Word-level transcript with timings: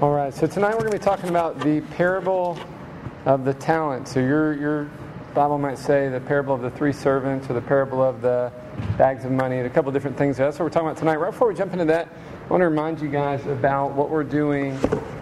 All 0.00 0.10
right, 0.10 0.34
so 0.34 0.48
tonight 0.48 0.72
we're 0.72 0.80
going 0.80 0.90
to 0.90 0.98
be 0.98 1.04
talking 1.04 1.28
about 1.28 1.60
the 1.60 1.80
parable 1.80 2.58
of 3.26 3.44
the 3.44 3.54
talent. 3.54 4.08
So 4.08 4.18
your 4.18 4.52
your 4.54 4.90
Bible 5.34 5.56
might 5.56 5.78
say 5.78 6.08
the 6.08 6.18
parable 6.18 6.52
of 6.52 6.62
the 6.62 6.70
three 6.70 6.92
servants 6.92 7.48
or 7.48 7.52
the 7.52 7.60
parable 7.60 8.02
of 8.02 8.20
the 8.20 8.50
bags 8.98 9.24
of 9.24 9.30
money, 9.30 9.60
a 9.60 9.70
couple 9.70 9.92
different 9.92 10.16
things. 10.16 10.36
That's 10.36 10.58
what 10.58 10.64
we're 10.64 10.70
talking 10.70 10.88
about 10.88 10.98
tonight. 10.98 11.20
Right 11.20 11.30
before 11.30 11.46
we 11.46 11.54
jump 11.54 11.74
into 11.74 11.84
that, 11.84 12.08
I 12.44 12.46
want 12.48 12.60
to 12.60 12.68
remind 12.68 13.00
you 13.00 13.08
guys 13.08 13.46
about 13.46 13.92
what 13.92 14.10
we're 14.10 14.22
doing 14.22 14.72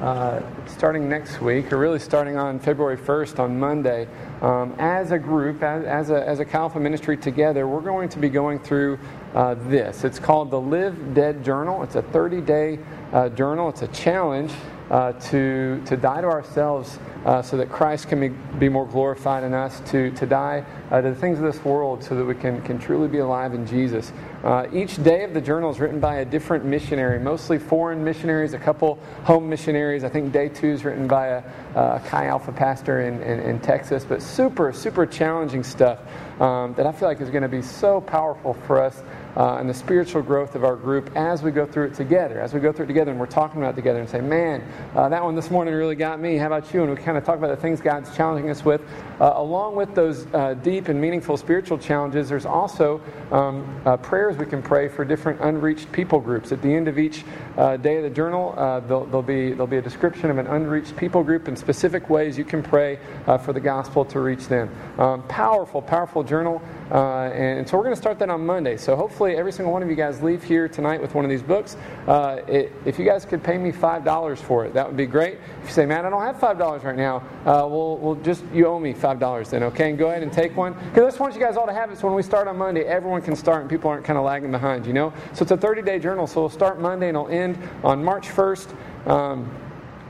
uh, 0.00 0.42
starting 0.66 1.08
next 1.08 1.40
week, 1.40 1.72
or 1.72 1.78
really 1.78 2.00
starting 2.00 2.36
on 2.36 2.58
February 2.58 2.96
1st 2.96 3.38
on 3.38 3.60
Monday. 3.60 4.08
Um, 4.40 4.74
as 4.80 5.12
a 5.12 5.20
group, 5.20 5.62
as, 5.62 5.84
as, 5.84 6.10
a, 6.10 6.28
as 6.28 6.40
a 6.40 6.44
Chi 6.44 6.58
Alpha 6.58 6.80
ministry 6.80 7.16
together, 7.16 7.68
we're 7.68 7.80
going 7.80 8.08
to 8.08 8.18
be 8.18 8.28
going 8.28 8.58
through 8.58 8.98
uh, 9.34 9.54
this. 9.68 10.02
It's 10.02 10.18
called 10.18 10.50
the 10.50 10.60
Live 10.60 11.14
Dead 11.14 11.44
Journal. 11.44 11.84
It's 11.84 11.94
a 11.94 12.02
30 12.02 12.40
day 12.40 12.80
uh, 13.12 13.28
journal, 13.28 13.68
it's 13.68 13.82
a 13.82 13.88
challenge 13.88 14.50
uh, 14.92 15.12
to, 15.12 15.82
to 15.86 15.96
die 15.96 16.20
to 16.20 16.26
ourselves 16.26 16.98
uh, 17.24 17.40
so 17.40 17.56
that 17.56 17.70
Christ 17.70 18.08
can 18.08 18.20
be, 18.20 18.28
be 18.58 18.68
more 18.68 18.86
glorified 18.86 19.42
in 19.42 19.54
us, 19.54 19.80
to, 19.90 20.10
to 20.12 20.26
die 20.26 20.64
uh, 20.90 21.00
to 21.00 21.08
the 21.08 21.14
things 21.14 21.38
of 21.38 21.44
this 21.44 21.64
world 21.64 22.04
so 22.04 22.14
that 22.14 22.24
we 22.24 22.34
can, 22.34 22.60
can 22.62 22.78
truly 22.78 23.08
be 23.08 23.18
alive 23.18 23.54
in 23.54 23.66
Jesus. 23.66 24.12
Uh, 24.44 24.66
each 24.70 25.02
day 25.02 25.24
of 25.24 25.32
the 25.32 25.40
journal 25.40 25.70
is 25.70 25.80
written 25.80 25.98
by 25.98 26.16
a 26.16 26.24
different 26.26 26.66
missionary, 26.66 27.18
mostly 27.18 27.58
foreign 27.58 28.04
missionaries, 28.04 28.52
a 28.52 28.58
couple 28.58 28.96
home 29.24 29.48
missionaries. 29.48 30.04
I 30.04 30.10
think 30.10 30.30
day 30.30 30.50
two 30.50 30.68
is 30.68 30.84
written 30.84 31.08
by 31.08 31.28
a, 31.28 31.42
a 31.74 32.02
Chi 32.04 32.26
Alpha 32.26 32.52
pastor 32.52 33.00
in, 33.00 33.22
in, 33.22 33.40
in, 33.40 33.60
Texas, 33.60 34.04
but 34.04 34.20
super, 34.20 34.72
super 34.72 35.06
challenging 35.06 35.62
stuff 35.62 36.00
um, 36.38 36.74
that 36.74 36.86
I 36.86 36.92
feel 36.92 37.08
like 37.08 37.20
is 37.20 37.30
going 37.30 37.42
to 37.42 37.48
be 37.48 37.62
so 37.62 38.00
powerful 38.00 38.54
for 38.66 38.82
us 38.82 39.00
uh, 39.36 39.56
and 39.56 39.68
the 39.68 39.74
spiritual 39.74 40.22
growth 40.22 40.54
of 40.54 40.64
our 40.64 40.76
group 40.76 41.10
as 41.16 41.42
we 41.42 41.50
go 41.50 41.66
through 41.66 41.86
it 41.86 41.94
together. 41.94 42.40
As 42.40 42.52
we 42.52 42.60
go 42.60 42.72
through 42.72 42.84
it 42.84 42.88
together 42.88 43.10
and 43.10 43.18
we're 43.18 43.26
talking 43.26 43.60
about 43.60 43.74
it 43.74 43.76
together 43.76 44.00
and 44.00 44.08
say, 44.08 44.20
man, 44.20 44.62
uh, 44.94 45.08
that 45.08 45.22
one 45.22 45.34
this 45.34 45.50
morning 45.50 45.74
really 45.74 45.94
got 45.94 46.20
me. 46.20 46.36
How 46.36 46.46
about 46.46 46.72
you? 46.74 46.82
And 46.82 46.90
we 46.90 47.02
kind 47.02 47.16
of 47.16 47.24
talk 47.24 47.38
about 47.38 47.48
the 47.48 47.56
things 47.56 47.80
God's 47.80 48.14
challenging 48.14 48.50
us 48.50 48.64
with. 48.64 48.82
Uh, 49.20 49.32
along 49.36 49.76
with 49.76 49.94
those 49.94 50.26
uh, 50.34 50.54
deep 50.54 50.88
and 50.88 51.00
meaningful 51.00 51.36
spiritual 51.36 51.78
challenges, 51.78 52.28
there's 52.28 52.46
also 52.46 53.00
um, 53.30 53.80
uh, 53.86 53.96
prayers 53.96 54.36
we 54.36 54.46
can 54.46 54.62
pray 54.62 54.88
for 54.88 55.04
different 55.04 55.40
unreached 55.40 55.90
people 55.92 56.20
groups. 56.20 56.52
At 56.52 56.60
the 56.60 56.72
end 56.72 56.88
of 56.88 56.98
each 56.98 57.24
uh, 57.56 57.76
day 57.76 57.96
of 57.96 58.02
the 58.02 58.10
journal, 58.10 58.52
there'll, 58.86 59.06
there'll, 59.06 59.22
be, 59.22 59.50
there'll 59.50 59.66
be 59.66 59.78
a 59.78 59.82
description 59.82 60.30
of 60.30 60.38
an 60.38 60.46
unreached 60.46 60.96
people 60.96 61.22
group 61.22 61.48
and 61.48 61.58
specific 61.58 62.10
ways 62.10 62.36
you 62.36 62.44
can 62.44 62.62
pray 62.62 62.98
for 63.44 63.52
the 63.52 63.60
gospel 63.60 64.04
to 64.04 64.20
reach 64.20 64.48
them. 64.48 64.70
Um, 64.98 65.22
powerful, 65.28 65.80
powerful 65.80 66.22
journal. 66.22 66.62
and, 66.90 67.60
and 67.60 67.68
so 67.68 67.76
we're 67.76 67.84
going 67.84 67.94
to 67.94 68.00
start 68.00 68.18
that 68.18 68.30
on 68.30 68.44
Monday. 68.44 68.76
So 68.76 68.96
hopefully, 68.96 69.21
hopefully 69.22 69.38
every 69.38 69.52
single 69.52 69.72
one 69.72 69.84
of 69.84 69.88
you 69.88 69.94
guys 69.94 70.20
leave 70.20 70.42
here 70.42 70.68
tonight 70.68 71.00
with 71.00 71.14
one 71.14 71.24
of 71.24 71.30
these 71.30 71.44
books. 71.44 71.76
Uh, 72.08 72.40
it, 72.48 72.72
if 72.84 72.98
you 72.98 73.04
guys 73.04 73.24
could 73.24 73.40
pay 73.40 73.56
me 73.56 73.70
$5 73.70 74.38
for 74.38 74.64
it, 74.64 74.74
that 74.74 74.84
would 74.84 74.96
be 74.96 75.06
great. 75.06 75.38
If 75.62 75.68
you 75.68 75.72
say, 75.72 75.86
man, 75.86 76.04
I 76.04 76.10
don't 76.10 76.22
have 76.22 76.38
$5 76.38 76.82
right 76.82 76.96
now, 76.96 77.18
uh, 77.46 77.68
we'll, 77.68 77.98
we'll 77.98 78.16
just, 78.16 78.42
you 78.52 78.66
owe 78.66 78.80
me 78.80 78.92
$5 78.92 79.48
then, 79.48 79.62
okay? 79.62 79.90
And 79.90 79.96
go 79.96 80.08
ahead 80.08 80.24
and 80.24 80.32
take 80.32 80.56
one. 80.56 80.72
Because 80.72 81.04
I 81.04 81.06
just 81.06 81.20
want 81.20 81.34
you 81.34 81.40
guys 81.40 81.56
all 81.56 81.66
to 81.66 81.72
have 81.72 81.92
it 81.92 81.98
so 81.98 82.08
when 82.08 82.16
we 82.16 82.22
start 82.24 82.48
on 82.48 82.58
Monday, 82.58 82.82
everyone 82.82 83.22
can 83.22 83.36
start 83.36 83.60
and 83.60 83.70
people 83.70 83.88
aren't 83.88 84.04
kind 84.04 84.18
of 84.18 84.24
lagging 84.24 84.50
behind, 84.50 84.86
you 84.86 84.92
know? 84.92 85.12
So 85.34 85.42
it's 85.42 85.52
a 85.52 85.56
30 85.56 85.82
day 85.82 86.00
journal. 86.00 86.26
So 86.26 86.40
we'll 86.40 86.50
start 86.50 86.80
Monday 86.80 87.06
and 87.06 87.16
it'll 87.16 87.28
end 87.28 87.56
on 87.84 88.02
March 88.02 88.26
1st. 88.26 89.06
Um, 89.08 89.48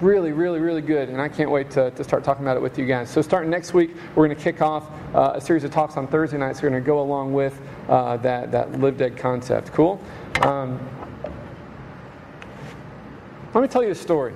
really, 0.02 0.32
really, 0.32 0.58
really 0.58 0.82
good, 0.82 1.08
and 1.08 1.20
I 1.20 1.28
can't 1.28 1.50
wait 1.50 1.70
to, 1.72 1.90
to 1.92 2.04
start 2.04 2.24
talking 2.24 2.44
about 2.44 2.56
it 2.56 2.62
with 2.62 2.78
you 2.78 2.86
guys. 2.86 3.08
So, 3.08 3.22
starting 3.22 3.50
next 3.50 3.72
week, 3.72 3.94
we're 4.14 4.26
going 4.26 4.36
to 4.36 4.42
kick 4.42 4.60
off 4.60 4.90
uh, 5.14 5.32
a 5.34 5.40
series 5.40 5.64
of 5.64 5.70
talks 5.70 5.96
on 5.96 6.08
Thursday 6.08 6.38
nights. 6.38 6.60
We're 6.60 6.70
going 6.70 6.82
to 6.82 6.86
go 6.86 7.00
along 7.00 7.32
with 7.32 7.58
uh, 7.88 8.16
that, 8.18 8.52
that 8.52 8.72
live 8.80 8.96
dead 8.96 9.16
concept. 9.16 9.72
Cool? 9.72 10.00
Um, 10.42 10.80
let 13.54 13.60
me 13.60 13.68
tell 13.68 13.82
you 13.82 13.90
a 13.90 13.94
story. 13.94 14.32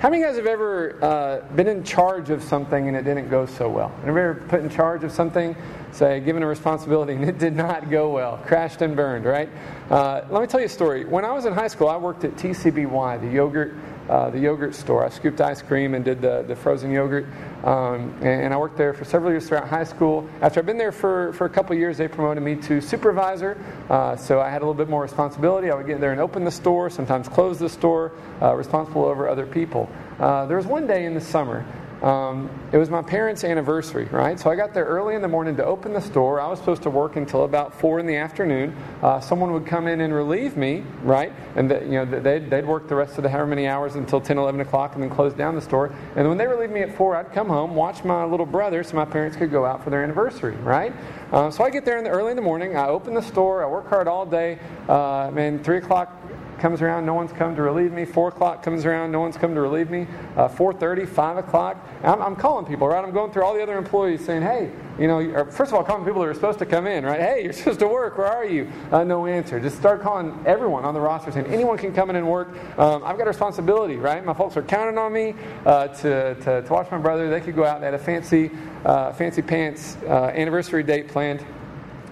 How 0.00 0.10
many 0.10 0.22
of 0.22 0.28
you 0.28 0.32
guys 0.32 0.36
have 0.36 0.46
ever 0.46 1.02
uh, 1.02 1.40
been 1.56 1.66
in 1.66 1.82
charge 1.82 2.30
of 2.30 2.42
something 2.42 2.86
and 2.86 2.96
it 2.96 3.02
didn't 3.02 3.28
go 3.28 3.46
so 3.46 3.68
well? 3.68 3.88
Have 3.88 4.08
ever 4.08 4.34
put 4.48 4.60
in 4.60 4.70
charge 4.70 5.02
of 5.02 5.10
something, 5.10 5.56
say, 5.90 6.20
given 6.20 6.42
a 6.44 6.46
responsibility 6.46 7.14
and 7.14 7.24
it 7.24 7.38
did 7.38 7.56
not 7.56 7.90
go 7.90 8.10
well, 8.10 8.38
crashed 8.46 8.80
and 8.80 8.94
burned, 8.94 9.24
right? 9.24 9.48
Uh, 9.90 10.24
let 10.30 10.40
me 10.40 10.46
tell 10.46 10.60
you 10.60 10.66
a 10.66 10.68
story. 10.68 11.04
When 11.04 11.24
I 11.24 11.32
was 11.32 11.46
in 11.46 11.52
high 11.52 11.66
school, 11.66 11.88
I 11.88 11.96
worked 11.96 12.22
at 12.22 12.36
TCBY, 12.36 13.20
the 13.20 13.28
yogurt 13.28 13.74
uh, 14.08 14.30
the 14.30 14.38
yogurt 14.38 14.74
store. 14.74 15.04
I 15.04 15.10
scooped 15.10 15.40
ice 15.40 15.60
cream 15.60 15.94
and 15.94 16.04
did 16.04 16.22
the, 16.22 16.42
the 16.48 16.56
frozen 16.56 16.90
yogurt. 16.90 17.26
Um, 17.64 18.14
and, 18.22 18.54
I 18.54 18.56
worked 18.56 18.76
there 18.76 18.94
for 18.94 19.04
several 19.04 19.32
years 19.32 19.48
throughout 19.48 19.68
high 19.68 19.84
school. 19.84 20.28
After 20.40 20.60
I've 20.60 20.66
been 20.66 20.78
there 20.78 20.92
for, 20.92 21.32
for 21.32 21.44
a 21.46 21.50
couple 21.50 21.74
years, 21.76 21.98
they 21.98 22.06
promoted 22.06 22.42
me 22.42 22.54
to 22.56 22.80
supervisor. 22.80 23.56
Uh, 23.90 24.16
so 24.16 24.40
I 24.40 24.48
had 24.48 24.62
a 24.62 24.64
little 24.64 24.74
bit 24.74 24.88
more 24.88 25.02
responsibility. 25.02 25.70
I 25.70 25.74
would 25.74 25.86
get 25.86 26.00
there 26.00 26.12
and 26.12 26.20
open 26.20 26.44
the 26.44 26.50
store, 26.50 26.88
sometimes 26.88 27.28
close 27.28 27.58
the 27.58 27.68
store, 27.68 28.12
uh, 28.40 28.54
responsible 28.54 29.04
over 29.04 29.28
other 29.28 29.46
people. 29.46 29.90
Uh, 30.20 30.46
there 30.46 30.56
was 30.56 30.66
one 30.66 30.86
day 30.86 31.04
in 31.04 31.14
the 31.14 31.20
summer 31.20 31.64
um, 32.02 32.48
it 32.72 32.76
was 32.76 32.90
my 32.90 33.02
parents' 33.02 33.42
anniversary, 33.42 34.04
right? 34.06 34.38
So 34.38 34.50
I 34.50 34.56
got 34.56 34.72
there 34.72 34.84
early 34.84 35.14
in 35.14 35.22
the 35.22 35.28
morning 35.28 35.56
to 35.56 35.64
open 35.64 35.92
the 35.92 36.00
store. 36.00 36.40
I 36.40 36.46
was 36.46 36.58
supposed 36.58 36.82
to 36.84 36.90
work 36.90 37.16
until 37.16 37.44
about 37.44 37.74
four 37.74 37.98
in 37.98 38.06
the 38.06 38.16
afternoon. 38.16 38.76
Uh, 39.02 39.18
someone 39.20 39.52
would 39.52 39.66
come 39.66 39.88
in 39.88 40.00
and 40.00 40.14
relieve 40.14 40.56
me, 40.56 40.84
right? 41.02 41.32
And 41.56 41.70
the, 41.70 41.80
you 41.80 41.92
know 41.92 42.04
they'd, 42.04 42.48
they'd 42.48 42.66
work 42.66 42.88
the 42.88 42.94
rest 42.94 43.16
of 43.16 43.24
the 43.24 43.28
however 43.28 43.48
many 43.48 43.66
hours 43.66 43.96
until 43.96 44.20
10, 44.20 44.38
11 44.38 44.60
o'clock, 44.60 44.94
and 44.94 45.02
then 45.02 45.10
close 45.10 45.34
down 45.34 45.54
the 45.54 45.60
store. 45.60 45.92
And 46.14 46.28
when 46.28 46.38
they 46.38 46.46
relieved 46.46 46.72
me 46.72 46.82
at 46.82 46.96
four, 46.96 47.16
I'd 47.16 47.32
come 47.32 47.48
home, 47.48 47.74
watch 47.74 48.04
my 48.04 48.24
little 48.24 48.46
brother, 48.46 48.84
so 48.84 48.94
my 48.94 49.04
parents 49.04 49.36
could 49.36 49.50
go 49.50 49.64
out 49.64 49.82
for 49.82 49.90
their 49.90 50.04
anniversary, 50.04 50.56
right? 50.56 50.92
Uh, 51.32 51.50
so 51.50 51.64
I 51.64 51.70
get 51.70 51.84
there 51.84 51.98
in 51.98 52.04
the 52.04 52.10
early 52.10 52.30
in 52.30 52.36
the 52.36 52.42
morning. 52.42 52.76
I 52.76 52.88
open 52.88 53.14
the 53.14 53.22
store. 53.22 53.64
I 53.64 53.66
work 53.66 53.88
hard 53.88 54.06
all 54.06 54.24
day. 54.24 54.58
Uh, 54.88 55.30
man, 55.32 55.62
three 55.62 55.78
o'clock 55.78 56.14
comes 56.58 56.82
around, 56.82 57.06
no 57.06 57.14
one's 57.14 57.32
come 57.32 57.54
to 57.56 57.62
relieve 57.62 57.92
me. 57.92 58.04
Four 58.04 58.28
o'clock 58.28 58.62
comes 58.62 58.84
around, 58.84 59.12
no 59.12 59.20
one's 59.20 59.36
come 59.36 59.54
to 59.54 59.60
relieve 59.60 59.90
me. 59.90 60.06
Uh, 60.36 60.48
4:30, 60.48 61.08
5 61.08 61.36
o'clock. 61.38 61.76
I'm, 62.02 62.20
I'm, 62.20 62.36
calling 62.36 62.66
people, 62.66 62.88
right? 62.88 63.04
I'm 63.04 63.12
going 63.12 63.32
through 63.32 63.44
all 63.44 63.54
the 63.54 63.62
other 63.62 63.76
employees 63.76 64.24
saying, 64.24 64.42
"Hey, 64.42 64.70
you 64.98 65.06
know," 65.06 65.44
first 65.50 65.72
of 65.72 65.74
all, 65.74 65.84
calling 65.84 66.04
people 66.04 66.22
that 66.22 66.28
are 66.28 66.34
supposed 66.34 66.58
to 66.60 66.66
come 66.66 66.86
in, 66.86 67.04
right? 67.04 67.20
Hey, 67.20 67.44
you're 67.44 67.52
supposed 67.54 67.80
to 67.80 67.88
work. 67.88 68.18
Where 68.18 68.26
are 68.26 68.44
you? 68.44 68.70
Uh, 68.90 69.04
no 69.04 69.26
answer. 69.26 69.60
Just 69.60 69.78
start 69.78 70.02
calling 70.02 70.38
everyone 70.46 70.84
on 70.84 70.94
the 70.94 71.00
roster 71.00 71.32
saying, 71.32 71.46
"Anyone 71.46 71.78
can 71.78 71.92
come 71.92 72.10
in 72.10 72.16
and 72.16 72.28
work." 72.28 72.48
Um, 72.78 73.02
I've 73.04 73.16
got 73.16 73.24
a 73.24 73.30
responsibility, 73.30 73.96
right? 73.96 74.24
My 74.24 74.34
folks 74.34 74.56
are 74.56 74.62
counting 74.62 74.98
on 74.98 75.12
me 75.12 75.34
uh, 75.66 75.88
to, 75.88 76.34
to, 76.34 76.62
to 76.62 76.72
watch 76.72 76.90
my 76.90 76.98
brother. 76.98 77.30
They 77.30 77.40
could 77.40 77.56
go 77.56 77.64
out. 77.64 77.80
They 77.80 77.86
had 77.86 77.94
a 77.94 77.98
fancy, 77.98 78.50
uh, 78.84 79.12
fancy 79.12 79.42
pants 79.42 79.96
uh, 80.06 80.32
anniversary 80.34 80.82
date 80.82 81.08
planned 81.08 81.44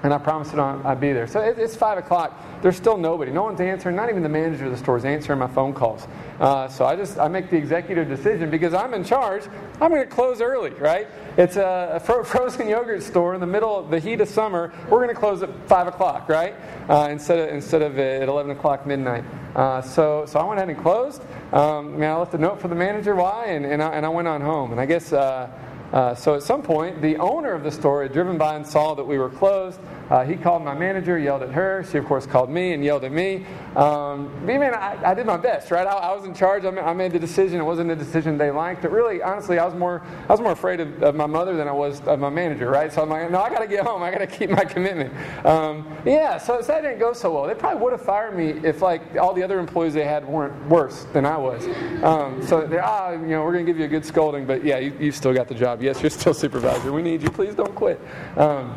and 0.03 0.15
I 0.15 0.19
promised 0.19 0.53
it 0.53 0.59
on 0.59 0.84
I'd 0.87 1.01
be 1.01 1.13
there. 1.13 1.27
So 1.27 1.41
it's 1.41 1.77
5 1.77 1.99
o'clock. 1.99 2.41
There's 2.62 2.77
still 2.77 2.97
nobody. 2.97 3.31
No 3.31 3.43
one's 3.43 3.61
answering. 3.61 3.97
Not 3.97 4.09
even 4.09 4.22
the 4.22 4.28
manager 4.28 4.67
of 4.67 4.71
the 4.71 4.77
store 4.77 4.97
is 4.97 5.05
answering 5.05 5.39
my 5.39 5.47
phone 5.47 5.72
calls. 5.72 6.06
Uh, 6.41 6.69
so 6.69 6.84
I 6.84 6.97
just 6.97 7.19
I 7.19 7.28
make 7.28 7.50
the 7.50 7.56
executive 7.56 8.09
decision 8.09 8.50
because 8.50 8.75
I'm 8.75 8.94
in 8.94 9.05
charge. 9.05 9.44
I'm 9.81 9.91
going 9.91 10.03
to 10.03 10.06
close 10.06 10.41
early, 10.41 10.71
right? 10.71 11.09
It's 11.37 11.56
a, 11.56 11.93
a 11.95 12.00
fro- 12.00 12.25
frozen 12.25 12.69
yogurt 12.69 13.03
store 13.03 13.34
in 13.34 13.41
the 13.41 13.47
middle 13.47 13.78
of 13.78 13.91
the 13.91 13.99
heat 13.99 14.21
of 14.21 14.28
summer. 14.28 14.72
We're 14.91 15.03
going 15.03 15.15
to 15.15 15.15
close 15.15 15.43
at 15.43 15.50
5 15.69 15.87
o'clock, 15.87 16.28
right? 16.28 16.55
Uh, 16.89 17.09
instead, 17.11 17.39
of, 17.39 17.55
instead 17.55 17.83
of 17.83 17.99
at 17.99 18.28
11 18.28 18.50
o'clock 18.53 18.87
midnight. 18.87 19.25
Uh, 19.55 19.81
so, 19.81 20.27
so 20.27 20.39
I 20.39 20.45
went 20.45 20.59
ahead 20.59 20.69
and 20.69 20.78
closed. 20.83 21.22
Um, 21.53 22.03
I 22.03 22.15
left 22.15 22.34
a 22.34 22.39
note 22.39 22.61
for 22.61 22.69
the 22.69 22.75
manager 22.75 23.15
why, 23.15 23.47
and, 23.47 23.65
and, 23.65 23.83
I, 23.83 23.95
and 23.95 24.05
I 24.05 24.09
went 24.09 24.28
on 24.28 24.41
home. 24.41 24.72
And 24.72 24.81
I 24.81 24.87
guess 24.87 25.12
uh, 25.12 25.50
uh, 25.93 26.15
so 26.15 26.34
at 26.34 26.43
some 26.43 26.62
point, 26.62 27.00
the 27.00 27.16
owner 27.19 27.53
of 27.53 27.62
the 27.62 27.71
store 27.71 28.03
had 28.03 28.12
driven 28.12 28.37
by 28.37 28.56
and 28.56 28.66
saw 28.66 28.95
that 28.95 29.05
we 29.05 29.19
were 29.19 29.31
closed. 29.31 29.81
Uh, 30.11 30.25
he 30.25 30.37
called 30.37 30.62
my 30.62 30.75
manager, 30.75 31.19
yelled 31.19 31.43
at 31.43 31.50
her. 31.50 31.84
She, 31.91 31.99
of 31.99 32.05
course, 32.05 32.27
called 32.27 32.49
me 32.49 32.72
and 32.72 32.84
yelled 32.84 33.05
at 33.05 33.12
me. 33.12 33.44
Um, 33.75 34.31
I 34.43 34.47
mean, 34.47 34.62
I, 34.62 34.99
I, 35.05 35.15
did 35.15 35.27
my 35.27 35.37
best, 35.37 35.71
right? 35.71 35.87
I, 35.87 35.91
I 35.91 36.15
was 36.15 36.25
in 36.25 36.34
charge. 36.34 36.65
I 36.65 36.71
made, 36.71 36.83
I 36.83 36.93
made, 36.93 37.12
the 37.12 37.19
decision. 37.19 37.61
It 37.61 37.65
wasn't 37.65 37.91
a 37.91 37.97
decision 37.97 38.39
they 38.39 38.50
liked. 38.50 38.83
But 38.83 38.93
really, 38.93 39.21
honestly, 39.21 39.59
I 39.59 39.65
was 39.65 39.75
more, 39.75 40.03
I 40.28 40.33
was 40.33 40.41
more 40.41 40.53
afraid 40.53 40.81
of, 40.81 41.03
of 41.03 41.15
my 41.16 41.27
mother 41.27 41.56
than 41.56 41.66
I 41.66 41.72
was 41.72 42.00
of 42.03 42.21
my 42.21 42.31
manager, 42.31 42.71
right? 42.71 42.93
So 42.93 43.03
I'm 43.03 43.09
like, 43.09 43.31
no, 43.31 43.41
I 43.41 43.50
got 43.50 43.61
to 43.61 43.66
get 43.66 43.84
home. 43.84 44.03
I 44.03 44.11
got 44.12 44.19
to 44.19 44.27
keep 44.27 44.50
my 44.50 44.65
commitment. 44.65 45.12
Um, 45.45 45.87
yeah, 46.05 46.39
so, 46.39 46.61
so 46.61 46.69
that 46.69 46.83
didn't 46.83 47.00
go 47.00 47.12
so 47.12 47.34
well. 47.34 47.47
They 47.47 47.55
probably 47.55 47.83
would 47.83 47.93
have 47.93 48.03
fired 48.03 48.37
me 48.37 48.50
if, 48.66 48.83
like, 48.83 49.16
all 49.16 49.34
the 49.34 49.43
other 49.43 49.59
employees 49.59 49.95
they 49.95 50.05
had 50.05 50.25
weren't 50.27 50.69
worse 50.69 51.05
than 51.12 51.27
I 51.27 51.37
was. 51.37 51.66
Um, 52.05 52.47
so 52.47 52.65
they're, 52.66 52.84
ah, 52.84 53.11
you 53.11 53.19
know, 53.19 53.42
we're 53.42 53.53
going 53.53 53.66
to 53.66 53.71
give 53.72 53.78
you 53.78 53.86
a 53.86 53.89
good 53.89 54.04
scolding, 54.04 54.47
but 54.47 54.65
yeah, 54.65 54.78
you, 54.78 54.97
you 55.01 55.10
still 55.10 55.34
got 55.34 55.48
the 55.48 55.54
job. 55.54 55.83
Yes, 55.83 56.01
you're 56.01 56.10
still 56.22 56.34
supervisor. 56.34 56.92
We 56.92 57.03
need 57.03 57.22
you. 57.22 57.30
Please 57.30 57.54
don't 57.54 57.75
quit. 57.75 58.01
Um, 58.36 58.77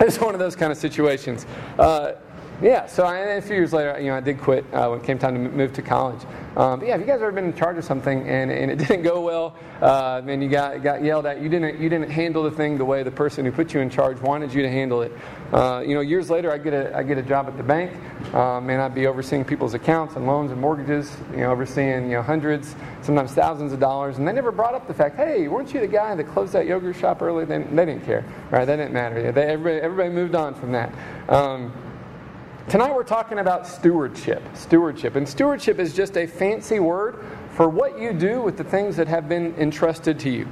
it's 0.00 0.18
one 0.20 0.34
of 0.34 0.40
those 0.40 0.56
kind 0.56 0.72
of 0.72 0.78
situations. 0.78 1.46
Uh, 1.78 2.12
yeah, 2.62 2.86
so 2.86 3.04
a 3.04 3.40
few 3.40 3.56
years 3.56 3.72
later, 3.72 3.98
you 3.98 4.06
know, 4.06 4.16
I 4.16 4.20
did 4.20 4.40
quit 4.40 4.64
uh, 4.72 4.88
when 4.88 5.00
it 5.00 5.04
came 5.04 5.18
time 5.18 5.34
to 5.34 5.40
move 5.40 5.72
to 5.74 5.82
college. 5.82 6.22
Um, 6.56 6.78
but 6.78 6.86
yeah, 6.86 6.94
if 6.94 7.00
you 7.00 7.06
guys 7.06 7.20
ever 7.20 7.32
been 7.32 7.46
in 7.46 7.54
charge 7.54 7.78
of 7.78 7.84
something 7.84 8.28
and, 8.28 8.50
and 8.50 8.70
it 8.70 8.78
didn't 8.86 9.02
go 9.02 9.20
well, 9.20 9.56
uh, 9.82 10.22
you 10.24 10.48
got, 10.48 10.82
got 10.82 11.02
yelled 11.02 11.26
at, 11.26 11.42
you 11.42 11.48
didn't, 11.48 11.80
you 11.80 11.88
didn't 11.88 12.10
handle 12.10 12.44
the 12.44 12.50
thing 12.52 12.78
the 12.78 12.84
way 12.84 13.02
the 13.02 13.10
person 13.10 13.44
who 13.44 13.50
put 13.50 13.74
you 13.74 13.80
in 13.80 13.90
charge 13.90 14.20
wanted 14.20 14.54
you 14.54 14.62
to 14.62 14.70
handle 14.70 15.02
it. 15.02 15.12
Uh, 15.52 15.82
you 15.84 15.94
know, 15.94 16.00
years 16.00 16.30
later, 16.30 16.52
I 16.52 16.58
get 16.58 16.72
a, 16.72 16.96
I 16.96 17.02
get 17.02 17.18
a 17.18 17.22
job 17.22 17.48
at 17.48 17.56
the 17.56 17.62
bank, 17.62 17.92
um, 18.34 18.70
and 18.70 18.80
I'd 18.80 18.94
be 18.94 19.08
overseeing 19.08 19.44
people's 19.44 19.74
accounts 19.74 20.14
and 20.14 20.26
loans 20.26 20.52
and 20.52 20.60
mortgages, 20.60 21.10
you 21.32 21.38
know, 21.38 21.50
overseeing, 21.50 22.04
you 22.04 22.16
know, 22.16 22.22
hundreds, 22.22 22.76
sometimes 23.02 23.32
thousands 23.32 23.72
of 23.72 23.80
dollars, 23.80 24.18
and 24.18 24.26
they 24.26 24.32
never 24.32 24.52
brought 24.52 24.74
up 24.74 24.86
the 24.86 24.94
fact, 24.94 25.16
hey, 25.16 25.48
weren't 25.48 25.74
you 25.74 25.80
the 25.80 25.88
guy 25.88 26.14
that 26.14 26.24
closed 26.24 26.52
that 26.52 26.66
yogurt 26.66 26.96
shop 26.96 27.20
early? 27.20 27.44
They, 27.44 27.58
they 27.58 27.84
didn't 27.84 28.04
care, 28.04 28.24
right? 28.50 28.64
That 28.64 28.76
didn't 28.76 28.92
matter. 28.92 29.32
They, 29.32 29.42
everybody, 29.42 29.80
everybody 29.80 30.10
moved 30.10 30.34
on 30.36 30.54
from 30.54 30.72
that. 30.72 30.92
Um, 31.28 31.72
Tonight 32.66 32.94
we're 32.94 33.04
talking 33.04 33.40
about 33.40 33.66
stewardship. 33.66 34.42
Stewardship. 34.54 35.16
And 35.16 35.28
stewardship 35.28 35.78
is 35.78 35.92
just 35.92 36.16
a 36.16 36.26
fancy 36.26 36.80
word 36.80 37.22
for 37.50 37.68
what 37.68 38.00
you 38.00 38.14
do 38.14 38.40
with 38.40 38.56
the 38.56 38.64
things 38.64 38.96
that 38.96 39.06
have 39.06 39.28
been 39.28 39.54
entrusted 39.56 40.18
to 40.20 40.30
you. 40.30 40.48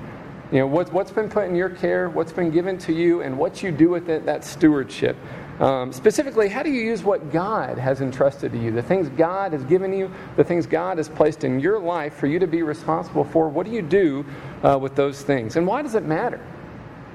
You 0.53 0.59
know, 0.59 0.67
what, 0.67 0.93
what's 0.93 1.11
been 1.11 1.31
put 1.31 1.49
in 1.49 1.57
your 1.57 1.71
care, 1.71 2.11
what's 2.11 2.31
been 2.31 2.51
given 2.51 2.77
to 2.81 2.93
you, 2.93 3.23
and 3.23 3.39
what 3.39 3.63
you 3.63 3.73
do 3.73 3.89
with 3.89 4.11
it, 4.11 4.27
that 4.27 4.45
stewardship. 4.45 5.17
Um, 5.59 5.91
specifically, 5.91 6.51
how 6.51 6.63
do 6.63 6.71
you 6.71 6.83
use 6.83 7.03
what 7.03 7.33
God 7.33 7.79
has 7.79 8.03
entrusted 8.03 8.53
to 8.53 8.59
you? 8.59 8.71
The 8.71 8.83
things 8.83 9.09
God 9.09 9.55
has 9.55 9.65
given 9.65 9.91
you, 9.95 10.13
the 10.37 10.45
things 10.45 10.67
God 10.67 10.99
has 10.99 11.09
placed 11.09 11.45
in 11.45 11.61
your 11.61 11.81
life 11.81 12.15
for 12.15 12.27
you 12.27 12.39
to 12.39 12.47
be 12.47 12.63
responsible 12.63 13.25
for. 13.25 13.49
What 13.49 13.65
do 13.65 13.73
you 13.73 13.81
do 13.81 14.27
uh, 14.63 14.79
with 14.79 14.95
those 14.95 15.23
things? 15.23 15.57
And 15.57 15.67
why 15.67 15.81
does 15.81 15.95
it 15.95 16.05
matter? 16.05 16.45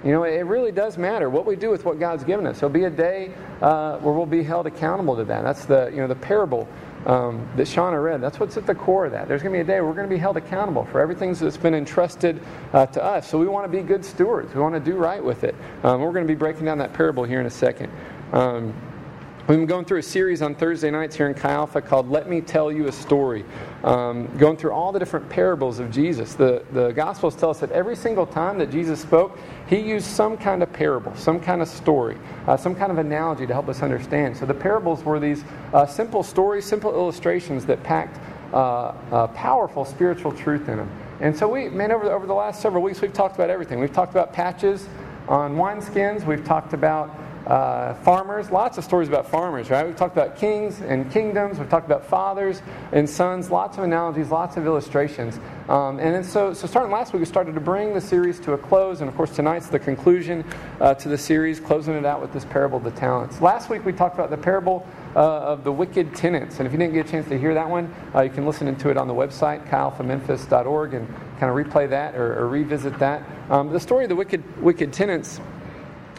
You 0.04 0.12
know, 0.12 0.24
it 0.24 0.46
really 0.46 0.72
does 0.72 0.98
matter 0.98 1.30
what 1.30 1.46
we 1.46 1.56
do 1.56 1.70
with 1.70 1.84
what 1.84 2.00
God's 2.00 2.24
given 2.24 2.46
us. 2.46 2.60
There'll 2.60 2.74
be 2.74 2.84
a 2.84 2.90
day 2.90 3.32
uh, 3.62 3.98
where 3.98 4.14
we'll 4.14 4.26
be 4.26 4.44
held 4.44 4.68
accountable 4.68 5.16
to 5.16 5.24
that. 5.26 5.44
That's 5.44 5.66
the 5.66 5.90
you 5.92 5.98
know 5.98 6.08
the 6.08 6.16
parable 6.16 6.68
um, 7.08 7.48
that 7.56 7.68
Shauna 7.68 8.04
read. 8.04 8.22
That's 8.22 8.40
what's 8.40 8.58
at 8.58 8.68
the 8.68 8.76
core 8.76 9.06
of 9.06 9.12
that. 9.14 9.28
There's 9.28 9.42
going 9.42 9.54
to 9.54 9.58
be 9.58 9.62
a 9.62 9.76
day 9.76 9.82
we're 9.82 9.94
going 9.94 10.10
to 10.10 10.14
be 10.16 10.20
held 10.20 10.38
accountable 10.38 10.86
for 10.86 11.00
everything 11.00 11.34
that's 11.34 11.58
been 11.58 11.74
entrusted 11.74 12.40
uh, 12.74 12.86
to 12.88 13.04
us. 13.04 13.28
So 13.30 13.40
we 13.40 13.48
want 13.48 13.70
to 13.72 13.76
be 13.76 13.84
good 13.84 14.06
stewards. 14.06 14.54
We 14.54 14.62
want 14.62 14.76
to 14.76 14.80
do 14.80 14.98
right 14.98 15.24
with 15.24 15.44
it. 15.44 15.56
Um, 15.84 16.02
we're 16.02 16.12
going 16.12 16.28
to 16.28 16.32
be 16.32 16.38
breaking 16.38 16.66
down 16.66 16.78
that 16.80 16.94
parable 16.94 17.24
here 17.24 17.40
in 17.40 17.46
a 17.46 17.52
second. 17.52 17.92
Um, 18.34 18.74
We've 19.48 19.58
been 19.58 19.66
going 19.66 19.86
through 19.86 20.00
a 20.00 20.04
series 20.04 20.42
on 20.42 20.56
Thursday 20.56 20.92
nights 20.92 21.16
here 21.16 21.30
in 21.30 21.34
Chi 21.34 21.50
Alpha 21.50 21.82
called 21.82 22.12
Let 22.12 22.28
Me 22.30 22.42
Tell 22.42 22.70
You 22.70 22.90
a 22.90 22.92
Story, 22.92 23.46
um, 23.86 24.28
going 24.38 24.58
through 24.58 24.74
all 24.74 24.92
the 24.92 25.00
different 25.00 25.30
parables 25.30 25.80
of 25.80 25.90
Jesus. 25.90 26.34
The, 26.34 26.66
the 26.74 26.92
Gospels 26.92 27.34
tell 27.34 27.52
us 27.52 27.62
that 27.62 27.72
every 27.72 27.96
single 27.96 28.26
time 28.26 28.58
that 28.58 28.70
Jesus 28.70 29.00
spoke, 29.00 29.40
he 29.70 29.80
used 29.80 30.06
some 30.06 30.36
kind 30.36 30.62
of 30.62 30.74
parable, 30.74 31.16
some 31.16 31.40
kind 31.40 31.62
of 31.62 31.70
story, 31.70 32.18
uh, 32.46 32.58
some 32.58 32.76
kind 32.76 32.92
of 32.92 32.98
analogy 32.98 33.48
to 33.48 33.54
help 33.54 33.70
us 33.70 33.82
understand. 33.82 34.36
So 34.36 34.46
the 34.46 34.54
parables 34.54 35.06
were 35.06 35.18
these 35.18 35.46
uh, 35.72 35.86
simple 35.86 36.24
stories, 36.24 36.66
simple 36.66 36.92
illustrations 36.92 37.66
that 37.68 37.82
packed 37.84 38.20
uh, 38.54 39.28
powerful 39.28 39.86
spiritual 39.86 40.34
truth 40.34 40.68
in 40.68 40.76
them. 40.76 40.92
And 41.22 41.34
so 41.34 41.48
we, 41.48 41.70
man, 41.70 41.94
over 41.94 42.04
the, 42.04 42.12
over 42.12 42.28
the 42.28 42.34
last 42.34 42.62
several 42.62 42.84
weeks, 42.84 43.00
we've 43.00 43.14
talked 43.14 43.36
about 43.36 43.50
everything. 43.50 43.80
We've 43.80 43.94
talked 43.94 44.12
about 44.12 44.34
patches 44.34 44.90
on 45.30 45.56
wineskins. 45.56 46.26
We've 46.26 46.44
talked 46.44 46.74
about 46.74 47.18
uh, 47.48 47.94
farmers, 47.96 48.52
lots 48.52 48.78
of 48.78 48.84
stories 48.84 49.08
about 49.08 49.26
farmers, 49.26 49.70
right? 49.70 49.86
We've 49.86 49.96
talked 49.96 50.18
about 50.18 50.36
kings 50.36 50.82
and 50.82 51.10
kingdoms. 51.10 51.58
We've 51.58 51.70
talked 51.70 51.86
about 51.86 52.06
fathers 52.06 52.62
and 52.92 53.10
sons. 53.10 53.50
Lots 53.50 53.78
of 53.78 53.86
analogies, 53.86 54.30
lots 54.30 54.58
of 54.58 54.66
illustrations. 54.66 55.40
Um, 55.70 55.98
and 56.00 56.14
then 56.14 56.26
so, 56.26 56.54
so 56.54 56.68
starting 56.68 56.92
last 56.92 57.14
week, 57.14 57.22
we 57.22 57.26
started 57.26 57.56
to 57.56 57.62
bring 57.62 57.94
the 57.94 58.02
series 58.02 58.42
to 58.42 58.52
a 58.52 58.58
close. 58.58 59.00
And 59.00 59.10
of 59.10 59.16
course, 59.16 59.34
tonight's 59.34 59.68
the 59.68 59.80
conclusion 59.80 60.44
uh, 60.82 60.94
to 60.96 61.08
the 61.08 61.18
series, 61.18 61.62
closing 61.62 61.94
it 61.94 62.06
out 62.06 62.22
with 62.22 62.34
this 62.34 62.44
parable 62.44 62.80
of 62.80 62.84
the 62.84 62.92
talents. 62.92 63.40
Last 63.40 63.70
week, 63.70 63.86
we 63.86 63.94
talked 63.94 64.16
about 64.16 64.30
the 64.30 64.38
parable 64.38 64.86
uh, 65.16 65.20
of 65.20 65.64
the 65.64 65.72
wicked 65.72 66.14
tenants. 66.16 66.60
And 66.60 66.68
if 66.68 66.74
you 66.74 66.78
didn't 66.78 66.96
get 66.96 67.08
a 67.08 67.10
chance 67.10 67.30
to 67.30 67.40
hear 67.40 67.54
that 67.54 67.70
one, 67.70 67.94
uh, 68.14 68.24
you 68.24 68.30
can 68.30 68.46
listen 68.46 68.76
to 68.76 68.90
it 68.90 68.98
on 68.98 69.08
the 69.08 69.14
website, 69.14 69.66
chialphamemphis.org, 69.70 70.94
and 70.96 71.08
kind 71.40 71.50
of 71.50 71.56
replay 71.56 71.90
that 71.90 72.16
or, 72.16 72.38
or 72.40 72.50
revisit 72.50 73.00
that. 73.00 73.24
Um, 73.50 73.72
the 73.72 73.80
story 73.80 74.04
of 74.04 74.10
the 74.10 74.18
wicked, 74.18 74.62
wicked 74.62 74.92
tenants 74.92 75.40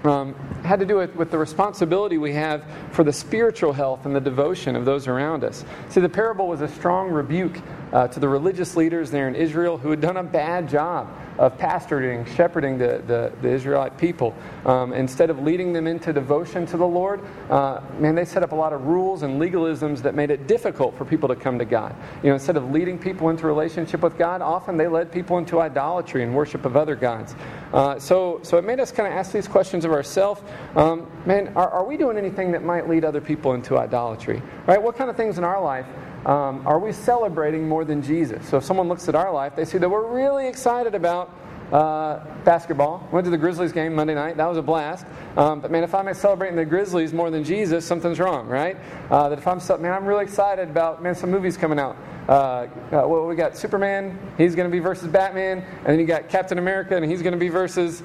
um, 0.05 0.35
had 0.65 0.79
to 0.81 0.87
do 0.87 0.97
with, 0.97 1.15
with 1.17 1.31
the 1.31 1.39
responsibility 1.39 2.19
we 2.19 2.33
have 2.33 2.65
for 2.93 3.05
the 3.05 3.13
spiritual 3.13 3.73
health 3.73 4.07
and 4.07 4.15
the 4.15 4.21
devotion 4.21 4.77
of 4.77 4.85
those 4.85 5.09
around 5.09 5.45
us. 5.45 5.65
See, 5.89 6.01
the 6.01 6.09
parable 6.09 6.49
was 6.49 6.61
a 6.61 6.69
strong 6.69 7.11
rebuke 7.11 7.61
uh, 7.93 8.09
to 8.09 8.21
the 8.21 8.29
religious 8.29 8.77
leaders 8.77 9.11
there 9.11 9.29
in 9.29 9.35
Israel 9.35 9.79
who 9.79 9.91
had 9.91 10.01
done 10.01 10.17
a 10.17 10.23
bad 10.23 10.69
job 10.69 11.09
of 11.39 11.57
pastoring, 11.57 12.27
shepherding 12.37 12.79
the, 12.79 13.03
the, 13.07 13.33
the 13.41 13.49
Israelite 13.49 13.97
people. 13.97 14.35
Um, 14.67 14.93
instead 14.93 15.31
of 15.31 15.41
leading 15.41 15.73
them 15.73 15.87
into 15.87 16.13
devotion 16.13 16.67
to 16.67 16.77
the 16.77 16.87
Lord, 16.87 17.21
uh, 17.49 17.81
man, 17.99 18.15
they 18.15 18.25
set 18.25 18.43
up 18.43 18.53
a 18.53 18.57
lot 18.57 18.73
of 18.73 18.87
rules 18.87 19.23
and 19.23 19.41
legalisms 19.41 20.03
that 20.03 20.15
made 20.15 20.31
it 20.31 20.49
difficult 20.49 20.97
for 20.99 21.05
people 21.05 21.29
to 21.29 21.37
come 21.37 21.59
to 21.59 21.65
God. 21.65 21.95
You 22.23 22.31
know, 22.31 22.35
instead 22.35 22.57
of 22.57 22.71
leading 22.73 22.99
people 22.99 23.31
into 23.31 23.47
relationship 23.47 24.03
with 24.03 24.19
God, 24.19 24.43
often 24.43 24.77
they 24.77 24.89
led 24.89 25.13
people 25.13 25.39
into 25.39 25.61
idolatry 25.61 26.25
and 26.25 26.35
worship 26.35 26.65
of 26.65 26.77
other 26.77 26.97
gods. 26.97 27.37
Uh, 27.73 27.99
so, 27.99 28.41
so 28.43 28.59
it 28.59 28.65
made 28.65 28.81
us 28.81 28.91
kind 28.91 29.07
of 29.07 29.17
ask 29.17 29.31
these 29.31 29.47
questions 29.47 29.85
of 29.85 29.93
ourselves. 29.93 30.43
Um, 30.75 31.11
man, 31.25 31.53
are, 31.55 31.71
are 31.71 31.85
we 31.85 31.97
doing 31.97 32.19
anything 32.19 32.51
that 32.53 32.65
might 32.65 32.89
lead 32.89 33.05
other 33.05 33.21
people 33.21 33.55
into 33.55 33.79
idolatry? 33.79 34.43
Right? 34.67 34.83
What 34.83 34.97
kind 34.97 35.09
of 35.09 35.17
things 35.17 35.39
in 35.39 35.45
our 35.45 35.63
life 35.63 35.87
um, 36.29 36.67
are 36.67 36.79
we 36.79 36.93
celebrating 36.93 37.67
more 37.67 37.87
than 37.87 38.03
Jesus? 38.03 38.47
So 38.47 38.59
if 38.59 38.65
someone 38.65 38.87
looks 38.87 39.09
at 39.09 39.15
our 39.15 39.33
life, 39.33 39.57
they 39.57 39.65
see 39.65 39.79
that 39.79 39.89
we're 39.89 40.07
really 40.07 40.47
excited 40.47 40.95
about 40.95 41.35
uh, 41.73 42.23
basketball. 42.45 43.09
Went 43.11 43.25
to 43.25 43.31
the 43.31 43.39
Grizzlies 43.39 43.73
game 43.73 43.95
Monday 43.95 44.15
night. 44.15 44.37
That 44.37 44.47
was 44.47 44.59
a 44.59 44.63
blast. 44.63 45.07
Um, 45.39 45.61
but 45.61 45.71
man, 45.71 45.85
if 45.85 45.95
I'm 45.95 46.13
celebrating 46.13 46.57
the 46.57 46.67
Grizzlies 46.67 47.15
more 47.15 47.31
than 47.31 47.45
Jesus, 47.45 47.87
something's 47.87 48.21
wrong, 48.21 48.47
right? 48.47 48.77
Uh, 49.11 49.31
that 49.31 49.39
if 49.39 49.47
I'm 49.47 49.59
man, 49.81 49.93
I'm 49.93 50.05
really 50.05 50.25
excited 50.25 50.69
about 50.69 51.03
man 51.03 51.15
some 51.15 51.31
movies 51.31 51.57
coming 51.57 51.79
out. 51.79 51.97
Uh, 52.29 52.33
uh 52.33 52.69
well, 52.91 53.27
we 53.27 53.35
got 53.35 53.57
Superman. 53.57 54.19
He's 54.37 54.55
going 54.55 54.69
to 54.69 54.73
be 54.73 54.81
versus 54.81 55.09
Batman, 55.09 55.59
and 55.61 55.87
then 55.87 55.99
you 55.99 56.05
got 56.05 56.29
Captain 56.29 56.59
America, 56.59 56.95
and 56.95 57.05
he's 57.05 57.23
going 57.23 57.33
to 57.33 57.39
be 57.39 57.49
versus 57.49 58.03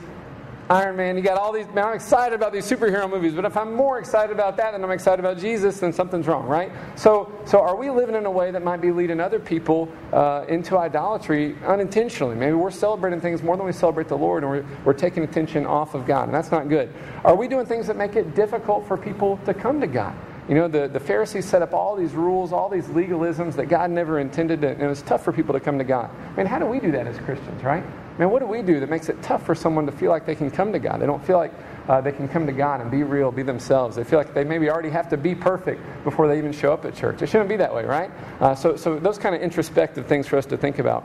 Iron 0.73 0.95
Man. 0.95 1.15
You 1.15 1.21
got 1.21 1.37
all 1.37 1.51
these. 1.51 1.67
Man, 1.67 1.85
I'm 1.85 1.93
excited 1.93 2.33
about 2.33 2.51
these 2.51 2.67
superhero 2.67 3.07
movies, 3.07 3.33
but 3.33 3.45
if 3.45 3.55
I'm 3.55 3.75
more 3.75 3.99
excited 3.99 4.33
about 4.33 4.57
that 4.57 4.71
than 4.71 4.83
I'm 4.83 4.89
excited 4.89 5.19
about 5.19 5.37
Jesus, 5.37 5.79
then 5.79 5.93
something's 5.93 6.25
wrong, 6.25 6.47
right? 6.47 6.71
So, 6.95 7.31
so 7.45 7.61
are 7.61 7.75
we 7.75 7.91
living 7.91 8.15
in 8.15 8.25
a 8.25 8.31
way 8.31 8.49
that 8.49 8.63
might 8.63 8.81
be 8.81 8.91
leading 8.91 9.19
other 9.19 9.37
people 9.37 9.87
uh, 10.11 10.45
into 10.49 10.79
idolatry 10.79 11.55
unintentionally? 11.63 12.35
Maybe 12.35 12.53
we're 12.53 12.71
celebrating 12.71 13.21
things 13.21 13.43
more 13.43 13.55
than 13.55 13.67
we 13.67 13.71
celebrate 13.71 14.07
the 14.07 14.17
Lord, 14.17 14.43
and 14.43 14.51
we're, 14.51 14.65
we're 14.83 14.93
taking 14.93 15.23
attention 15.23 15.67
off 15.67 15.93
of 15.93 16.07
God, 16.07 16.23
and 16.23 16.33
that's 16.33 16.49
not 16.49 16.69
good. 16.69 16.91
Are 17.23 17.35
we 17.35 17.47
doing 17.47 17.67
things 17.67 17.85
that 17.85 17.95
make 17.95 18.15
it 18.15 18.33
difficult 18.33 18.87
for 18.87 18.97
people 18.97 19.37
to 19.45 19.53
come 19.53 19.79
to 19.79 19.87
God? 19.87 20.15
You 20.49 20.55
know, 20.55 20.67
the, 20.67 20.87
the 20.87 20.99
Pharisees 20.99 21.45
set 21.45 21.61
up 21.61 21.75
all 21.75 21.95
these 21.95 22.13
rules, 22.13 22.51
all 22.51 22.67
these 22.67 22.87
legalisms 22.87 23.53
that 23.57 23.67
God 23.67 23.91
never 23.91 24.19
intended, 24.19 24.61
to, 24.61 24.69
and 24.69 24.81
it 24.81 24.87
was 24.87 25.03
tough 25.03 25.23
for 25.23 25.31
people 25.31 25.53
to 25.53 25.59
come 25.59 25.77
to 25.77 25.83
God. 25.83 26.09
I 26.33 26.35
mean, 26.35 26.47
how 26.47 26.57
do 26.57 26.65
we 26.65 26.79
do 26.79 26.91
that 26.93 27.05
as 27.05 27.15
Christians, 27.19 27.63
right? 27.63 27.83
Man, 28.19 28.29
what 28.29 28.39
do 28.39 28.45
we 28.45 28.61
do 28.61 28.79
that 28.79 28.89
makes 28.89 29.09
it 29.09 29.21
tough 29.23 29.43
for 29.43 29.55
someone 29.55 29.87
to 29.87 29.91
feel 29.91 30.11
like 30.11 30.25
they 30.25 30.35
can 30.35 30.51
come 30.51 30.71
to 30.71 30.79
God? 30.79 31.01
They 31.01 31.07
don't 31.07 31.25
feel 31.25 31.37
like 31.37 31.51
uh, 31.87 31.99
they 31.99 32.11
can 32.11 32.27
come 32.27 32.45
to 32.45 32.51
God 32.51 32.79
and 32.79 32.91
be 32.91 33.01
real, 33.01 33.31
be 33.31 33.41
themselves. 33.41 33.95
They 33.95 34.03
feel 34.03 34.19
like 34.19 34.33
they 34.33 34.43
maybe 34.43 34.69
already 34.69 34.89
have 34.89 35.09
to 35.09 35.17
be 35.17 35.33
perfect 35.33 35.81
before 36.03 36.27
they 36.27 36.37
even 36.37 36.51
show 36.51 36.71
up 36.71 36.85
at 36.85 36.95
church. 36.95 37.21
It 37.23 37.27
shouldn't 37.27 37.49
be 37.49 37.57
that 37.57 37.73
way, 37.73 37.85
right? 37.85 38.11
Uh, 38.39 38.53
so, 38.53 38.75
so 38.75 38.99
those 38.99 39.17
kind 39.17 39.35
of 39.35 39.41
introspective 39.41 40.05
things 40.05 40.27
for 40.27 40.37
us 40.37 40.45
to 40.47 40.57
think 40.57 40.77
about. 40.77 41.03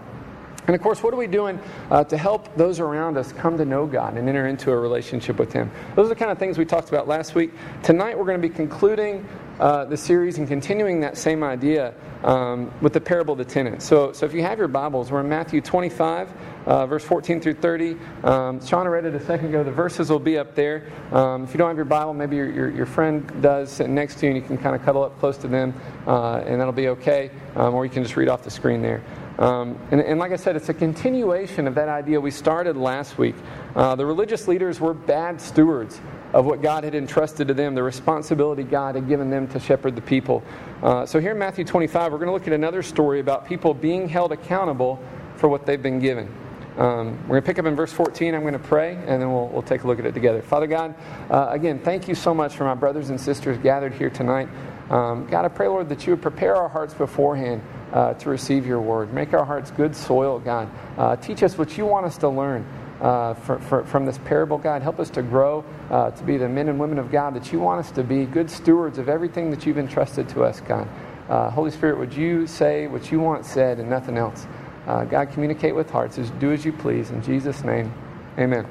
And 0.69 0.75
of 0.75 0.83
course, 0.83 1.03
what 1.03 1.15
are 1.15 1.17
we 1.17 1.27
doing 1.27 1.59
uh, 1.91 2.05
to 2.05 2.19
help 2.19 2.55
those 2.55 2.79
around 2.79 3.17
us 3.17 3.33
come 3.33 3.57
to 3.57 3.65
know 3.65 3.87
God 3.87 4.19
and 4.19 4.29
enter 4.29 4.47
into 4.47 4.71
a 4.71 4.77
relationship 4.77 5.39
with 5.39 5.51
Him? 5.51 5.71
Those 5.97 6.07
are 6.07 6.11
the 6.11 6.15
kind 6.15 6.31
of 6.31 6.39
things 6.39 6.59
we 6.59 6.67
talked 6.67 6.91
about 6.91 7.09
last 7.09 7.35
week. 7.35 7.53
Tonight, 7.83 8.19
we're 8.19 8.27
going 8.27 8.41
to 8.41 8.47
be 8.47 8.55
concluding 8.55 9.27
uh, 9.59 9.87
the 9.87 9.97
series 9.97 10.37
and 10.37 10.47
continuing 10.47 11.01
that 11.01 11.17
same 11.17 11.43
idea 11.43 11.95
um, 12.23 12.71
with 12.83 12.93
the 12.93 13.01
parable 13.01 13.33
of 13.33 13.39
the 13.39 13.47
tenant. 13.47 13.83
So, 13.83 14.13
so 14.13 14.27
if 14.27 14.35
you 14.35 14.43
have 14.43 14.59
your 14.59 14.69
Bibles, 14.69 15.11
we're 15.11 15.21
in 15.21 15.29
Matthew 15.29 15.63
25, 15.63 16.33
uh, 16.67 16.87
verse 16.87 17.03
14 17.03 17.41
through 17.41 17.55
30. 17.55 17.93
Um, 17.93 18.61
Shauna 18.61 18.93
read 18.93 19.07
it 19.07 19.15
a 19.15 19.25
second 19.25 19.49
ago. 19.49 19.65
The 19.65 19.73
verses 19.73 20.11
will 20.11 20.19
be 20.19 20.37
up 20.37 20.55
there. 20.55 20.93
Um, 21.13 21.45
if 21.45 21.55
you 21.55 21.59
don't 21.59 21.69
have 21.69 21.77
your 21.77 21.87
Bible, 21.87 22.13
maybe 22.13 22.37
your, 22.37 22.53
your, 22.53 22.71
your, 22.71 22.87
friend 22.87 23.27
does 23.41 23.73
sitting 23.73 23.95
next 23.95 24.19
to 24.19 24.27
you, 24.27 24.33
and 24.33 24.41
you 24.41 24.47
can 24.47 24.59
kind 24.59 24.77
of 24.77 24.85
cuddle 24.85 25.03
up 25.03 25.19
close 25.19 25.39
to 25.39 25.49
them, 25.49 25.75
uh, 26.07 26.43
and 26.47 26.61
that'll 26.61 26.73
be 26.73 26.89
okay. 26.89 27.31
Um, 27.57 27.75
or 27.75 27.87
you 27.87 27.91
can 27.91 28.03
just 28.03 28.17
read 28.17 28.29
off 28.29 28.43
the 28.43 28.51
screen 28.51 28.83
there. 28.83 29.03
Um, 29.39 29.79
and, 29.93 30.01
and, 30.01 30.19
like 30.19 30.33
I 30.33 30.37
said, 30.37 30.57
it's 30.57 30.69
a 30.69 30.75
continuation 30.75 31.69
of 31.69 31.77
that 31.77 31.89
idea 31.89 32.21
we 32.21 32.33
started 32.33 32.77
last 32.77 33.19
week. 33.19 33.37
Uh, 33.77 33.95
the 33.95 34.05
religious 34.05 34.49
leaders 34.49 34.81
were 34.81 34.93
bad 34.93 35.41
stewards 35.41 36.01
of 36.33 36.45
what 36.45 36.61
God 36.61 36.83
had 36.83 36.97
entrusted 36.97 37.47
to 37.47 37.55
them, 37.55 37.77
the 37.77 37.83
responsibility 37.83 38.65
God 38.65 38.97
had 38.97 39.07
given 39.07 39.31
them 39.31 39.47
to 39.49 39.61
shepherd 39.61 39.95
the 39.95 40.03
people. 40.03 40.43
Uh, 40.83 41.07
so 41.07 41.21
here 41.21 41.31
in 41.33 41.39
Matthew 41.39 41.65
25, 41.65 42.11
we're 42.11 42.19
going 42.19 42.27
to 42.27 42.33
look 42.33 42.49
at 42.49 42.53
another 42.53 42.83
story 42.83 43.21
about 43.21 43.47
people 43.47 43.73
being 43.73 44.09
held 44.09 44.33
accountable 44.33 45.01
for 45.37 45.49
what 45.49 45.65
they've 45.65 45.83
been 45.83 46.01
given. 46.01 46.27
Um, 46.77 47.17
we're 47.23 47.41
going 47.41 47.43
to 47.43 47.47
pick 47.47 47.59
up 47.61 47.67
in 47.67 47.77
verse 47.77 47.93
14. 47.93 48.35
I'm 48.35 48.43
going 48.43 48.53
to 48.53 48.59
pray, 48.59 48.95
and 48.95 49.23
then 49.23 49.33
we'll, 49.33 49.49
we'll 49.49 49.63
take 49.63 49.85
a 49.85 49.87
look 49.87 50.01
at 50.01 50.07
it 50.07 50.15
together. 50.15 50.43
Father 50.43 50.67
God, 50.67 50.95
uh, 51.31 51.49
again, 51.51 51.79
thank 51.79 52.09
you 52.09 52.15
so 52.15 52.35
much 52.35 52.57
for 52.57 52.65
my 52.65 52.75
brothers 52.75 53.11
and 53.11 53.21
sisters 53.21 53.57
gathered 53.59 53.95
here 53.95 54.11
tonight. 54.11 54.49
Um, 54.91 55.27
God, 55.27 55.45
I 55.45 55.49
pray, 55.49 55.69
Lord, 55.69 55.89
that 55.89 56.07
you 56.07 56.13
would 56.13 56.23
prepare 56.23 56.57
our 56.57 56.69
hearts 56.69 56.95
beforehand 56.95 57.63
uh, 57.93 58.15
to 58.15 58.29
receive 58.29 58.67
your 58.67 58.81
word. 58.81 59.13
Make 59.13 59.35
our 59.35 59.45
hearts 59.45 59.71
good 59.71 59.95
soil, 59.95 60.39
God. 60.39 60.71
Uh, 60.97 61.17
teach 61.17 61.43
us 61.43 61.57
what 61.57 61.77
you 61.79 61.87
want 61.87 62.07
us 62.07 62.19
to 62.19 62.29
learn. 62.29 62.67
Uh, 63.01 63.33
for, 63.35 63.61
for, 63.61 63.85
from 63.85 64.05
this 64.07 64.19
parable, 64.19 64.59
God. 64.59 64.83
Help 64.83 64.99
us 64.99 65.09
to 65.11 65.23
grow 65.23 65.65
uh, 65.89 66.11
to 66.11 66.25
be 66.25 66.37
the 66.37 66.49
men 66.49 66.69
and 66.69 66.81
women 66.81 66.99
of 66.99 67.13
God 67.13 67.33
that 67.35 67.53
you 67.53 67.61
want 67.61 67.79
us 67.79 67.93
to 67.93 68.03
be, 68.03 68.25
good 68.25 68.51
stewards 68.51 68.99
of 68.99 69.09
everything 69.09 69.53
that 69.53 69.65
you've 69.65 69.79
entrusted 69.79 70.29
to 70.31 70.43
us, 70.43 70.59
God. 70.63 70.89
Uh, 71.29 71.49
Holy 71.49 71.71
Spirit, 71.71 71.97
would 72.01 72.13
you 72.13 72.49
say 72.49 72.89
what 72.89 73.13
you 73.13 73.21
want 73.21 73.47
said 73.47 73.79
and 73.79 73.89
nothing 73.89 74.19
else? 74.19 74.49
Uh, 74.85 75.05
God, 75.05 75.31
communicate 75.31 75.77
with 75.77 75.89
hearts. 75.91 76.17
Do 76.41 76.51
as 76.51 76.65
you 76.65 76.73
please. 76.73 77.11
In 77.11 77.23
Jesus' 77.23 77.63
name, 77.63 77.95
amen. 78.37 78.67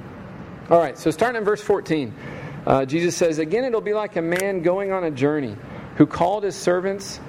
All 0.69 0.79
right, 0.79 0.97
so 0.97 1.09
starting 1.09 1.37
in 1.37 1.45
verse 1.45 1.61
14, 1.61 2.13
uh, 2.65 2.85
Jesus 2.85 3.15
says, 3.15 3.39
Again, 3.39 3.63
it'll 3.63 3.79
be 3.79 3.93
like 3.93 4.17
a 4.17 4.21
man 4.21 4.61
going 4.61 4.91
on 4.91 5.05
a 5.05 5.11
journey 5.11 5.55
who 5.95 6.05
called 6.05 6.43
his 6.43 6.55
servants 6.55 7.21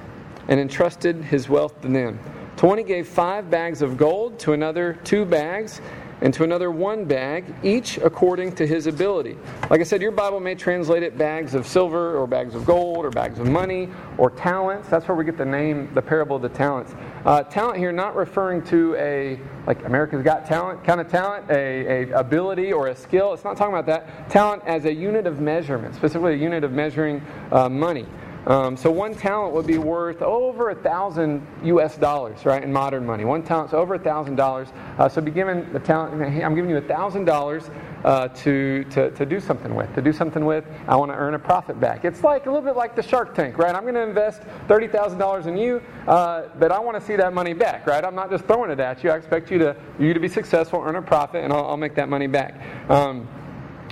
and 0.48 0.58
entrusted 0.58 1.24
his 1.24 1.48
wealth 1.48 1.80
to 1.82 1.88
them. 1.88 2.18
To 2.56 2.66
one 2.66 2.78
he 2.78 2.84
gave 2.84 3.06
five 3.06 3.50
bags 3.50 3.82
of 3.82 3.96
gold, 3.96 4.38
to 4.40 4.52
another 4.52 4.98
two 5.04 5.24
bags, 5.24 5.80
and 6.20 6.34
to 6.34 6.42
another 6.42 6.70
one 6.70 7.04
bag, 7.04 7.54
each 7.62 7.98
according 7.98 8.52
to 8.56 8.66
his 8.66 8.88
ability. 8.88 9.38
Like 9.70 9.80
I 9.80 9.84
said, 9.84 10.02
your 10.02 10.10
Bible 10.10 10.40
may 10.40 10.56
translate 10.56 11.04
it 11.04 11.16
bags 11.16 11.54
of 11.54 11.66
silver, 11.66 12.16
or 12.16 12.26
bags 12.26 12.56
of 12.56 12.66
gold, 12.66 13.04
or 13.04 13.10
bags 13.10 13.38
of 13.38 13.46
money, 13.46 13.88
or 14.16 14.30
talents. 14.30 14.88
That's 14.88 15.06
where 15.06 15.16
we 15.16 15.24
get 15.24 15.38
the 15.38 15.44
name, 15.44 15.92
the 15.94 16.02
parable 16.02 16.34
of 16.34 16.42
the 16.42 16.48
talents. 16.48 16.92
Uh, 17.24 17.44
talent 17.44 17.78
here, 17.78 17.92
not 17.92 18.16
referring 18.16 18.62
to 18.64 18.96
a 18.96 19.38
like 19.66 19.84
America's 19.84 20.24
Got 20.24 20.46
Talent 20.46 20.82
kind 20.82 21.00
of 21.00 21.08
talent, 21.08 21.48
a, 21.50 22.10
a 22.10 22.18
ability 22.18 22.72
or 22.72 22.88
a 22.88 22.96
skill. 22.96 23.32
It's 23.34 23.44
not 23.44 23.56
talking 23.56 23.74
about 23.74 23.86
that. 23.86 24.28
Talent 24.30 24.62
as 24.66 24.86
a 24.86 24.92
unit 24.92 25.26
of 25.26 25.40
measurement, 25.40 25.94
specifically 25.94 26.34
a 26.34 26.38
unit 26.38 26.64
of 26.64 26.72
measuring 26.72 27.22
uh, 27.52 27.68
money. 27.68 28.06
Um, 28.48 28.78
so 28.78 28.90
one 28.90 29.14
talent 29.14 29.52
would 29.52 29.66
be 29.66 29.76
worth 29.76 30.22
over 30.22 30.70
a 30.70 30.74
thousand 30.74 31.46
U.S. 31.64 31.98
dollars, 31.98 32.46
right, 32.46 32.62
in 32.62 32.72
modern 32.72 33.04
money. 33.04 33.26
One 33.26 33.42
talent's 33.42 33.74
over 33.74 33.94
a 33.94 33.98
thousand 33.98 34.36
dollars. 34.36 34.68
Uh, 34.96 35.06
so 35.06 35.20
be 35.20 35.30
given 35.30 35.70
the 35.74 35.78
talent. 35.78 36.22
I'm 36.42 36.54
giving 36.54 36.70
you 36.70 36.78
a 36.78 36.80
thousand 36.80 37.26
dollars 37.26 37.68
uh, 38.04 38.28
to 38.28 38.84
to 38.84 39.26
do 39.26 39.38
something 39.38 39.74
with. 39.74 39.94
To 39.96 40.00
do 40.00 40.14
something 40.14 40.46
with, 40.46 40.64
I 40.86 40.96
want 40.96 41.10
to 41.12 41.16
earn 41.16 41.34
a 41.34 41.38
profit 41.38 41.78
back. 41.78 42.06
It's 42.06 42.24
like 42.24 42.46
a 42.46 42.50
little 42.50 42.64
bit 42.64 42.74
like 42.74 42.96
the 42.96 43.02
Shark 43.02 43.34
Tank, 43.34 43.58
right? 43.58 43.74
I'm 43.74 43.82
going 43.82 43.94
to 43.94 44.02
invest 44.02 44.40
thirty 44.66 44.88
thousand 44.88 45.18
dollars 45.18 45.46
in 45.46 45.58
you, 45.58 45.82
uh, 46.06 46.44
but 46.58 46.72
I 46.72 46.78
want 46.78 46.98
to 46.98 47.04
see 47.04 47.16
that 47.16 47.34
money 47.34 47.52
back, 47.52 47.86
right? 47.86 48.02
I'm 48.02 48.14
not 48.14 48.30
just 48.30 48.46
throwing 48.46 48.70
it 48.70 48.80
at 48.80 49.04
you. 49.04 49.10
I 49.10 49.16
expect 49.16 49.50
you 49.50 49.58
to 49.58 49.76
you 49.98 50.14
to 50.14 50.20
be 50.20 50.28
successful, 50.28 50.82
earn 50.82 50.96
a 50.96 51.02
profit, 51.02 51.44
and 51.44 51.52
I'll, 51.52 51.66
I'll 51.66 51.76
make 51.76 51.96
that 51.96 52.08
money 52.08 52.28
back. 52.28 52.54
Um, 52.88 53.28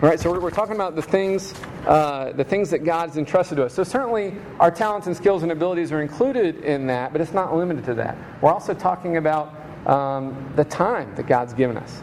all 0.02 0.10
right, 0.10 0.20
so 0.20 0.30
we're, 0.30 0.40
we're, 0.40 0.50
talking 0.50 0.74
about 0.74 0.94
the 0.94 1.00
things, 1.00 1.54
uh, 1.86 2.30
the 2.32 2.44
things 2.44 2.68
that 2.68 2.84
God's 2.84 3.16
entrusted 3.16 3.56
to 3.56 3.64
us. 3.64 3.72
So 3.72 3.82
certainly, 3.82 4.34
our 4.60 4.70
talents 4.70 5.06
and 5.06 5.16
skills 5.16 5.42
and 5.42 5.50
abilities 5.50 5.90
are 5.90 6.02
included 6.02 6.56
in 6.56 6.86
that, 6.88 7.12
but 7.12 7.22
it's 7.22 7.32
not 7.32 7.56
limited 7.56 7.86
to 7.86 7.94
that. 7.94 8.18
We're 8.42 8.52
also 8.52 8.74
talking 8.74 9.16
about 9.16 9.54
um, 9.86 10.52
the 10.54 10.64
time 10.64 11.14
that 11.14 11.26
God's 11.26 11.54
given 11.54 11.78
us, 11.78 12.02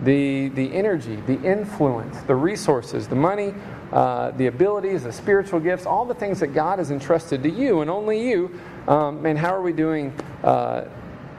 the 0.00 0.48
the 0.48 0.74
energy, 0.74 1.14
the 1.14 1.40
influence, 1.42 2.20
the 2.22 2.34
resources, 2.34 3.06
the 3.06 3.14
money, 3.14 3.54
uh, 3.92 4.32
the 4.32 4.48
abilities, 4.48 5.04
the 5.04 5.12
spiritual 5.12 5.60
gifts, 5.60 5.86
all 5.86 6.04
the 6.04 6.14
things 6.14 6.40
that 6.40 6.48
God 6.48 6.80
has 6.80 6.90
entrusted 6.90 7.44
to 7.44 7.50
you 7.50 7.82
and 7.82 7.88
only 7.88 8.28
you. 8.28 8.58
Um, 8.88 9.24
and 9.24 9.38
how 9.38 9.54
are 9.54 9.62
we 9.62 9.72
doing 9.72 10.12
uh, 10.42 10.86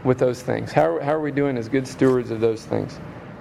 with 0.06 0.18
those 0.18 0.42
things? 0.42 0.72
How, 0.72 0.98
how 1.02 1.12
are 1.12 1.20
we 1.20 1.32
doing 1.32 1.58
as 1.58 1.68
good 1.68 1.86
stewards 1.86 2.32
of 2.32 2.40
those 2.40 2.64
things? 2.64 2.98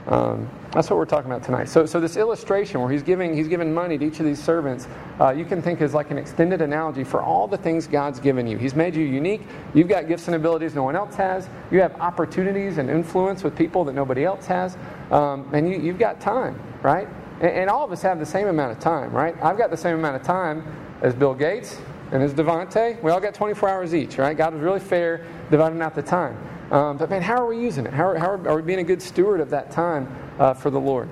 Um, 0.09 0.49
that's 0.73 0.91
what 0.91 0.99
we're 0.99 1.07
talking 1.07 1.31
about 1.31 1.43
tonight. 1.43 1.69
So, 1.69 1.87
so 1.87 1.99
this 1.99 2.17
illustration 2.17 2.81
where 2.81 2.91
he's 2.91 3.03
giving 3.03 3.35
he's 3.35 3.49
giving 3.49 3.73
money 3.73 3.97
to 3.97 4.05
each 4.05 4.21
of 4.21 4.27
these 4.27 4.43
servants, 4.43 4.87
uh, 5.19 5.31
you 5.31 5.47
can 5.47 5.63
think 5.63 5.81
as 5.81 5.95
like 5.95 6.11
an 6.11 6.19
extended 6.19 6.61
analogy 6.61 7.05
for 7.05 7.23
all 7.23 7.49
the 7.49 7.57
things 7.57 7.87
God's 7.87 8.21
given 8.21 8.47
you. 8.47 8.59
He's 8.59 8.75
made 8.75 8.95
you 8.95 9.05
unique. 9.05 9.41
You've 9.73 9.89
got 9.89 10.09
gifts 10.09 10.27
and 10.27 10.37
abilities 10.37 10.75
no 10.75 10.83
one 10.83 10.95
else 10.95 11.15
has. 11.15 11.49
You 11.71 11.81
have 11.81 11.99
opportunities 12.01 12.77
and 12.77 12.91
influence 12.91 13.43
with 13.43 13.57
people 13.57 13.85
that 13.85 13.95
nobody 13.95 14.25
else 14.25 14.45
has, 14.47 14.77
um, 15.11 15.49
and 15.55 15.69
you, 15.71 15.91
have 15.91 15.99
got 15.99 16.21
time, 16.21 16.61
right? 16.83 17.09
And, 17.41 17.51
and, 17.51 17.71
all 17.71 17.85
of 17.85 17.93
us 17.93 18.03
have 18.03 18.19
the 18.19 18.27
same 18.27 18.49
amount 18.49 18.73
of 18.73 18.79
time, 18.79 19.11
right? 19.13 19.35
I've 19.43 19.57
got 19.57 19.71
the 19.71 19.77
same 19.77 19.95
amount 19.97 20.17
of 20.17 20.23
time 20.23 20.65
as 21.01 21.15
Bill 21.15 21.35
Gates 21.35 21.79
and 22.13 22.23
as 22.23 22.35
Devonte. 22.35 23.03
We 23.03 23.11
all 23.11 23.21
got 23.21 23.33
24 23.33 23.69
hours 23.69 23.95
each, 23.95 24.19
right? 24.19 24.37
God 24.37 24.53
was 24.53 24.63
really 24.63 24.81
fair 24.81 25.25
dividing 25.51 25.81
out 25.81 25.95
the 25.95 26.03
time. 26.03 26.37
Um, 26.71 26.99
but 26.99 27.09
man, 27.09 27.23
how 27.23 27.37
are 27.37 27.47
we 27.47 27.61
using 27.61 27.87
it? 27.87 27.93
How 27.93 28.09
are, 28.09 28.19
how 28.19 28.31
are, 28.31 28.49
are 28.49 28.57
we 28.57 28.63
being 28.63 28.81
a 28.81 28.85
good 28.85 29.01
steward 29.01 29.41
of 29.41 29.51
that 29.51 29.71
time 29.71 30.15
uh, 30.39 30.55
for 30.55 30.71
the 30.71 30.81
Lord? 30.81 31.09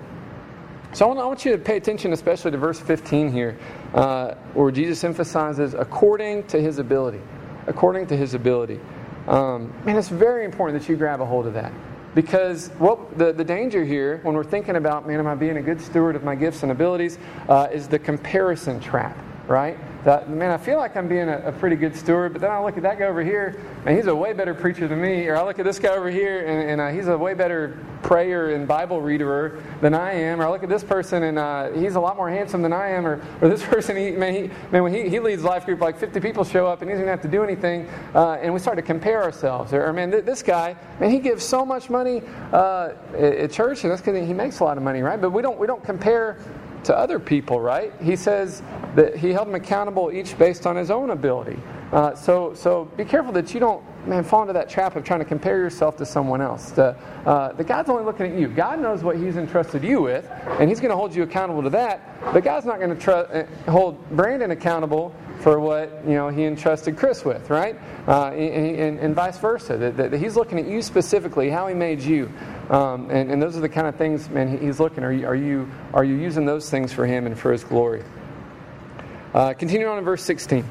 So 0.92 1.04
I 1.04 1.08
want, 1.08 1.20
I 1.20 1.26
want, 1.26 1.44
you 1.44 1.52
to 1.52 1.58
pay 1.58 1.76
attention, 1.76 2.12
especially 2.12 2.52
to 2.52 2.58
verse 2.58 2.80
15 2.80 3.32
here, 3.32 3.58
uh, 3.94 4.34
where 4.54 4.70
Jesus 4.70 5.02
emphasizes 5.04 5.74
according 5.74 6.44
to 6.44 6.60
his 6.60 6.78
ability. 6.78 7.20
According 7.66 8.06
to 8.08 8.16
his 8.16 8.34
ability. 8.34 8.80
Um, 9.26 9.72
man, 9.84 9.96
it's 9.96 10.08
very 10.08 10.44
important 10.44 10.80
that 10.80 10.88
you 10.88 10.96
grab 10.96 11.20
a 11.20 11.26
hold 11.26 11.46
of 11.46 11.54
that. 11.54 11.72
Because 12.14 12.68
what 12.78 13.18
the, 13.18 13.32
the 13.32 13.44
danger 13.44 13.84
here, 13.84 14.20
when 14.22 14.34
we're 14.34 14.44
thinking 14.44 14.76
about, 14.76 15.06
man, 15.06 15.18
am 15.18 15.26
I 15.26 15.34
being 15.34 15.58
a 15.58 15.62
good 15.62 15.80
steward 15.80 16.16
of 16.16 16.24
my 16.24 16.34
gifts 16.34 16.62
and 16.62 16.72
abilities, 16.72 17.18
uh, 17.48 17.68
is 17.70 17.88
the 17.88 17.98
comparison 17.98 18.80
trap, 18.80 19.18
right? 19.48 19.76
That, 20.06 20.30
man, 20.30 20.52
I 20.52 20.56
feel 20.56 20.78
like 20.78 20.96
I'm 20.96 21.08
being 21.08 21.28
a, 21.28 21.48
a, 21.48 21.52
pretty 21.52 21.74
good 21.74 21.96
steward, 21.96 22.32
but 22.32 22.40
then 22.40 22.52
I 22.52 22.62
look 22.62 22.76
at 22.76 22.84
that 22.84 22.96
guy 22.96 23.06
over 23.06 23.24
here, 23.24 23.60
and 23.84 23.96
he's 23.96 24.06
a 24.06 24.14
way 24.14 24.32
better 24.32 24.54
preacher 24.54 24.86
than 24.86 25.00
me. 25.00 25.26
Or 25.26 25.34
I 25.34 25.42
look 25.42 25.58
at 25.58 25.64
this 25.64 25.80
guy 25.80 25.96
over 25.96 26.08
here, 26.08 26.46
and, 26.46 26.70
and 26.70 26.80
uh, 26.80 26.90
he's 26.90 27.08
a 27.08 27.18
way 27.18 27.34
better 27.34 27.76
prayer 28.04 28.54
and 28.54 28.68
Bible 28.68 29.02
reader 29.02 29.60
than 29.80 29.94
I 29.94 30.12
am. 30.12 30.40
Or 30.40 30.44
I 30.44 30.50
look 30.50 30.62
at 30.62 30.68
this 30.68 30.84
person, 30.84 31.24
and 31.24 31.40
uh, 31.40 31.72
he's 31.72 31.96
a 31.96 32.00
lot 32.00 32.16
more 32.16 32.30
handsome 32.30 32.62
than 32.62 32.72
I 32.72 32.90
am. 32.90 33.04
Or, 33.04 33.20
or 33.40 33.48
this 33.48 33.62
person, 33.66 33.96
he, 33.96 34.12
man, 34.12 34.32
he, 34.32 34.50
man, 34.70 34.84
when 34.84 34.94
he, 34.94 35.08
he 35.08 35.18
leads 35.18 35.42
life 35.42 35.66
group, 35.66 35.80
like 35.80 35.98
50 35.98 36.20
people 36.20 36.44
show 36.44 36.68
up, 36.68 36.82
and 36.82 36.88
he 36.88 36.94
doesn't 36.94 37.08
have 37.08 37.22
to 37.22 37.28
do 37.28 37.42
anything. 37.42 37.88
Uh, 38.14 38.34
and 38.34 38.54
we 38.54 38.60
start 38.60 38.76
to 38.76 38.82
compare 38.82 39.24
ourselves. 39.24 39.72
Or, 39.72 39.84
or 39.86 39.92
man, 39.92 40.12
th- 40.12 40.24
this 40.24 40.40
guy, 40.40 40.76
man, 41.00 41.10
he 41.10 41.18
gives 41.18 41.44
so 41.44 41.66
much 41.66 41.90
money 41.90 42.22
uh, 42.52 42.90
at 43.18 43.50
church, 43.50 43.82
and 43.82 43.90
that's 43.90 44.02
because 44.02 44.24
he 44.24 44.34
makes 44.34 44.60
a 44.60 44.64
lot 44.64 44.76
of 44.76 44.84
money, 44.84 45.02
right? 45.02 45.20
But 45.20 45.30
we 45.30 45.42
don't, 45.42 45.58
we 45.58 45.66
don't 45.66 45.82
compare 45.82 46.38
to 46.86 46.96
other 46.96 47.18
people, 47.18 47.60
right? 47.60 47.92
He 48.00 48.16
says 48.16 48.62
that 48.94 49.16
he 49.16 49.32
held 49.32 49.48
them 49.48 49.54
accountable 49.54 50.10
each 50.12 50.38
based 50.38 50.66
on 50.66 50.76
his 50.76 50.90
own 50.90 51.10
ability. 51.10 51.58
Uh, 51.92 52.14
so, 52.14 52.52
so 52.54 52.86
be 52.96 53.04
careful 53.04 53.32
that 53.32 53.54
you 53.54 53.60
don't, 53.60 53.82
man, 54.08 54.24
fall 54.24 54.42
into 54.42 54.52
that 54.52 54.68
trap 54.68 54.96
of 54.96 55.04
trying 55.04 55.20
to 55.20 55.24
compare 55.24 55.58
yourself 55.58 55.96
to 55.96 56.04
someone 56.04 56.40
else. 56.40 56.70
The, 56.70 56.96
uh, 57.24 57.52
the 57.52 57.62
God's 57.62 57.90
only 57.90 58.04
looking 58.04 58.26
at 58.26 58.38
you. 58.38 58.48
God 58.48 58.80
knows 58.80 59.04
what 59.04 59.16
He's 59.16 59.36
entrusted 59.36 59.84
you 59.84 60.02
with, 60.02 60.28
and 60.58 60.68
He's 60.68 60.80
going 60.80 60.90
to 60.90 60.96
hold 60.96 61.14
you 61.14 61.22
accountable 61.22 61.62
to 61.62 61.70
that. 61.70 62.00
But 62.32 62.42
God's 62.42 62.66
not 62.66 62.78
going 62.78 62.90
to 62.90 62.96
tr- 62.96 63.10
uh, 63.10 63.46
hold 63.70 64.08
Brandon 64.10 64.50
accountable 64.50 65.14
for 65.46 65.60
what 65.60 66.04
you 66.04 66.14
know 66.14 66.28
He 66.28 66.42
entrusted 66.42 66.96
Chris 66.96 67.24
with, 67.24 67.50
right? 67.50 67.78
Uh, 68.08 68.30
and, 68.30 68.98
and, 68.98 69.14
vice 69.14 69.38
versa. 69.38 69.76
That, 69.76 69.96
that, 69.96 70.12
He's 70.14 70.34
looking 70.34 70.58
at 70.58 70.66
you 70.66 70.82
specifically, 70.82 71.50
how 71.50 71.68
He 71.68 71.74
made 71.74 72.02
you, 72.02 72.32
um, 72.68 73.12
and, 73.12 73.30
and, 73.30 73.40
those 73.40 73.56
are 73.56 73.60
the 73.60 73.68
kind 73.68 73.86
of 73.86 73.94
things, 73.94 74.28
man. 74.28 74.58
He's 74.58 74.80
looking. 74.80 75.04
Are 75.04 75.12
you 75.12 75.24
are 75.24 75.36
you 75.36 75.70
are 75.94 76.02
you 76.02 76.16
using 76.16 76.46
those 76.46 76.68
things 76.68 76.92
for 76.92 77.06
Him 77.06 77.26
and 77.26 77.38
for 77.38 77.52
His 77.52 77.62
glory? 77.62 78.02
Uh, 79.32 79.52
continue 79.52 79.86
on 79.86 79.98
in 79.98 80.04
verse 80.04 80.24
16. 80.24 80.68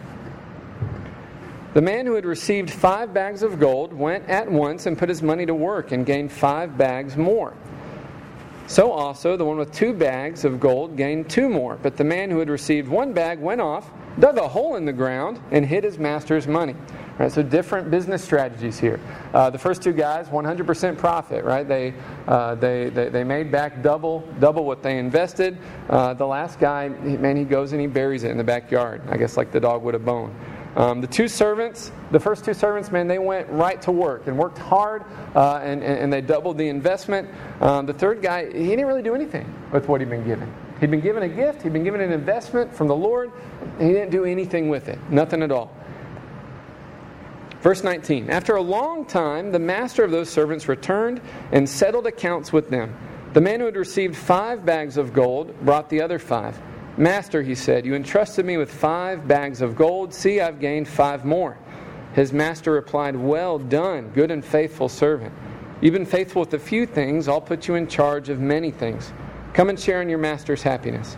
The 1.74 1.82
man 1.82 2.06
who 2.06 2.16
had 2.16 2.26
received 2.26 2.70
five 2.70 3.14
bags 3.14 3.44
of 3.44 3.62
gold 3.62 3.94
went 3.94 4.28
at 4.28 4.52
once 4.52 4.88
and 4.88 4.98
put 4.98 5.08
his 5.08 5.24
money 5.24 5.46
to 5.46 5.56
work 5.56 5.94
and 5.94 6.06
gained 6.06 6.34
five 6.34 6.78
bags 6.78 7.16
more. 7.16 7.54
So 8.68 8.92
also 8.92 9.38
the 9.38 9.46
one 9.46 9.58
with 9.58 9.72
two 9.72 9.94
bags 9.94 10.44
of 10.44 10.60
gold 10.60 10.98
gained 10.98 11.30
two 11.30 11.50
more. 11.50 11.78
But 11.82 11.98
the 11.98 12.04
man 12.04 12.32
who 12.32 12.40
had 12.40 12.50
received 12.50 12.88
one 12.88 13.14
bag 13.14 13.40
went 13.40 13.62
off, 13.62 13.92
dug 14.20 14.38
a 14.38 14.48
hole 14.48 14.76
in 14.76 14.86
the 14.86 14.94
ground, 14.94 15.40
and 15.52 15.66
hid 15.66 15.84
his 15.84 16.00
master's 16.00 16.48
money. 16.48 16.76
Right, 17.18 17.32
so 17.32 17.42
different 17.42 17.90
business 17.90 18.22
strategies 18.22 18.78
here. 18.78 19.00
Uh, 19.34 19.50
the 19.50 19.58
first 19.58 19.82
two 19.82 19.94
guys, 19.94 20.28
100% 20.28 20.98
profit, 20.98 21.46
right? 21.46 21.66
They, 21.66 21.94
uh, 22.28 22.56
they, 22.56 22.90
they, 22.90 23.08
they, 23.08 23.24
made 23.24 23.54
back 23.54 23.82
double 23.82 24.28
double 24.42 24.66
what 24.66 24.84
they 24.84 24.98
invested. 24.98 25.58
Uh, 25.90 26.14
the 26.14 26.28
last 26.28 26.60
guy, 26.60 26.90
man, 26.90 27.38
he 27.38 27.46
goes 27.46 27.72
and 27.72 27.80
he 27.80 27.88
buries 27.88 28.26
it 28.26 28.32
in 28.32 28.38
the 28.38 28.44
backyard. 28.44 29.02
I 29.08 29.16
guess 29.16 29.38
like 29.38 29.54
the 29.54 29.62
dog 29.62 29.82
with 29.82 29.96
a 29.96 30.00
bone. 30.00 30.36
Um, 30.76 31.00
the 31.00 31.08
two 31.08 31.30
servants, 31.30 31.92
the 32.12 32.20
first 32.20 32.44
two 32.44 32.54
servants, 32.54 32.92
man, 32.92 33.08
they 33.08 33.20
went 33.20 33.50
right 33.50 33.82
to 33.84 33.92
work 33.94 34.28
and 34.28 34.38
worked 34.38 34.58
hard 34.58 35.06
uh, 35.34 35.62
and, 35.64 35.82
and, 35.82 36.12
they 36.12 36.20
doubled 36.20 36.58
the 36.58 36.68
investment. 36.68 37.30
Um, 37.62 37.86
the 37.86 37.94
third 37.94 38.22
guy, 38.22 38.46
he 38.46 38.70
didn't 38.70 38.86
really 38.86 39.02
do 39.02 39.16
anything 39.16 39.52
with 39.72 39.88
what 39.88 40.02
he'd 40.02 40.10
been 40.10 40.26
given. 40.26 40.54
He'd 40.82 40.92
been 40.92 41.00
given 41.00 41.24
a 41.24 41.30
gift, 41.30 41.62
he'd 41.62 41.72
been 41.72 41.86
given 41.86 42.02
an 42.02 42.12
investment 42.12 42.76
from 42.76 42.88
the 42.88 42.96
Lord, 42.96 43.32
and 43.80 43.88
he 43.88 43.94
didn't 43.94 44.12
do 44.12 44.26
anything 44.26 44.68
with 44.68 44.90
it. 44.90 45.00
Nothing 45.10 45.44
at 45.44 45.52
all. 45.52 45.74
Verse 47.62 47.82
19 47.82 48.30
After 48.30 48.58
a 48.58 48.62
long 48.62 49.06
time, 49.06 49.54
the 49.54 49.60
master 49.60 50.04
of 50.04 50.12
those 50.12 50.30
servants 50.30 50.68
returned 50.68 51.22
and 51.54 51.68
settled 51.68 52.06
accounts 52.06 52.52
with 52.52 52.70
them. 52.70 52.96
The 53.34 53.42
man 53.42 53.60
who 53.62 53.66
had 53.66 53.78
received 53.78 54.16
five 54.16 54.66
bags 54.66 54.98
of 54.98 55.14
gold 55.14 55.58
brought 55.62 55.90
the 55.90 56.02
other 56.02 56.20
five. 56.20 56.60
Master, 56.98 57.42
he 57.42 57.56
said, 57.56 57.86
you 57.86 57.94
entrusted 57.94 58.46
me 58.46 58.56
with 58.56 58.72
five 58.72 59.28
bags 59.28 59.62
of 59.62 59.76
gold. 59.76 60.14
See, 60.14 60.40
I've 60.40 60.60
gained 60.60 60.88
five 60.88 61.26
more. 61.26 61.58
His 62.14 62.32
master 62.32 62.72
replied, 62.72 63.18
Well 63.18 63.60
done, 63.60 64.10
good 64.12 64.32
and 64.32 64.44
faithful 64.44 64.88
servant. 64.88 65.34
You've 65.82 65.94
been 65.94 66.06
faithful 66.06 66.40
with 66.40 66.54
a 66.54 66.60
few 66.60 66.86
things, 66.86 67.28
I'll 67.28 67.42
put 67.42 67.68
you 67.68 67.76
in 67.76 67.88
charge 67.88 68.30
of 68.30 68.40
many 68.40 68.72
things. 68.72 69.12
Come 69.54 69.70
and 69.70 69.78
share 69.78 70.02
in 70.02 70.08
your 70.08 70.20
master's 70.20 70.64
happiness. 70.64 71.18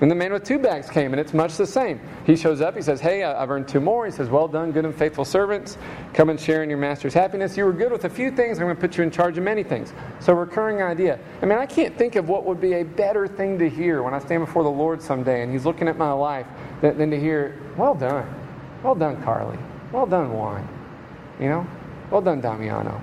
And 0.00 0.10
the 0.10 0.14
man 0.16 0.32
with 0.32 0.42
two 0.42 0.58
bags 0.58 0.90
came, 0.90 1.12
and 1.12 1.20
it's 1.20 1.32
much 1.32 1.56
the 1.56 1.66
same. 1.66 2.00
He 2.26 2.34
shows 2.34 2.60
up, 2.60 2.74
he 2.74 2.82
says, 2.82 3.00
Hey, 3.00 3.22
I've 3.22 3.50
earned 3.50 3.68
two 3.68 3.80
more. 3.80 4.04
He 4.04 4.10
says, 4.10 4.28
Well 4.28 4.48
done, 4.48 4.72
good 4.72 4.84
and 4.84 4.94
faithful 4.94 5.24
servants. 5.24 5.78
Come 6.12 6.28
and 6.28 6.40
share 6.40 6.64
in 6.64 6.68
your 6.68 6.78
master's 6.78 7.14
happiness. 7.14 7.56
You 7.56 7.64
were 7.64 7.72
good 7.72 7.92
with 7.92 8.04
a 8.04 8.10
few 8.10 8.30
things, 8.32 8.58
I'm 8.58 8.64
going 8.64 8.74
to 8.74 8.80
put 8.80 8.96
you 8.96 9.04
in 9.04 9.10
charge 9.12 9.38
of 9.38 9.44
many 9.44 9.62
things. 9.62 9.92
So, 10.18 10.32
recurring 10.32 10.82
idea. 10.82 11.20
I 11.40 11.46
mean, 11.46 11.58
I 11.58 11.66
can't 11.66 11.96
think 11.96 12.16
of 12.16 12.28
what 12.28 12.44
would 12.44 12.60
be 12.60 12.74
a 12.74 12.82
better 12.82 13.28
thing 13.28 13.58
to 13.60 13.68
hear 13.68 14.02
when 14.02 14.12
I 14.12 14.18
stand 14.18 14.44
before 14.44 14.64
the 14.64 14.70
Lord 14.70 15.00
someday 15.00 15.42
and 15.42 15.52
He's 15.52 15.64
looking 15.64 15.86
at 15.86 15.96
my 15.96 16.12
life 16.12 16.46
than, 16.80 16.98
than 16.98 17.10
to 17.10 17.20
hear, 17.20 17.60
Well 17.76 17.94
done. 17.94 18.26
Well 18.82 18.96
done, 18.96 19.22
Carly. 19.22 19.58
Well 19.92 20.06
done, 20.06 20.32
Juan. 20.32 20.68
You 21.38 21.48
know? 21.48 21.66
Well 22.10 22.22
done, 22.22 22.40
Damiano. 22.40 23.00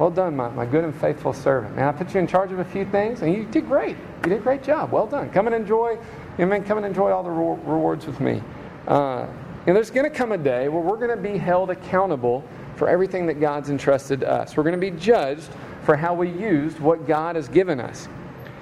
Well 0.00 0.10
done, 0.10 0.34
my, 0.34 0.48
my 0.48 0.64
good 0.64 0.82
and 0.82 0.94
faithful 0.94 1.34
servant. 1.34 1.76
Man, 1.76 1.86
I 1.86 1.92
put 1.92 2.14
you 2.14 2.20
in 2.20 2.26
charge 2.26 2.52
of 2.52 2.58
a 2.58 2.64
few 2.64 2.86
things, 2.86 3.20
and 3.20 3.34
you 3.34 3.44
did 3.44 3.66
great. 3.66 3.98
You 4.24 4.30
did 4.30 4.38
a 4.38 4.40
great 4.40 4.62
job. 4.62 4.92
Well 4.92 5.06
done. 5.06 5.28
Come 5.28 5.46
and 5.46 5.54
enjoy, 5.54 5.98
you 6.38 6.46
know, 6.46 6.60
come 6.62 6.78
and 6.78 6.86
enjoy 6.86 7.10
all 7.10 7.22
the 7.22 7.28
rewards 7.30 8.06
with 8.06 8.18
me. 8.18 8.42
Uh, 8.88 9.26
and 9.66 9.76
there's 9.76 9.90
going 9.90 10.10
to 10.10 10.16
come 10.16 10.32
a 10.32 10.38
day 10.38 10.70
where 10.70 10.80
we're 10.80 10.96
going 10.96 11.14
to 11.14 11.22
be 11.22 11.36
held 11.36 11.68
accountable 11.68 12.42
for 12.76 12.88
everything 12.88 13.26
that 13.26 13.40
God's 13.40 13.68
entrusted 13.68 14.20
to 14.20 14.30
us. 14.30 14.56
We're 14.56 14.62
going 14.62 14.80
to 14.80 14.90
be 14.90 14.90
judged 14.90 15.50
for 15.82 15.96
how 15.96 16.14
we 16.14 16.30
used 16.30 16.80
what 16.80 17.06
God 17.06 17.36
has 17.36 17.46
given 17.48 17.78
us. 17.78 18.08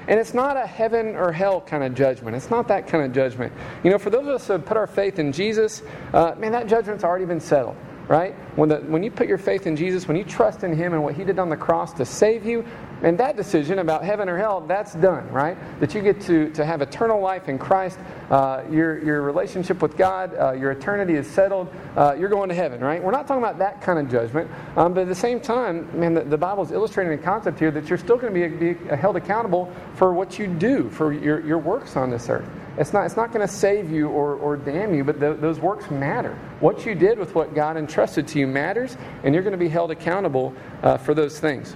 And 0.08 0.18
it's 0.18 0.34
not 0.34 0.56
a 0.56 0.66
heaven 0.66 1.14
or 1.14 1.30
hell 1.30 1.60
kind 1.60 1.84
of 1.84 1.94
judgment. 1.94 2.34
It's 2.34 2.50
not 2.50 2.66
that 2.66 2.88
kind 2.88 3.04
of 3.04 3.12
judgment. 3.12 3.52
You 3.84 3.92
know, 3.92 3.98
for 3.98 4.10
those 4.10 4.26
of 4.26 4.34
us 4.34 4.48
who 4.48 4.58
put 4.58 4.76
our 4.76 4.88
faith 4.88 5.20
in 5.20 5.30
Jesus, 5.30 5.82
uh, 6.12 6.34
man, 6.36 6.50
that 6.50 6.66
judgment's 6.66 7.04
already 7.04 7.26
been 7.26 7.38
settled 7.38 7.76
right? 8.08 8.34
When, 8.56 8.70
the, 8.70 8.76
when 8.78 9.02
you 9.02 9.10
put 9.10 9.28
your 9.28 9.38
faith 9.38 9.66
in 9.66 9.76
Jesus, 9.76 10.08
when 10.08 10.16
you 10.16 10.24
trust 10.24 10.64
in 10.64 10.74
Him 10.74 10.94
and 10.94 11.02
what 11.02 11.14
He 11.14 11.24
did 11.24 11.38
on 11.38 11.50
the 11.50 11.56
cross 11.56 11.92
to 11.94 12.06
save 12.06 12.44
you, 12.44 12.64
and 13.02 13.18
that 13.18 13.36
decision 13.36 13.78
about 13.78 14.02
heaven 14.02 14.28
or 14.28 14.36
hell, 14.36 14.62
that's 14.62 14.94
done, 14.94 15.28
right? 15.30 15.56
That 15.78 15.94
you 15.94 16.00
get 16.00 16.20
to, 16.22 16.50
to 16.52 16.64
have 16.64 16.82
eternal 16.82 17.20
life 17.20 17.48
in 17.48 17.58
Christ, 17.58 17.98
uh, 18.30 18.64
your, 18.70 19.04
your 19.04 19.22
relationship 19.22 19.82
with 19.82 19.96
God, 19.96 20.34
uh, 20.34 20.52
your 20.52 20.72
eternity 20.72 21.14
is 21.14 21.26
settled, 21.26 21.68
uh, 21.96 22.16
you're 22.18 22.30
going 22.30 22.48
to 22.48 22.54
heaven, 22.54 22.80
right? 22.80 23.02
We're 23.02 23.12
not 23.12 23.28
talking 23.28 23.42
about 23.42 23.58
that 23.58 23.82
kind 23.82 23.98
of 23.98 24.10
judgment, 24.10 24.50
um, 24.76 24.94
but 24.94 25.02
at 25.02 25.08
the 25.08 25.14
same 25.14 25.38
time, 25.38 25.88
man, 25.98 26.14
the, 26.14 26.22
the 26.24 26.38
Bible 26.38 26.64
is 26.64 26.72
illustrating 26.72 27.12
a 27.12 27.22
concept 27.22 27.58
here 27.58 27.70
that 27.70 27.88
you're 27.88 27.98
still 27.98 28.16
going 28.16 28.34
to 28.34 28.48
be, 28.48 28.72
be 28.72 28.96
held 28.96 29.16
accountable 29.16 29.72
for 29.94 30.12
what 30.12 30.38
you 30.38 30.46
do, 30.46 30.88
for 30.90 31.12
your, 31.12 31.40
your 31.46 31.58
works 31.58 31.94
on 31.94 32.10
this 32.10 32.28
earth. 32.28 32.48
It's 32.76 32.92
not, 32.92 33.06
it's 33.06 33.16
not 33.16 33.32
going 33.32 33.46
to 33.46 33.52
save 33.52 33.90
you 33.90 34.08
or, 34.08 34.34
or 34.34 34.56
damn 34.56 34.94
you, 34.94 35.04
but 35.04 35.18
the, 35.18 35.34
those 35.34 35.58
works 35.58 35.90
matter. 35.90 36.38
What 36.60 36.86
you 36.86 36.94
did 36.94 37.18
with 37.18 37.34
what 37.34 37.54
God 37.54 37.76
entrusted 37.76 38.28
to 38.28 38.38
you 38.38 38.46
matters, 38.46 38.96
and 39.24 39.34
you're 39.34 39.42
going 39.42 39.52
to 39.52 39.58
be 39.58 39.68
held 39.68 39.90
accountable 39.90 40.54
uh, 40.82 40.96
for 40.96 41.14
those 41.14 41.40
things. 41.40 41.74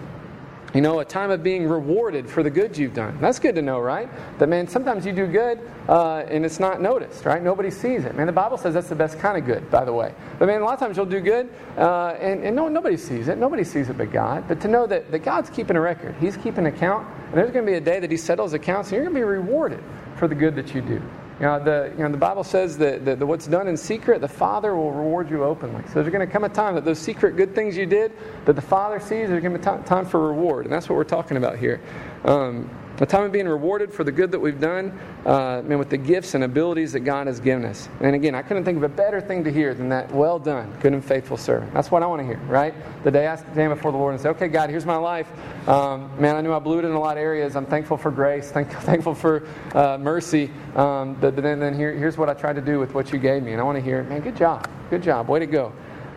You 0.75 0.81
know, 0.81 1.01
a 1.01 1.05
time 1.05 1.31
of 1.31 1.43
being 1.43 1.67
rewarded 1.67 2.31
for 2.31 2.43
the 2.43 2.49
good 2.49 2.79
you've 2.79 2.95
done. 2.95 3.19
That's 3.21 3.39
good 3.39 3.55
to 3.57 3.63
know, 3.63 3.79
right? 3.79 4.09
That, 4.39 4.49
man, 4.49 4.67
sometimes 4.67 5.05
you 5.05 5.13
do 5.13 5.27
good 5.27 5.61
uh, 5.87 6.21
and 6.21 6.47
it's 6.47 6.59
not 6.59 6.81
noticed, 6.81 7.27
right? 7.27 7.43
Nobody 7.43 7.71
sees 7.71 8.07
it. 8.07 8.17
Man, 8.17 8.27
the 8.27 8.33
Bible 8.33 8.57
says 8.57 8.73
that's 8.73 8.89
the 8.89 8.95
best 8.95 9.19
kind 9.19 9.37
of 9.37 9.45
good, 9.45 9.71
by 9.71 9.85
the 9.85 9.93
way. 9.93 10.15
But, 10.39 10.47
man, 10.47 10.63
a 10.63 10.65
lot 10.65 10.73
of 10.73 10.81
times 10.81 10.97
you'll 10.97 11.05
do 11.05 11.21
good 11.21 11.51
uh, 11.77 12.17
and, 12.19 12.43
and 12.43 12.57
no, 12.57 12.69
nobody 12.69 12.97
sees 12.97 13.29
it. 13.29 13.37
Nobody 13.37 13.65
sees 13.65 13.91
it 13.91 13.99
but 13.99 14.13
God. 14.13 14.49
But 14.49 14.63
to 14.63 14.69
know 14.69 14.87
that, 14.87 15.11
that 15.11 15.19
God's 15.19 15.51
keeping 15.51 15.77
a 15.77 15.81
record, 15.81 16.15
He's 16.19 16.39
keeping 16.39 16.65
account, 16.65 17.07
and 17.27 17.35
there's 17.35 17.51
going 17.51 17.67
to 17.67 17.71
be 17.71 17.77
a 17.77 17.81
day 17.81 18.01
that 18.01 18.11
He 18.11 18.17
settles 18.17 18.55
accounts, 18.55 18.89
and 18.89 18.97
you're 18.97 19.05
going 19.05 19.15
to 19.15 19.21
be 19.21 19.25
rewarded 19.25 19.85
for 20.23 20.29
the 20.29 20.35
good 20.37 20.55
that 20.55 20.73
you 20.73 20.81
do. 20.81 21.03
You 21.41 21.47
know, 21.47 21.65
the, 21.65 21.93
you 21.97 22.05
know, 22.05 22.09
the 22.09 22.17
Bible 22.17 22.45
says 22.45 22.79
that, 22.79 23.05
that, 23.05 23.19
that 23.19 23.27
what's 23.27 23.49
done 23.49 23.67
in 23.67 23.77
secret, 23.77 24.21
the 24.21 24.29
Father 24.29 24.77
will 24.77 24.93
reward 24.93 25.29
you 25.29 25.43
openly. 25.43 25.83
So 25.89 25.95
there's 25.95 26.13
going 26.13 26.25
to 26.25 26.33
come 26.33 26.45
a 26.45 26.49
time 26.49 26.77
that 26.77 26.85
those 26.85 27.01
secret 27.01 27.37
good 27.37 27.57
things 27.57 27.77
you 27.77 27.87
did, 27.87 28.13
that 28.45 28.53
the 28.53 28.63
Father 28.63 29.01
sees, 29.01 29.29
there's 29.29 29.43
going 29.43 29.53
to 29.53 29.59
be 29.59 29.85
time 29.85 30.07
for 30.07 30.29
reward. 30.29 30.65
And 30.65 30.73
that's 30.73 30.89
what 30.89 30.95
we're 30.95 31.03
talking 31.03 31.39
about 31.39 31.59
here. 31.59 31.81
Um, 32.25 32.71
a 33.03 33.07
time 33.07 33.25
of 33.25 33.33
being 33.33 33.49
rewarded 33.49 33.93
for 33.93 34.05
the 34.05 34.13
good 34.13 34.31
that 34.31 34.39
we've 34.39 34.61
done, 34.61 34.97
uh, 35.27 35.59
and 35.59 35.77
with 35.77 35.91
the 35.91 35.97
gifts 35.97 36.35
and 36.35 36.45
abilities 36.45 36.93
that 36.93 37.01
God 37.01 37.27
has 37.27 37.41
given 37.41 37.65
us. 37.65 37.89
And 38.01 38.15
again, 38.15 38.37
I 38.37 38.43
couldn't 38.43 38.65
think 38.65 38.77
of 38.77 38.85
a 38.85 38.89
better 38.89 39.21
thing 39.21 39.43
to 39.43 39.53
hear 39.53 39.75
than 39.75 39.89
that. 39.89 40.13
Well 40.13 40.39
done, 40.39 40.73
good 40.81 40.93
and 40.93 41.05
faithful 41.05 41.37
servant. 41.37 41.75
That's 41.75 41.91
what 41.91 42.05
I 42.05 42.07
want 42.07 42.21
to 42.21 42.27
hear, 42.27 42.39
right? 42.47 42.73
The 43.03 43.11
day 43.11 43.27
I 43.27 43.35
stand 43.35 43.75
before 43.75 43.91
the 43.91 43.99
Lord 43.99 44.15
and 44.15 44.23
say, 44.23 44.29
"Okay, 44.29 44.47
God, 44.47 44.71
here's 44.71 44.87
my 44.87 44.97
life. 44.97 45.27
Um, 45.69 46.11
man, 46.21 46.37
I 46.37 46.43
knew 46.43 46.53
I 46.53 46.61
blew 46.61 46.79
it 46.79 46.85
in 46.85 46.93
a 46.93 47.01
lot 47.01 47.17
of 47.17 47.23
areas. 47.23 47.57
I'm 47.57 47.67
thankful 47.67 47.97
for 47.97 48.13
grace, 48.13 48.53
thank, 48.53 48.71
thankful 48.83 49.17
for 49.17 49.49
uh, 49.75 49.99
mercy. 49.99 50.49
Um, 50.77 51.15
but, 51.15 51.35
but, 51.35 51.43
then, 51.43 51.59
then 51.59 51.75
here, 51.75 51.93
here's 51.93 52.17
what 52.17 52.29
I 52.29 52.35
tried 52.35 52.55
to 52.55 52.63
do 52.63 52.79
with 52.79 52.95
what 52.95 53.13
you 53.13 53.19
gave 53.19 53.43
me. 53.43 53.51
And 53.51 53.61
I 53.61 53.65
want 53.65 53.77
to 53.77 53.83
hear, 53.83 54.05
man, 54.05 54.21
good 54.21 54.37
job, 54.37 54.71
good 54.91 55.03
job, 55.03 55.29
way 55.29 55.41
to 55.41 55.47
go." 55.47 55.73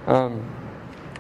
Um, 0.06 0.48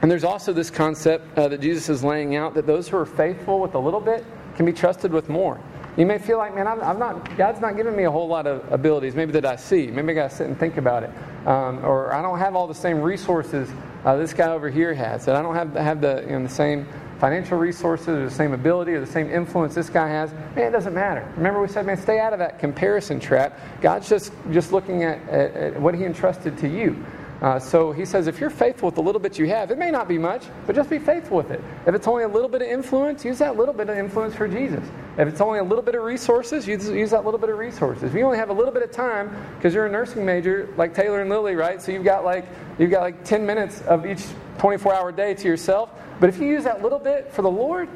and 0.04 0.12
there's 0.12 0.24
also 0.24 0.54
this 0.54 0.70
concept 0.70 1.36
uh, 1.36 1.48
that 1.48 1.60
Jesus 1.60 1.90
is 1.90 2.04
laying 2.04 2.36
out 2.36 2.54
that 2.54 2.68
those 2.68 2.88
who 2.88 2.98
are 2.98 3.08
faithful 3.08 3.60
with 3.60 3.74
a 3.74 3.80
little 3.80 4.00
bit 4.00 4.24
can 4.56 4.66
be 4.66 4.74
trusted 4.74 5.12
with 5.12 5.30
more. 5.30 5.60
You 5.98 6.06
may 6.06 6.18
feel 6.18 6.38
like, 6.38 6.54
man, 6.54 6.68
I'm, 6.68 6.82
I'm, 6.82 7.00
not, 7.00 7.38
God's 7.38 7.62
not 7.62 7.78
giving 7.78 7.96
me 7.96 8.04
a 8.04 8.12
whole 8.12 8.28
lot 8.28 8.48
of 8.48 8.70
abilities, 8.72 9.16
maybe 9.16 9.32
that 9.34 9.46
I 9.46 9.56
see. 9.56 9.88
Maybe 9.88 10.12
I 10.12 10.16
got 10.16 10.30
to 10.32 10.36
sit 10.36 10.48
and 10.48 10.60
think 10.60 10.76
about 10.76 11.04
it. 11.04 11.10
Um, 11.48 11.86
or 11.86 12.14
I 12.14 12.22
don't 12.22 12.40
have 12.40 12.56
all 12.56 12.68
the 12.68 12.76
same 12.76 13.02
resources 13.02 13.70
uh, 14.04 14.18
this 14.18 14.34
guy 14.34 14.50
over 14.50 14.70
here 14.70 14.94
has. 14.94 15.26
That 15.26 15.36
I 15.36 15.42
don't 15.42 15.56
have, 15.56 15.74
have 15.76 16.02
the, 16.02 16.22
you 16.28 16.32
know, 16.32 16.44
the 16.44 16.50
same 16.50 16.86
financial 17.20 17.58
resources 17.58 18.10
or 18.10 18.26
the 18.26 18.32
same 18.32 18.52
ability 18.52 18.92
or 18.92 19.00
the 19.00 19.12
same 19.12 19.30
influence 19.30 19.74
this 19.74 19.90
guy 19.90 20.10
has. 20.10 20.34
Man, 20.56 20.68
it 20.68 20.72
doesn't 20.72 20.94
matter. 20.94 21.32
Remember, 21.38 21.62
we 21.62 21.70
said, 21.70 21.86
man, 21.86 21.98
stay 21.98 22.20
out 22.20 22.34
of 22.34 22.40
that 22.40 22.60
comparison 22.60 23.20
trap. 23.20 23.58
God's 23.82 24.10
just, 24.10 24.34
just 24.52 24.74
looking 24.74 25.04
at, 25.04 25.22
at, 25.30 25.56
at 25.56 25.82
what 25.82 25.96
He 25.96 26.04
entrusted 26.04 26.58
to 26.58 26.68
you. 26.68 27.06
Uh, 27.42 27.60
so 27.60 27.92
he 27.92 28.06
says, 28.06 28.28
if 28.28 28.40
you're 28.40 28.50
faithful 28.50 28.88
with 28.88 28.96
the 28.96 29.02
little 29.02 29.20
bit 29.20 29.38
you 29.38 29.46
have, 29.48 29.70
it 29.70 29.78
may 29.78 29.92
not 29.92 30.08
be 30.08 30.18
much, 30.18 30.44
but 30.66 30.76
just 30.76 30.90
be 30.90 30.98
faithful 30.98 31.38
with 31.38 31.52
it. 31.52 31.62
If 31.86 31.94
it's 31.94 32.08
only 32.08 32.24
a 32.24 32.28
little 32.28 32.48
bit 32.48 32.62
of 32.62 32.68
influence, 32.70 33.26
use 33.26 33.40
that 33.40 33.58
little 33.58 33.74
bit 33.74 33.90
of 33.90 33.98
influence 33.98 34.36
for 34.36 34.48
Jesus. 34.48 34.84
If 35.18 35.28
it's 35.28 35.42
only 35.42 35.60
a 35.60 35.64
little 35.64 35.84
bit 35.84 35.96
of 35.96 36.04
resources, 36.04 36.68
use, 36.68 36.90
use 36.90 37.12
that 37.12 37.26
little 37.26 37.40
bit 37.40 37.50
of 37.50 37.58
resources. 37.58 38.04
If 38.04 38.14
you 38.14 38.24
only 38.26 38.38
have 38.38 38.50
a 38.50 38.54
little 38.54 38.72
bit 38.72 38.84
of 38.84 38.92
time, 38.92 39.36
because 39.58 39.74
you're 39.74 39.86
a 39.86 39.92
nursing 39.92 40.26
major 40.26 40.74
like 40.78 40.94
Taylor 40.94 41.22
and 41.22 41.30
Lily, 41.30 41.56
right? 41.56 41.82
So 41.82 41.92
you've 41.92 42.06
got 42.06 42.24
like 42.24 42.46
you've 42.80 42.92
got 42.92 43.02
like 43.02 43.24
10 43.26 43.46
minutes 43.46 43.82
of 43.82 44.06
each 44.06 44.24
24-hour 44.58 45.12
day 45.12 45.34
to 45.34 45.48
yourself. 45.48 45.90
But 46.20 46.30
if 46.30 46.40
you 46.40 46.48
use 46.48 46.64
that 46.64 46.82
little 46.82 47.00
bit 47.00 47.32
for 47.32 47.42
the 47.42 47.52
Lord, 47.52 47.90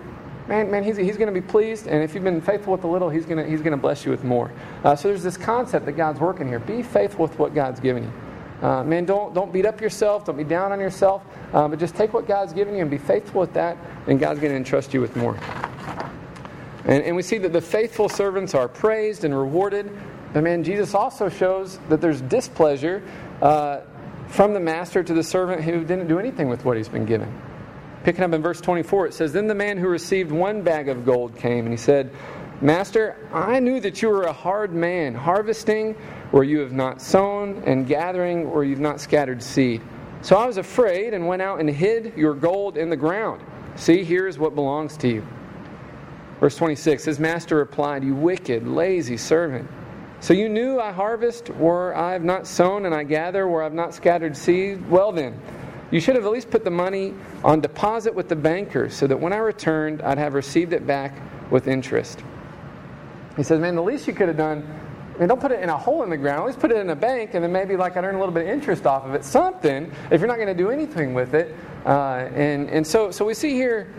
man, 0.48 0.70
man, 0.70 0.84
he's, 0.84 0.98
he's 0.98 1.18
going 1.18 1.34
to 1.34 1.42
be 1.42 1.46
pleased. 1.46 1.88
And 1.88 2.04
if 2.04 2.14
you've 2.14 2.24
been 2.24 2.42
faithful 2.42 2.74
with 2.74 2.82
the 2.82 2.88
little, 2.88 3.10
he's 3.10 3.26
going 3.26 3.44
to, 3.44 3.50
he's 3.50 3.62
going 3.62 3.72
to 3.72 3.78
bless 3.78 4.04
you 4.04 4.12
with 4.12 4.24
more. 4.24 4.52
Uh, 4.84 4.96
so 4.96 5.08
there's 5.08 5.24
this 5.24 5.38
concept 5.38 5.86
that 5.86 5.94
God's 5.94 6.20
working 6.20 6.48
here. 6.48 6.60
Be 6.60 6.84
faithful 6.84 7.26
with 7.26 7.40
what 7.40 7.54
God's 7.54 7.80
given 7.80 8.04
you. 8.04 8.12
Uh, 8.62 8.84
man, 8.84 9.06
don't, 9.06 9.34
don't 9.34 9.54
beat 9.54 9.66
up 9.66 9.80
yourself. 9.80 10.26
Don't 10.26 10.38
be 10.38 10.44
down 10.44 10.72
on 10.72 10.80
yourself. 10.80 11.24
Uh, 11.54 11.68
but 11.68 11.80
just 11.80 11.96
take 11.96 12.14
what 12.14 12.28
God's 12.28 12.54
given 12.54 12.76
you 12.76 12.82
and 12.82 12.92
be 12.92 12.98
faithful 12.98 13.42
with 13.42 13.54
that, 13.54 13.78
and 14.08 14.20
God's 14.20 14.40
going 14.40 14.52
to 14.52 14.58
entrust 14.58 14.94
you 14.94 15.02
with 15.02 15.16
more. 15.16 15.38
And, 16.86 17.04
and 17.04 17.16
we 17.16 17.22
see 17.22 17.38
that 17.40 17.54
the 17.54 17.62
faithful 17.62 18.10
servants 18.10 18.54
are 18.56 18.68
praised 18.68 19.24
and 19.24 19.38
rewarded. 19.38 19.90
But 20.34 20.44
man, 20.44 20.64
Jesus 20.64 20.94
also 20.94 21.30
shows 21.30 21.80
that 21.90 22.02
there's 22.02 22.22
displeasure 22.22 23.04
uh, 23.42 23.82
from 24.28 24.54
the 24.54 24.60
master 24.60 25.04
to 25.04 25.14
the 25.14 25.24
servant 25.24 25.64
who 25.64 25.84
didn't 25.84 26.08
do 26.08 26.20
anything 26.20 26.50
with 26.50 26.66
what 26.66 26.78
he's 26.78 26.90
been 26.90 27.06
given. 27.06 27.42
Picking 28.04 28.24
up 28.24 28.34
in 28.34 28.42
verse 28.42 28.62
24, 28.62 29.08
it 29.08 29.14
says, 29.14 29.34
Then 29.34 29.48
the 29.48 29.56
man 29.56 29.78
who 29.78 29.88
received 29.88 30.32
one 30.32 30.62
bag 30.62 30.88
of 30.88 31.06
gold 31.06 31.36
came, 31.36 31.66
and 31.66 31.74
he 31.74 31.78
said, 31.78 32.12
Master, 32.62 33.16
I 33.34 33.60
knew 33.60 33.80
that 33.80 34.02
you 34.02 34.10
were 34.10 34.24
a 34.24 34.34
hard 34.34 34.74
man, 34.74 35.16
harvesting 35.16 35.96
where 36.32 36.44
you 36.44 36.60
have 36.60 36.72
not 36.72 37.02
sown, 37.02 37.64
and 37.66 37.88
gathering 37.88 38.52
where 38.52 38.64
you've 38.64 38.80
not 38.80 39.02
scattered 39.02 39.42
seed. 39.42 39.82
So 40.22 40.36
I 40.36 40.46
was 40.46 40.58
afraid 40.58 41.14
and 41.14 41.28
went 41.28 41.42
out 41.42 41.60
and 41.60 41.70
hid 41.70 42.14
your 42.16 42.34
gold 42.34 42.78
in 42.78 42.90
the 42.90 42.98
ground. 42.98 43.42
See, 43.76 44.04
here 44.04 44.28
is 44.28 44.38
what 44.38 44.56
belongs 44.56 44.98
to 44.98 45.08
you. 45.08 45.26
Verse 46.40 46.56
26 46.56 47.06
His 47.06 47.20
master 47.20 47.58
replied, 47.58 48.04
You 48.04 48.16
wicked, 48.16 48.68
lazy 48.68 49.18
servant. 49.18 49.70
So 50.22 50.34
you 50.34 50.50
knew 50.50 50.80
I 50.80 50.92
harvest 50.92 51.50
where 51.50 51.96
I 51.96 52.12
have 52.12 52.24
not 52.24 52.46
sown, 52.46 52.86
and 52.86 52.94
I 52.94 53.04
gather 53.04 53.48
where 53.48 53.62
I 53.62 53.66
have 53.66 53.74
not 53.74 53.94
scattered 53.94 54.36
seed? 54.36 54.90
Well 54.90 55.14
then, 55.14 55.40
you 55.92 56.02
should 56.02 56.16
have 56.16 56.26
at 56.26 56.32
least 56.32 56.52
put 56.52 56.66
the 56.66 56.72
money 56.72 57.14
on 57.44 57.62
deposit 57.62 58.14
with 58.14 58.28
the 58.28 58.36
bankers, 58.36 58.94
so 58.94 59.08
that 59.08 59.18
when 59.18 59.32
I 59.32 59.38
returned, 59.38 60.02
I'd 60.02 60.18
have 60.18 60.34
received 60.34 60.74
it 60.74 60.86
back 60.86 61.16
with 61.52 61.68
interest. 61.68 62.22
He 63.38 63.44
says, 63.44 63.60
Man, 63.60 63.76
the 63.76 63.84
least 63.84 64.08
you 64.08 64.14
could 64.14 64.28
have 64.28 64.38
done, 64.38 64.68
I 65.20 65.24
mean, 65.24 65.28
don't 65.28 65.42
put 65.42 65.52
it 65.52 65.62
in 65.62 65.68
a 65.68 65.78
hole 65.78 66.04
in 66.04 66.10
the 66.10 66.16
ground. 66.16 66.46
Least 66.46 66.62
put 66.62 66.72
it 66.72 66.78
in 66.78 66.90
a 66.92 66.96
bank, 66.96 67.34
and 67.34 67.44
then 67.44 67.52
maybe 67.52 67.76
like 67.76 67.98
I'd 67.98 68.06
earn 68.06 68.16
a 68.16 68.20
little 68.20 68.34
bit 68.34 68.44
of 68.44 68.50
interest 68.50 68.86
off 68.86 69.06
of 69.06 69.16
it. 69.16 69.26
Something, 69.26 69.92
if 70.12 70.22
you're 70.22 70.30
not 70.30 70.38
going 70.38 70.48
to 70.48 70.54
do 70.54 70.70
anything 70.70 71.14
with 71.14 71.34
it. 71.34 71.54
Uh, 71.86 72.30
and 72.34 72.70
and 72.70 72.88
so, 72.88 73.12
so 73.12 73.26
we 73.26 73.34
see 73.34 73.52
here 73.52 73.94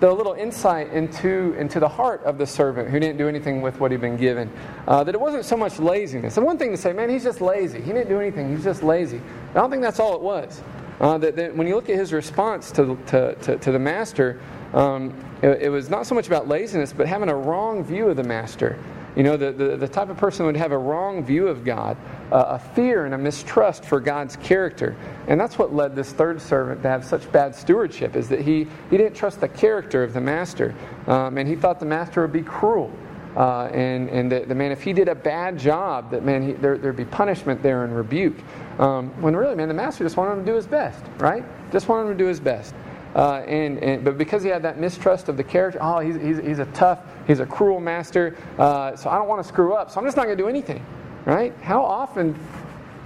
the 0.00 0.12
little 0.12 0.34
insight 0.34 0.92
into, 0.92 1.54
into 1.58 1.80
the 1.80 1.88
heart 1.88 2.22
of 2.24 2.36
the 2.36 2.46
servant 2.46 2.90
who 2.90 3.00
didn't 3.00 3.16
do 3.16 3.26
anything 3.26 3.62
with 3.62 3.80
what 3.80 3.90
he'd 3.90 4.00
been 4.00 4.18
given. 4.18 4.52
Uh, 4.86 5.02
that 5.02 5.14
it 5.14 5.20
wasn't 5.20 5.44
so 5.44 5.56
much 5.56 5.78
laziness. 5.78 6.36
And 6.36 6.44
one 6.44 6.58
thing 6.58 6.70
to 6.72 6.76
say, 6.76 6.92
man, 6.92 7.08
he's 7.08 7.24
just 7.24 7.40
lazy. 7.40 7.80
He 7.80 7.92
didn't 7.92 8.10
do 8.10 8.20
anything. 8.20 8.54
He's 8.54 8.64
just 8.64 8.82
lazy. 8.82 9.22
I 9.50 9.54
don't 9.54 9.70
think 9.70 9.82
that's 9.82 9.98
all 9.98 10.14
it 10.14 10.20
was. 10.20 10.60
Uh, 11.00 11.16
that, 11.18 11.36
that, 11.36 11.56
when 11.56 11.66
you 11.66 11.74
look 11.74 11.88
at 11.88 11.96
his 11.96 12.12
response 12.12 12.70
to, 12.72 12.98
to, 13.06 13.34
to, 13.36 13.56
to 13.58 13.72
the 13.72 13.78
master, 13.78 14.40
um, 14.74 15.14
it, 15.42 15.62
it, 15.62 15.68
was 15.68 15.88
not 15.90 16.06
so 16.06 16.14
much 16.14 16.26
about 16.26 16.48
laziness, 16.48 16.92
but 16.92 17.06
having 17.06 17.28
a 17.28 17.36
wrong 17.36 17.84
view 17.84 18.08
of 18.08 18.16
the 18.16 18.24
master. 18.24 18.78
You 19.16 19.22
know, 19.22 19.36
the, 19.38 19.50
the, 19.50 19.76
the 19.78 19.88
type 19.88 20.10
of 20.10 20.18
person 20.18 20.44
would 20.44 20.56
have 20.56 20.72
a 20.72 20.78
wrong 20.78 21.24
view 21.24 21.48
of 21.48 21.64
God, 21.64 21.96
uh, 22.30 22.44
a 22.48 22.58
fear 22.58 23.06
and 23.06 23.14
a 23.14 23.18
mistrust 23.18 23.84
for 23.84 23.98
God's 23.98 24.36
character. 24.36 24.94
And 25.26 25.40
that's 25.40 25.58
what 25.58 25.74
led 25.74 25.96
this 25.96 26.12
third 26.12 26.40
servant 26.40 26.82
to 26.82 26.88
have 26.88 27.02
such 27.02 27.30
bad 27.32 27.54
stewardship, 27.54 28.14
is 28.14 28.28
that 28.28 28.42
he, 28.42 28.66
he 28.90 28.98
didn't 28.98 29.14
trust 29.14 29.40
the 29.40 29.48
character 29.48 30.04
of 30.04 30.12
the 30.12 30.20
master. 30.20 30.74
Um, 31.06 31.38
and 31.38 31.48
he 31.48 31.56
thought 31.56 31.80
the 31.80 31.86
master 31.86 32.20
would 32.20 32.32
be 32.32 32.42
cruel. 32.42 32.92
Uh, 33.36 33.66
and 33.66 34.08
and 34.08 34.32
the, 34.32 34.40
the, 34.40 34.54
man, 34.54 34.72
if 34.72 34.82
he 34.82 34.94
did 34.94 35.08
a 35.08 35.14
bad 35.14 35.58
job, 35.58 36.10
that 36.10 36.24
man, 36.24 36.42
he, 36.46 36.52
there, 36.54 36.78
there'd 36.78 36.96
be 36.96 37.04
punishment 37.04 37.62
there 37.62 37.84
and 37.84 37.94
rebuke. 37.94 38.36
Um, 38.78 39.10
when 39.20 39.36
really, 39.36 39.54
man, 39.54 39.68
the 39.68 39.74
master 39.74 40.04
just 40.04 40.16
wanted 40.16 40.32
him 40.32 40.38
to 40.46 40.52
do 40.52 40.56
his 40.56 40.66
best, 40.66 41.04
right? 41.18 41.44
Just 41.70 41.86
wanted 41.86 42.10
him 42.10 42.16
to 42.16 42.24
do 42.24 42.28
his 42.28 42.40
best. 42.40 42.74
Uh, 43.16 43.42
and, 43.46 43.82
and, 43.82 44.04
but 44.04 44.18
because 44.18 44.42
he 44.42 44.50
had 44.50 44.62
that 44.62 44.78
mistrust 44.78 45.30
of 45.30 45.38
the 45.38 45.42
character, 45.42 45.78
oh, 45.80 46.00
he's, 46.00 46.16
he's, 46.16 46.36
he's 46.36 46.58
a 46.58 46.66
tough, 46.66 47.00
he's 47.26 47.40
a 47.40 47.46
cruel 47.46 47.80
master, 47.80 48.36
uh, 48.58 48.94
so 48.94 49.08
I 49.08 49.16
don't 49.16 49.26
want 49.26 49.42
to 49.42 49.48
screw 49.48 49.72
up, 49.72 49.90
so 49.90 49.98
I'm 49.98 50.06
just 50.06 50.18
not 50.18 50.26
going 50.26 50.36
to 50.36 50.42
do 50.42 50.50
anything, 50.50 50.84
right? 51.24 51.56
How 51.62 51.82
often, 51.82 52.38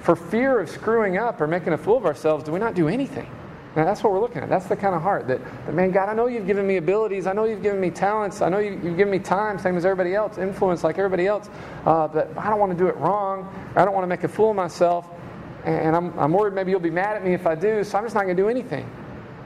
for 0.00 0.16
fear 0.16 0.58
of 0.58 0.68
screwing 0.68 1.16
up 1.16 1.40
or 1.40 1.46
making 1.46 1.74
a 1.74 1.78
fool 1.78 1.96
of 1.96 2.06
ourselves, 2.06 2.42
do 2.42 2.50
we 2.50 2.58
not 2.58 2.74
do 2.74 2.88
anything? 2.88 3.30
Now, 3.76 3.84
that's 3.84 4.02
what 4.02 4.12
we're 4.12 4.20
looking 4.20 4.42
at. 4.42 4.48
That's 4.48 4.66
the 4.66 4.74
kind 4.74 4.96
of 4.96 5.02
heart 5.02 5.28
that, 5.28 5.40
that, 5.64 5.74
man, 5.74 5.92
God, 5.92 6.08
I 6.08 6.14
know 6.14 6.26
you've 6.26 6.46
given 6.46 6.66
me 6.66 6.78
abilities. 6.78 7.28
I 7.28 7.32
know 7.32 7.44
you've 7.44 7.62
given 7.62 7.80
me 7.80 7.90
talents. 7.90 8.42
I 8.42 8.48
know 8.48 8.58
you, 8.58 8.72
have 8.72 8.96
given 8.96 9.12
me 9.12 9.20
time, 9.20 9.60
same 9.60 9.76
as 9.76 9.84
everybody 9.84 10.12
else, 10.16 10.38
influence 10.38 10.82
like 10.82 10.98
everybody 10.98 11.28
else. 11.28 11.48
Uh, 11.86 12.08
but 12.08 12.36
I 12.36 12.50
don't 12.50 12.58
want 12.58 12.72
to 12.72 12.78
do 12.78 12.88
it 12.88 12.96
wrong. 12.96 13.48
I 13.76 13.84
don't 13.84 13.94
want 13.94 14.02
to 14.02 14.08
make 14.08 14.24
a 14.24 14.28
fool 14.28 14.50
of 14.50 14.56
myself. 14.56 15.08
And 15.64 15.94
I'm, 15.94 16.18
I'm 16.18 16.32
worried 16.32 16.54
maybe 16.54 16.72
you'll 16.72 16.80
be 16.80 16.90
mad 16.90 17.16
at 17.16 17.24
me 17.24 17.32
if 17.32 17.46
I 17.46 17.54
do, 17.54 17.84
so 17.84 17.96
I'm 17.96 18.04
just 18.04 18.16
not 18.16 18.24
going 18.24 18.36
to 18.36 18.42
do 18.42 18.48
anything. 18.48 18.90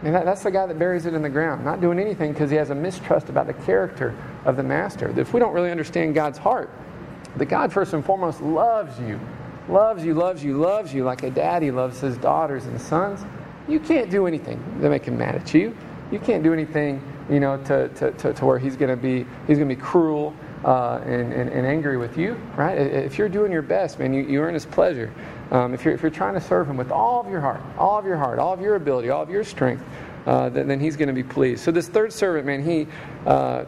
And 0.04 0.14
that, 0.14 0.26
that's 0.26 0.42
the 0.42 0.50
guy 0.50 0.66
that 0.66 0.78
buries 0.78 1.06
it 1.06 1.14
in 1.14 1.22
the 1.22 1.30
ground, 1.30 1.64
not 1.64 1.80
doing 1.80 1.98
anything 1.98 2.32
because 2.32 2.50
he 2.50 2.56
has 2.56 2.68
a 2.68 2.74
mistrust 2.74 3.30
about 3.30 3.46
the 3.46 3.54
character 3.54 4.14
of 4.44 4.56
the 4.56 4.62
master. 4.62 5.18
If 5.18 5.32
we 5.32 5.40
don't 5.40 5.54
really 5.54 5.70
understand 5.70 6.14
God's 6.14 6.36
heart, 6.36 6.70
the 7.36 7.46
God 7.46 7.72
first 7.72 7.94
and 7.94 8.04
foremost 8.04 8.42
loves 8.42 8.98
you, 9.00 9.18
loves 9.68 10.04
you, 10.04 10.12
loves 10.12 10.44
you, 10.44 10.58
loves 10.58 10.92
you 10.92 11.04
like 11.04 11.22
a 11.22 11.30
daddy 11.30 11.70
loves 11.70 12.00
his 12.00 12.18
daughters 12.18 12.66
and 12.66 12.78
sons. 12.78 13.24
You 13.66 13.80
can't 13.80 14.10
do 14.10 14.26
anything 14.26 14.62
to 14.82 14.90
make 14.90 15.06
him 15.06 15.16
mad 15.16 15.36
at 15.36 15.54
you. 15.54 15.74
You 16.12 16.18
can't 16.18 16.42
do 16.42 16.52
anything, 16.52 17.02
you 17.30 17.40
know, 17.40 17.56
to, 17.64 17.88
to, 17.88 18.12
to, 18.12 18.34
to 18.34 18.44
where 18.44 18.58
he's 18.58 18.76
going 18.76 18.90
to 18.90 18.96
be 18.96 19.26
he's 19.46 19.56
going 19.56 19.70
to 19.70 19.74
be 19.74 19.80
cruel 19.80 20.36
uh, 20.64 21.00
and, 21.05 21.33
and, 21.33 21.50
and, 21.50 21.66
angry 21.66 21.98
with 21.98 22.16
you, 22.16 22.35
right? 22.57 22.79
If 22.79 23.18
you're 23.18 23.29
doing 23.29 23.53
your 23.53 23.62
best, 23.62 23.98
man, 23.98 24.14
you, 24.14 24.22
you 24.22 24.40
earn 24.40 24.55
his 24.55 24.64
pleasure. 24.64 25.12
Um, 25.50 25.74
if, 25.74 25.85
you're, 25.85 25.92
if 25.92 26.00
you're 26.00 26.11
trying 26.11 26.35
to 26.35 26.40
serve 26.40 26.68
him 26.68 26.79
with 26.79 26.90
all 26.90 27.20
of 27.20 27.31
your 27.31 27.40
heart, 27.40 27.61
all 27.77 27.98
of 27.98 28.07
your 28.07 28.16
heart, 28.16 28.38
all 28.38 28.55
of 28.55 28.62
your 28.62 28.77
ability, 28.77 29.11
all 29.11 29.22
of 29.22 29.29
your 29.29 29.44
strength, 29.44 29.85
uh, 30.27 30.48
then, 30.48 30.66
then, 30.66 30.81
he's 30.81 30.96
going 30.96 31.09
to 31.09 31.14
be 31.14 31.22
pleased. 31.22 31.62
So 31.62 31.70
this 31.70 31.87
third 31.87 32.11
servant, 32.11 32.46
man, 32.46 32.64
he 32.64 32.87
uh, 33.27 33.66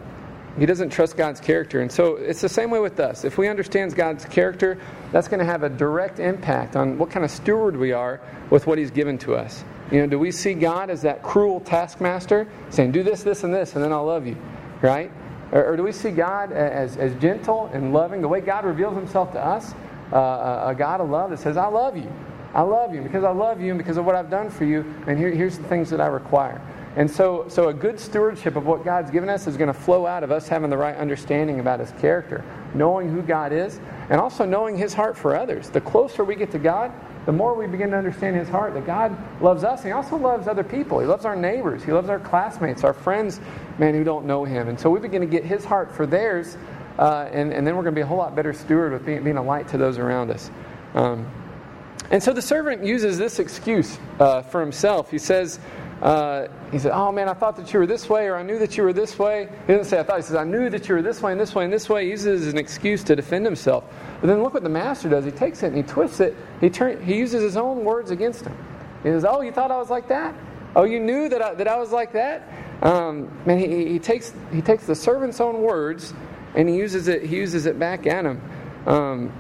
he 0.59 0.65
doesn't 0.65 0.89
trust 0.89 1.19
God's 1.19 1.39
character, 1.39 1.83
and 1.83 1.93
so 1.93 2.17
it's 2.17 2.41
the 2.41 2.49
same 2.49 2.71
way 2.71 2.81
with 2.81 2.99
us. 2.99 3.25
If 3.25 3.37
we 3.37 3.47
understand 3.47 3.95
God's 3.95 4.25
character, 4.25 4.79
that's 5.13 5.29
going 5.29 5.41
to 5.41 5.45
have 5.45 5.65
a 5.65 5.69
direct 5.69 6.19
impact 6.19 6.77
on 6.77 6.97
what 6.97 7.11
kind 7.11 7.27
of 7.27 7.31
steward 7.31 7.77
we 7.77 7.93
are 7.93 8.23
with 8.49 8.67
what 8.67 8.79
He's 8.79 8.91
given 8.91 9.19
to 9.19 9.35
us. 9.35 9.63
You 9.93 10.01
know, 10.01 10.07
do 10.07 10.19
we 10.19 10.31
see 10.31 10.55
God 10.55 10.89
as 10.89 11.03
that 11.03 11.23
cruel 11.23 11.61
taskmaster 11.61 12.49
saying, 12.71 12.93
"Do 12.93 13.03
this, 13.03 13.23
this, 13.23 13.45
and 13.45 13.53
this, 13.53 13.75
and 13.75 13.85
then 13.85 13.93
I'll 13.93 14.07
love 14.07 14.27
you," 14.27 14.39
right? 14.81 15.13
Or, 15.53 15.65
or 15.65 15.77
do 15.77 15.83
we 15.83 15.93
see 15.93 16.11
God 16.11 16.53
as, 16.53 16.97
as 16.97 17.15
gentle 17.21 17.71
and 17.73 17.93
loving, 17.93 18.21
the 18.21 18.29
way 18.29 18.41
God 18.41 18.65
reveals 18.65 18.95
Himself 18.95 19.33
to 19.33 19.45
us? 19.45 19.75
Uh, 20.13 20.67
a 20.67 20.75
God 20.77 21.01
of 21.01 21.11
love 21.11 21.31
that 21.31 21.39
says, 21.39 21.57
I 21.57 21.67
love 21.67 21.97
you. 21.97 22.13
I 22.55 22.63
love 22.63 22.95
you 22.95 23.03
because 23.03 23.25
I 23.25 23.31
love 23.31 23.61
you 23.61 23.71
and 23.71 23.79
because 23.79 23.97
of 23.97 24.07
what 24.07 24.15
I've 24.15 24.31
done 24.31 24.49
for 24.51 24.65
you, 24.65 24.83
and 25.07 25.19
here, 25.19 25.31
here's 25.31 25.59
the 25.59 25.65
things 25.65 25.91
that 25.91 26.01
I 26.01 26.07
require. 26.07 26.61
And 26.97 27.11
so, 27.11 27.45
so 27.49 27.69
a 27.69 27.75
good 27.75 28.01
stewardship 28.01 28.57
of 28.57 28.65
what 28.65 28.83
God's 28.83 29.11
given 29.11 29.29
us 29.29 29.47
is 29.47 29.59
going 29.59 29.67
to 29.67 29.79
flow 29.79 30.07
out 30.07 30.23
of 30.25 30.31
us 30.31 30.49
having 30.49 30.71
the 30.71 30.79
right 30.79 30.97
understanding 30.97 31.61
about 31.61 31.81
His 31.81 31.93
character, 32.01 32.43
knowing 32.73 33.11
who 33.11 33.21
God 33.21 33.53
is, 33.53 33.79
and 34.09 34.19
also 34.19 34.47
knowing 34.47 34.79
His 34.79 34.95
heart 34.95 35.19
for 35.19 35.37
others. 35.37 35.69
The 35.69 35.83
closer 35.83 36.25
we 36.25 36.35
get 36.35 36.51
to 36.53 36.59
God, 36.59 36.91
the 37.27 37.33
more 37.33 37.55
we 37.55 37.67
begin 37.67 37.91
to 37.91 37.97
understand 37.97 38.37
His 38.37 38.49
heart, 38.49 38.73
that 38.75 38.87
God 38.87 39.17
loves 39.43 39.65
us, 39.65 39.83
He 39.83 39.91
also 39.91 40.17
loves 40.17 40.49
other 40.49 40.65
people. 40.65 41.01
He 41.01 41.07
loves 41.07 41.25
our 41.25 41.37
neighbors, 41.37 41.83
He 41.83 41.93
loves 41.93 42.09
our 42.09 42.21
classmates, 42.21 42.85
our 42.85 42.95
friends, 42.95 43.41
man, 43.79 43.95
who 43.95 44.05
don't 44.05 44.27
know 44.27 44.45
Him. 44.45 44.69
And 44.69 44.79
so 44.79 44.89
we 44.89 45.01
begin 45.01 45.21
to 45.21 45.27
get 45.27 45.45
His 45.45 45.65
heart 45.65 45.95
for 45.95 46.07
theirs, 46.07 46.57
uh, 46.99 47.29
and, 47.33 47.53
and 47.53 47.67
then 47.67 47.77
we're 47.77 47.83
going 47.83 47.95
to 47.95 47.99
be 47.99 48.03
a 48.03 48.07
whole 48.07 48.17
lot 48.17 48.35
better 48.35 48.53
steward 48.53 48.93
with 48.93 49.05
being, 49.05 49.23
being 49.23 49.37
a 49.37 49.43
light 49.43 49.69
to 49.69 49.77
those 49.77 49.99
around 49.99 50.31
us. 50.31 50.51
Um, 50.95 51.27
and 52.11 52.23
so 52.23 52.33
the 52.33 52.43
servant 52.43 52.85
uses 52.85 53.19
this 53.19 53.41
excuse 53.41 53.99
uh, 54.21 54.43
for 54.43 54.61
himself. 54.61 55.11
He 55.11 55.19
says, 55.19 55.59
uh, 56.03 56.49
he 56.71 56.79
said, 56.79 56.93
Oh 56.93 57.11
man, 57.11 57.29
I 57.29 57.33
thought 57.33 57.57
that 57.57 57.73
you 57.73 57.81
were 57.81 57.87
this 57.87 58.09
way, 58.09 58.27
or 58.27 58.37
I 58.37 58.43
knew 58.43 58.59
that 58.59 58.77
you 58.77 58.83
were 58.83 58.93
this 58.93 59.19
way. 59.19 59.49
He 59.67 59.73
doesn't 59.73 59.91
say, 59.91 59.99
I 59.99 60.03
thought. 60.03 60.17
He 60.17 60.23
says, 60.23 60.37
I 60.37 60.45
knew 60.45 60.69
that 60.69 60.89
you 60.89 60.95
were 60.95 61.03
this 61.03 61.23
way 61.23 61.33
and 61.33 61.41
this 61.41 61.55
way 61.55 61.65
and 61.65 61.73
this 61.73 61.89
way. 61.89 62.05
He 62.05 62.11
uses 62.11 62.27
it 62.43 62.47
as 62.49 62.53
an 62.53 62.59
excuse 62.59 63.03
to 63.05 63.17
defend 63.17 63.47
himself. 63.47 63.85
But 64.21 64.27
then 64.27 64.43
look 64.43 64.53
what 64.53 64.63
the 64.63 64.69
master 64.69 65.09
does. 65.09 65.25
He 65.25 65.31
takes 65.31 65.63
it 65.63 65.69
and 65.69 65.77
he 65.77 65.83
twists 65.83 66.21
it. 66.21 66.37
He, 66.61 66.69
turn, 66.69 67.03
he 67.03 67.17
uses 67.17 67.43
his 67.43 67.57
own 67.57 67.83
words 67.85 68.11
against 68.11 68.45
him. 68.45 68.57
He 69.03 69.09
says, 69.09 69.25
Oh, 69.25 69.41
you 69.41 69.53
thought 69.53 69.71
I 69.71 69.79
was 69.79 69.89
like 69.89 70.09
that? 70.09 70.35
Oh, 70.75 70.85
you 70.85 71.01
knew 71.01 71.31
that 71.31 71.41
I, 71.41 71.55
that 71.55 71.69
I 71.69 71.77
was 71.77 71.93
like 71.93 72.13
that? 72.13 72.47
Um, 72.83 73.31
man, 73.47 73.59
he, 73.59 73.87
he, 73.87 73.99
takes, 73.99 74.35
he 74.53 74.61
takes 74.61 74.87
the 74.87 74.95
servant's 74.95 75.41
own 75.41 75.63
words 75.63 76.13
and 76.55 76.69
he 76.69 76.77
uses 76.77 77.09
it, 77.09 77.23
he 77.23 77.37
uses 77.37 77.65
it 77.65 77.79
back 77.79 78.07
at 78.07 78.27
him. 78.27 78.43
Um, 78.87 79.33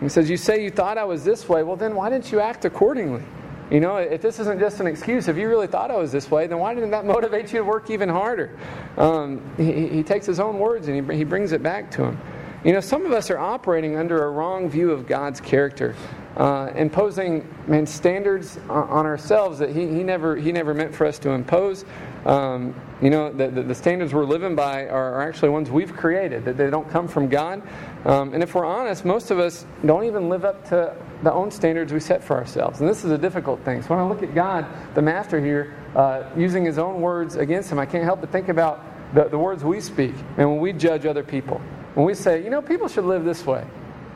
he 0.00 0.08
says, 0.08 0.30
You 0.30 0.36
say 0.36 0.62
you 0.62 0.70
thought 0.70 0.96
I 0.96 1.04
was 1.04 1.24
this 1.24 1.48
way. 1.48 1.64
Well, 1.64 1.76
then 1.76 1.96
why 1.96 2.10
didn't 2.10 2.30
you 2.30 2.38
act 2.40 2.64
accordingly? 2.64 3.24
You 3.70 3.80
know, 3.80 3.96
if 3.96 4.20
this 4.20 4.38
isn't 4.40 4.60
just 4.60 4.80
an 4.80 4.86
excuse, 4.86 5.26
if 5.26 5.36
you 5.36 5.48
really 5.48 5.66
thought 5.66 5.90
I 5.90 5.96
was 5.96 6.12
this 6.12 6.30
way, 6.30 6.46
then 6.46 6.58
why 6.58 6.74
didn't 6.74 6.90
that 6.90 7.06
motivate 7.14 7.52
you 7.52 7.60
to 7.60 7.64
work 7.64 7.90
even 7.90 8.08
harder? 8.08 8.56
Um, 8.96 9.42
he, 9.56 9.88
he, 9.88 10.02
takes 10.02 10.26
his 10.26 10.38
own 10.38 10.58
words 10.58 10.88
and 10.88 11.10
he, 11.10 11.16
he 11.16 11.24
brings 11.24 11.52
it 11.52 11.62
back 11.62 11.90
to 11.92 12.04
him. 12.04 12.20
You 12.64 12.72
know, 12.72 12.80
some 12.80 13.04
of 13.04 13.12
us 13.12 13.30
are 13.30 13.38
operating 13.38 13.96
under 13.96 14.24
a 14.24 14.30
wrong 14.30 14.68
view 14.68 14.90
of 14.90 15.06
God's 15.06 15.40
character, 15.40 15.94
uh, 16.36 16.72
imposing 16.74 17.48
man, 17.66 17.86
standards 17.86 18.58
on 18.68 19.06
ourselves 19.06 19.58
that 19.58 19.70
he, 19.70 19.86
he, 19.86 20.02
never, 20.02 20.34
he 20.34 20.50
never 20.50 20.74
meant 20.74 20.94
for 20.94 21.06
us 21.06 21.18
to 21.20 21.30
impose. 21.30 21.84
Um, 22.26 22.74
you 23.00 23.10
know, 23.10 23.30
the, 23.32 23.48
the, 23.48 23.62
the, 23.62 23.74
standards 23.74 24.14
we're 24.14 24.24
living 24.24 24.56
by 24.56 24.86
are, 24.86 25.14
are, 25.14 25.28
actually 25.28 25.50
ones 25.50 25.70
we've 25.70 25.94
created, 25.94 26.44
that 26.46 26.56
they 26.56 26.70
don't 26.70 26.88
come 26.88 27.06
from 27.06 27.28
God. 27.28 27.62
Um, 28.06 28.32
and 28.32 28.42
if 28.42 28.54
we're 28.54 28.64
honest, 28.64 29.04
most 29.04 29.30
of 29.30 29.38
us 29.38 29.66
don't 29.84 30.04
even 30.04 30.28
live 30.28 30.44
up 30.44 30.66
to 30.70 30.96
the 31.22 31.32
own 31.32 31.50
standards 31.50 31.92
we 31.92 32.00
set 32.00 32.24
for 32.24 32.36
ourselves. 32.36 32.80
And 32.80 32.88
this 32.88 33.04
is 33.04 33.10
a 33.10 33.18
difficult 33.18 33.62
thing. 33.64 33.82
So 33.82 33.90
when 33.90 33.98
I 33.98 34.08
look 34.08 34.22
at 34.22 34.34
God, 34.34 34.66
the 34.94 35.02
master 35.02 35.38
here, 35.38 35.74
uh, 35.94 36.24
using 36.36 36.64
his 36.64 36.78
own 36.78 37.00
words 37.00 37.36
against 37.36 37.70
him, 37.70 37.78
I 37.78 37.86
can't 37.86 38.04
help 38.04 38.20
but 38.20 38.32
think 38.32 38.48
about 38.48 38.82
the, 39.14 39.24
the 39.24 39.38
words 39.38 39.62
we 39.62 39.80
speak 39.80 40.14
and 40.38 40.50
when 40.50 40.60
we 40.60 40.72
judge 40.72 41.06
other 41.06 41.22
people. 41.22 41.60
When 41.94 42.06
we 42.06 42.14
say, 42.14 42.42
you 42.42 42.50
know, 42.50 42.62
people 42.62 42.88
should 42.88 43.04
live 43.04 43.24
this 43.24 43.46
way. 43.46 43.64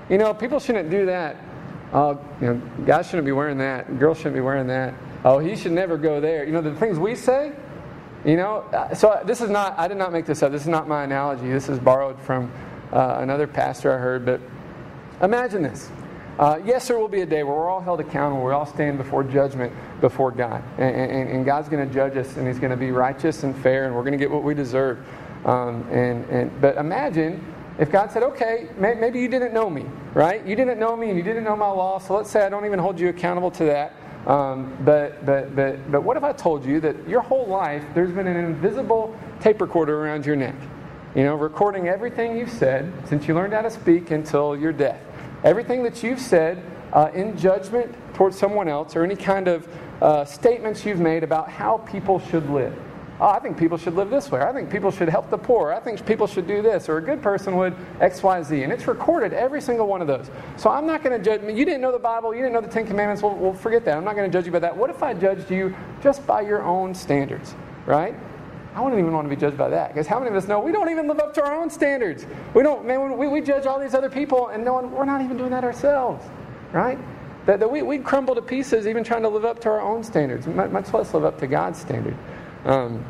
You 0.08 0.18
know, 0.18 0.32
people 0.32 0.58
shouldn't 0.58 0.90
do 0.90 1.06
that. 1.06 1.36
Uh, 1.92 2.16
you 2.40 2.46
know, 2.48 2.62
guys 2.84 3.06
shouldn't 3.06 3.24
be 3.24 3.32
wearing 3.32 3.58
that. 3.58 3.98
Girls 3.98 4.18
shouldn't 4.18 4.34
be 4.34 4.40
wearing 4.40 4.66
that. 4.66 4.94
Oh, 5.24 5.38
he 5.38 5.56
should 5.56 5.72
never 5.72 5.96
go 5.96 6.20
there. 6.20 6.44
You 6.44 6.52
know, 6.52 6.60
the 6.60 6.74
things 6.74 6.98
we 6.98 7.14
say, 7.14 7.52
you 8.24 8.36
know, 8.36 8.58
uh, 8.72 8.94
so 8.94 9.20
this 9.24 9.40
is 9.40 9.50
not, 9.50 9.78
I 9.78 9.88
did 9.88 9.96
not 9.96 10.12
make 10.12 10.26
this 10.26 10.42
up. 10.42 10.52
This 10.52 10.62
is 10.62 10.68
not 10.68 10.86
my 10.86 11.04
analogy. 11.04 11.48
This 11.48 11.68
is 11.68 11.78
borrowed 11.78 12.20
from 12.20 12.52
uh, 12.92 13.18
another 13.20 13.46
pastor 13.46 13.92
I 13.92 13.98
heard. 13.98 14.26
But 14.26 14.40
imagine 15.22 15.62
this. 15.62 15.90
Uh, 16.38 16.60
yes, 16.64 16.86
there 16.86 16.98
will 16.98 17.08
be 17.08 17.22
a 17.22 17.26
day 17.26 17.42
where 17.42 17.56
we're 17.56 17.68
all 17.68 17.80
held 17.80 17.98
accountable. 18.00 18.44
We 18.44 18.52
all 18.52 18.66
stand 18.66 18.96
before 18.96 19.24
judgment 19.24 19.72
before 20.00 20.30
God. 20.30 20.62
And, 20.78 20.94
and, 20.94 21.28
and 21.30 21.44
God's 21.44 21.68
going 21.68 21.86
to 21.86 21.92
judge 21.92 22.16
us, 22.16 22.36
and 22.36 22.46
He's 22.46 22.60
going 22.60 22.70
to 22.70 22.76
be 22.76 22.92
righteous 22.92 23.42
and 23.42 23.56
fair, 23.56 23.86
and 23.86 23.94
we're 23.94 24.02
going 24.02 24.12
to 24.12 24.18
get 24.18 24.30
what 24.30 24.44
we 24.44 24.54
deserve. 24.54 25.04
Um, 25.44 25.82
and, 25.90 26.24
and, 26.26 26.60
but 26.60 26.76
imagine 26.76 27.44
if 27.78 27.92
God 27.92 28.10
said, 28.10 28.22
okay, 28.24 28.68
maybe 28.76 29.20
you 29.20 29.28
didn't 29.28 29.52
know 29.52 29.70
me, 29.70 29.86
right? 30.12 30.44
You 30.44 30.56
didn't 30.56 30.78
know 30.78 30.96
me 30.96 31.10
and 31.10 31.16
you 31.16 31.22
didn't 31.22 31.44
know 31.44 31.56
my 31.56 31.68
law, 31.68 31.98
so 31.98 32.16
let's 32.16 32.30
say 32.30 32.44
I 32.44 32.48
don't 32.48 32.66
even 32.66 32.78
hold 32.78 32.98
you 32.98 33.08
accountable 33.08 33.50
to 33.52 33.64
that. 33.64 33.94
Um, 34.26 34.76
but, 34.84 35.24
but, 35.24 35.54
but, 35.54 35.90
but 35.90 36.02
what 36.02 36.16
if 36.16 36.24
I 36.24 36.32
told 36.32 36.64
you 36.64 36.80
that 36.80 37.08
your 37.08 37.20
whole 37.20 37.46
life 37.46 37.84
there's 37.94 38.10
been 38.10 38.26
an 38.26 38.36
invisible 38.36 39.18
tape 39.40 39.60
recorder 39.60 40.04
around 40.04 40.26
your 40.26 40.36
neck? 40.36 40.56
You 41.14 41.22
know, 41.22 41.36
recording 41.36 41.88
everything 41.88 42.36
you've 42.36 42.50
said 42.50 42.92
since 43.08 43.26
you 43.26 43.34
learned 43.34 43.52
how 43.52 43.62
to 43.62 43.70
speak 43.70 44.10
until 44.10 44.56
your 44.56 44.72
death. 44.72 45.00
Everything 45.44 45.82
that 45.84 46.02
you've 46.02 46.20
said 46.20 46.62
uh, 46.92 47.10
in 47.14 47.36
judgment 47.38 47.94
towards 48.14 48.36
someone 48.36 48.68
else 48.68 48.96
or 48.96 49.04
any 49.04 49.16
kind 49.16 49.48
of 49.48 49.68
uh, 50.02 50.24
statements 50.24 50.84
you've 50.84 51.00
made 51.00 51.22
about 51.22 51.48
how 51.48 51.78
people 51.78 52.18
should 52.18 52.50
live. 52.50 52.76
Oh, 53.20 53.26
I 53.26 53.40
think 53.40 53.58
people 53.58 53.76
should 53.76 53.94
live 53.94 54.10
this 54.10 54.30
way. 54.30 54.40
I 54.40 54.52
think 54.52 54.70
people 54.70 54.92
should 54.92 55.08
help 55.08 55.28
the 55.28 55.38
poor. 55.38 55.72
I 55.72 55.80
think 55.80 56.04
people 56.06 56.28
should 56.28 56.46
do 56.46 56.62
this. 56.62 56.88
Or 56.88 56.98
a 56.98 57.02
good 57.02 57.20
person 57.20 57.56
would 57.56 57.74
X, 58.00 58.22
Y, 58.22 58.42
Z. 58.44 58.62
And 58.62 58.72
it's 58.72 58.86
recorded, 58.86 59.32
every 59.32 59.60
single 59.60 59.88
one 59.88 60.00
of 60.00 60.06
those. 60.06 60.30
So 60.56 60.70
I'm 60.70 60.86
not 60.86 61.02
going 61.02 61.18
to 61.18 61.24
judge. 61.24 61.42
You 61.42 61.64
didn't 61.64 61.80
know 61.80 61.90
the 61.90 61.98
Bible. 61.98 62.32
You 62.32 62.42
didn't 62.42 62.52
know 62.52 62.60
the 62.60 62.68
Ten 62.68 62.86
Commandments. 62.86 63.22
Well, 63.22 63.34
well 63.34 63.52
forget 63.52 63.84
that. 63.86 63.96
I'm 63.96 64.04
not 64.04 64.14
going 64.14 64.30
to 64.30 64.38
judge 64.38 64.46
you 64.46 64.52
by 64.52 64.60
that. 64.60 64.76
What 64.76 64.90
if 64.90 65.02
I 65.02 65.14
judged 65.14 65.50
you 65.50 65.74
just 66.00 66.24
by 66.26 66.42
your 66.42 66.62
own 66.62 66.94
standards, 66.94 67.56
right? 67.86 68.14
I 68.74 68.80
wouldn't 68.80 69.00
even 69.00 69.12
want 69.12 69.28
to 69.28 69.34
be 69.34 69.40
judged 69.40 69.56
by 69.56 69.68
that. 69.70 69.88
Because 69.88 70.06
how 70.06 70.20
many 70.20 70.30
of 70.30 70.36
us 70.36 70.46
know 70.46 70.60
we 70.60 70.70
don't 70.70 70.88
even 70.88 71.08
live 71.08 71.18
up 71.18 71.34
to 71.34 71.44
our 71.44 71.60
own 71.60 71.68
standards? 71.70 72.24
We 72.54 72.62
don't, 72.62 72.86
man, 72.86 73.18
we, 73.18 73.26
we 73.26 73.40
judge 73.40 73.66
all 73.66 73.80
these 73.80 73.94
other 73.94 74.10
people 74.10 74.48
and 74.48 74.64
no 74.64 74.74
one, 74.74 74.92
we're 74.92 75.04
not 75.04 75.22
even 75.22 75.36
doing 75.36 75.50
that 75.50 75.64
ourselves, 75.64 76.24
right? 76.72 76.98
That, 77.46 77.58
that 77.58 77.68
we, 77.68 77.82
we'd 77.82 78.04
crumble 78.04 78.36
to 78.36 78.42
pieces 78.42 78.86
even 78.86 79.02
trying 79.02 79.22
to 79.22 79.28
live 79.28 79.44
up 79.44 79.58
to 79.62 79.70
our 79.70 79.80
own 79.80 80.04
standards, 80.04 80.46
much 80.46 80.92
less 80.94 81.12
live 81.12 81.24
up 81.24 81.40
to 81.40 81.48
God's 81.48 81.80
standard. 81.80 82.16
Um, 82.68 83.04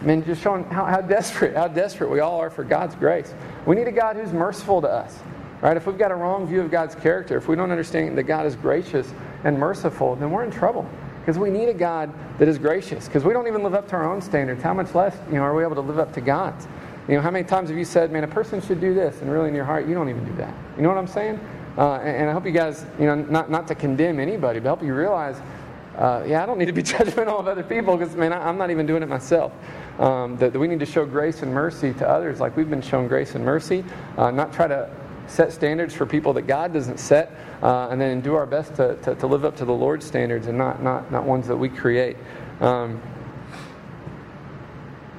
I 0.00 0.04
mean, 0.04 0.24
just 0.24 0.42
showing 0.42 0.64
how, 0.64 0.84
how 0.84 1.00
desperate, 1.00 1.56
how 1.56 1.68
desperate 1.68 2.10
we 2.10 2.20
all 2.20 2.40
are 2.40 2.50
for 2.50 2.64
God's 2.64 2.94
grace. 2.94 3.34
We 3.66 3.76
need 3.76 3.88
a 3.88 3.92
God 3.92 4.16
who's 4.16 4.32
merciful 4.32 4.80
to 4.82 4.88
us. 4.88 5.18
Right? 5.60 5.76
If 5.76 5.86
we've 5.86 5.98
got 5.98 6.10
a 6.10 6.14
wrong 6.14 6.46
view 6.46 6.60
of 6.60 6.70
God's 6.70 6.94
character, 6.94 7.36
if 7.36 7.48
we 7.48 7.56
don't 7.56 7.70
understand 7.70 8.16
that 8.18 8.24
God 8.24 8.46
is 8.46 8.54
gracious 8.54 9.12
and 9.44 9.58
merciful, 9.58 10.14
then 10.16 10.30
we're 10.30 10.44
in 10.44 10.50
trouble. 10.50 10.88
Because 11.20 11.38
we 11.38 11.50
need 11.50 11.68
a 11.68 11.74
God 11.74 12.12
that 12.38 12.48
is 12.48 12.58
gracious. 12.58 13.06
Because 13.06 13.24
we 13.24 13.32
don't 13.32 13.48
even 13.48 13.62
live 13.62 13.74
up 13.74 13.88
to 13.88 13.96
our 13.96 14.10
own 14.10 14.20
standards. 14.20 14.62
How 14.62 14.74
much 14.74 14.94
less, 14.94 15.16
you 15.28 15.36
know, 15.36 15.42
are 15.42 15.54
we 15.54 15.64
able 15.64 15.74
to 15.76 15.80
live 15.80 15.98
up 15.98 16.12
to 16.14 16.20
God's? 16.20 16.68
You 17.08 17.16
know, 17.16 17.22
how 17.22 17.30
many 17.30 17.44
times 17.44 17.70
have 17.70 17.78
you 17.78 17.84
said, 17.84 18.12
man, 18.12 18.24
a 18.24 18.28
person 18.28 18.60
should 18.60 18.80
do 18.80 18.94
this, 18.94 19.20
and 19.22 19.30
really 19.32 19.48
in 19.48 19.54
your 19.54 19.64
heart, 19.64 19.88
you 19.88 19.94
don't 19.94 20.08
even 20.08 20.24
do 20.24 20.34
that? 20.36 20.54
You 20.76 20.82
know 20.82 20.90
what 20.90 20.98
I'm 20.98 21.06
saying? 21.06 21.40
Uh, 21.76 21.94
and, 21.94 22.16
and, 22.16 22.30
I 22.30 22.32
hope 22.32 22.46
you 22.46 22.52
guys, 22.52 22.86
you 23.00 23.06
know, 23.06 23.16
not, 23.16 23.50
not 23.50 23.66
to 23.68 23.74
condemn 23.74 24.20
anybody, 24.20 24.60
but 24.60 24.66
help 24.66 24.82
you 24.82 24.94
realize, 24.94 25.40
uh, 25.96 26.24
yeah, 26.26 26.42
I 26.42 26.46
don't 26.46 26.58
need 26.58 26.66
to 26.66 26.72
be 26.72 26.82
judgmental 26.94 27.38
of 27.38 27.46
other 27.46 27.62
people 27.62 27.96
because, 27.96 28.16
man, 28.16 28.32
I, 28.32 28.48
I'm 28.48 28.58
not 28.58 28.70
even 28.70 28.86
doing 28.86 29.02
it 29.02 29.08
myself. 29.08 29.52
Um, 29.98 30.36
that, 30.38 30.52
that, 30.52 30.58
we 30.58 30.66
need 30.66 30.80
to 30.80 30.86
show 30.86 31.06
grace 31.06 31.42
and 31.42 31.52
mercy 31.52 31.92
to 31.94 32.08
others 32.08 32.40
like 32.40 32.56
we've 32.56 32.68
been 32.68 32.82
shown 32.82 33.06
grace 33.06 33.34
and 33.36 33.44
mercy, 33.44 33.84
uh, 34.16 34.30
not 34.30 34.52
try 34.52 34.66
to 34.66 34.90
set 35.26 35.52
standards 35.52 35.94
for 35.94 36.04
people 36.04 36.32
that 36.34 36.42
God 36.42 36.72
doesn't 36.72 36.98
set, 36.98 37.32
uh, 37.62 37.88
and 37.88 38.00
then 38.00 38.20
do 38.20 38.34
our 38.34 38.46
best 38.46 38.74
to, 38.76 38.96
to, 38.96 39.14
to, 39.14 39.26
live 39.26 39.44
up 39.44 39.56
to 39.56 39.64
the 39.64 39.72
Lord's 39.72 40.04
standards 40.04 40.48
and 40.48 40.58
not, 40.58 40.82
not, 40.82 41.10
not 41.10 41.24
ones 41.24 41.46
that 41.46 41.56
we 41.56 41.68
create. 41.68 42.16
Um, 42.60 43.00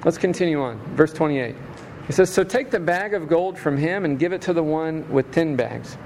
let's 0.04 0.18
continue 0.18 0.62
on. 0.62 0.78
Verse 0.96 1.14
28. 1.14 1.56
He 2.08 2.14
says, 2.14 2.32
So 2.32 2.44
take 2.44 2.70
the 2.70 2.80
bag 2.80 3.14
of 3.14 3.28
gold 3.28 3.58
from 3.58 3.78
him 3.78 4.06
and 4.06 4.20
give 4.20 4.34
it 4.34 4.42
to 4.44 4.54
the 4.54 4.64
one 4.64 5.10
with 5.10 5.32
ten 5.32 5.56
bags. 5.56 5.98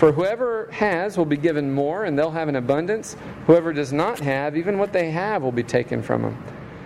For 0.00 0.12
whoever 0.12 0.66
has 0.72 1.18
will 1.18 1.26
be 1.26 1.36
given 1.36 1.70
more, 1.70 2.04
and 2.06 2.18
they'll 2.18 2.30
have 2.30 2.48
an 2.48 2.56
abundance. 2.56 3.18
Whoever 3.46 3.70
does 3.70 3.92
not 3.92 4.18
have, 4.20 4.56
even 4.56 4.78
what 4.78 4.94
they 4.94 5.10
have 5.10 5.42
will 5.42 5.52
be 5.52 5.62
taken 5.62 6.02
from 6.02 6.22
them. 6.22 6.42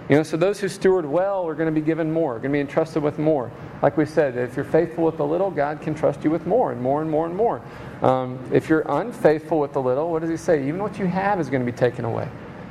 You 0.09 0.17
know, 0.17 0.25
so 0.25 0.37
those 0.37 0.59
who 0.59 0.67
steward 0.67 1.07
well 1.07 1.47
are 1.47 1.55
going 1.55 1.73
to 1.73 1.81
be 1.81 1.87
given 1.87 2.11
more, 2.11 2.41
going 2.41 2.51
to 2.51 2.57
be 2.57 2.59
entrusted 2.59 3.05
with 3.05 3.21
more. 3.21 3.53
Like 3.83 3.97
we 3.97 4.05
said, 4.05 4.37
if 4.37 4.57
you're 4.57 4.65
faithful 4.65 5.05
with 5.05 5.17
the 5.17 5.25
little, 5.25 5.49
God 5.49 5.81
can 5.81 5.95
trust 5.95 6.25
you 6.25 6.31
with 6.33 6.45
more 6.45 6.73
and 6.73 6.83
more 6.83 7.03
and 7.03 7.09
more 7.09 7.27
and 7.27 7.37
more. 7.37 7.63
Um, 8.03 8.37
if 8.53 8.69
you're 8.69 8.85
unfaithful 8.85 9.61
with 9.61 9.75
the 9.75 9.81
little, 9.81 10.11
what 10.11 10.23
does 10.23 10.31
He 10.31 10.37
say? 10.37 10.67
Even 10.67 10.83
what 10.83 10.99
you 10.99 11.07
have 11.07 11.39
is 11.39 11.49
going 11.49 11.65
to 11.65 11.71
be 11.71 11.79
taken 11.79 12.05
away. 12.05 12.29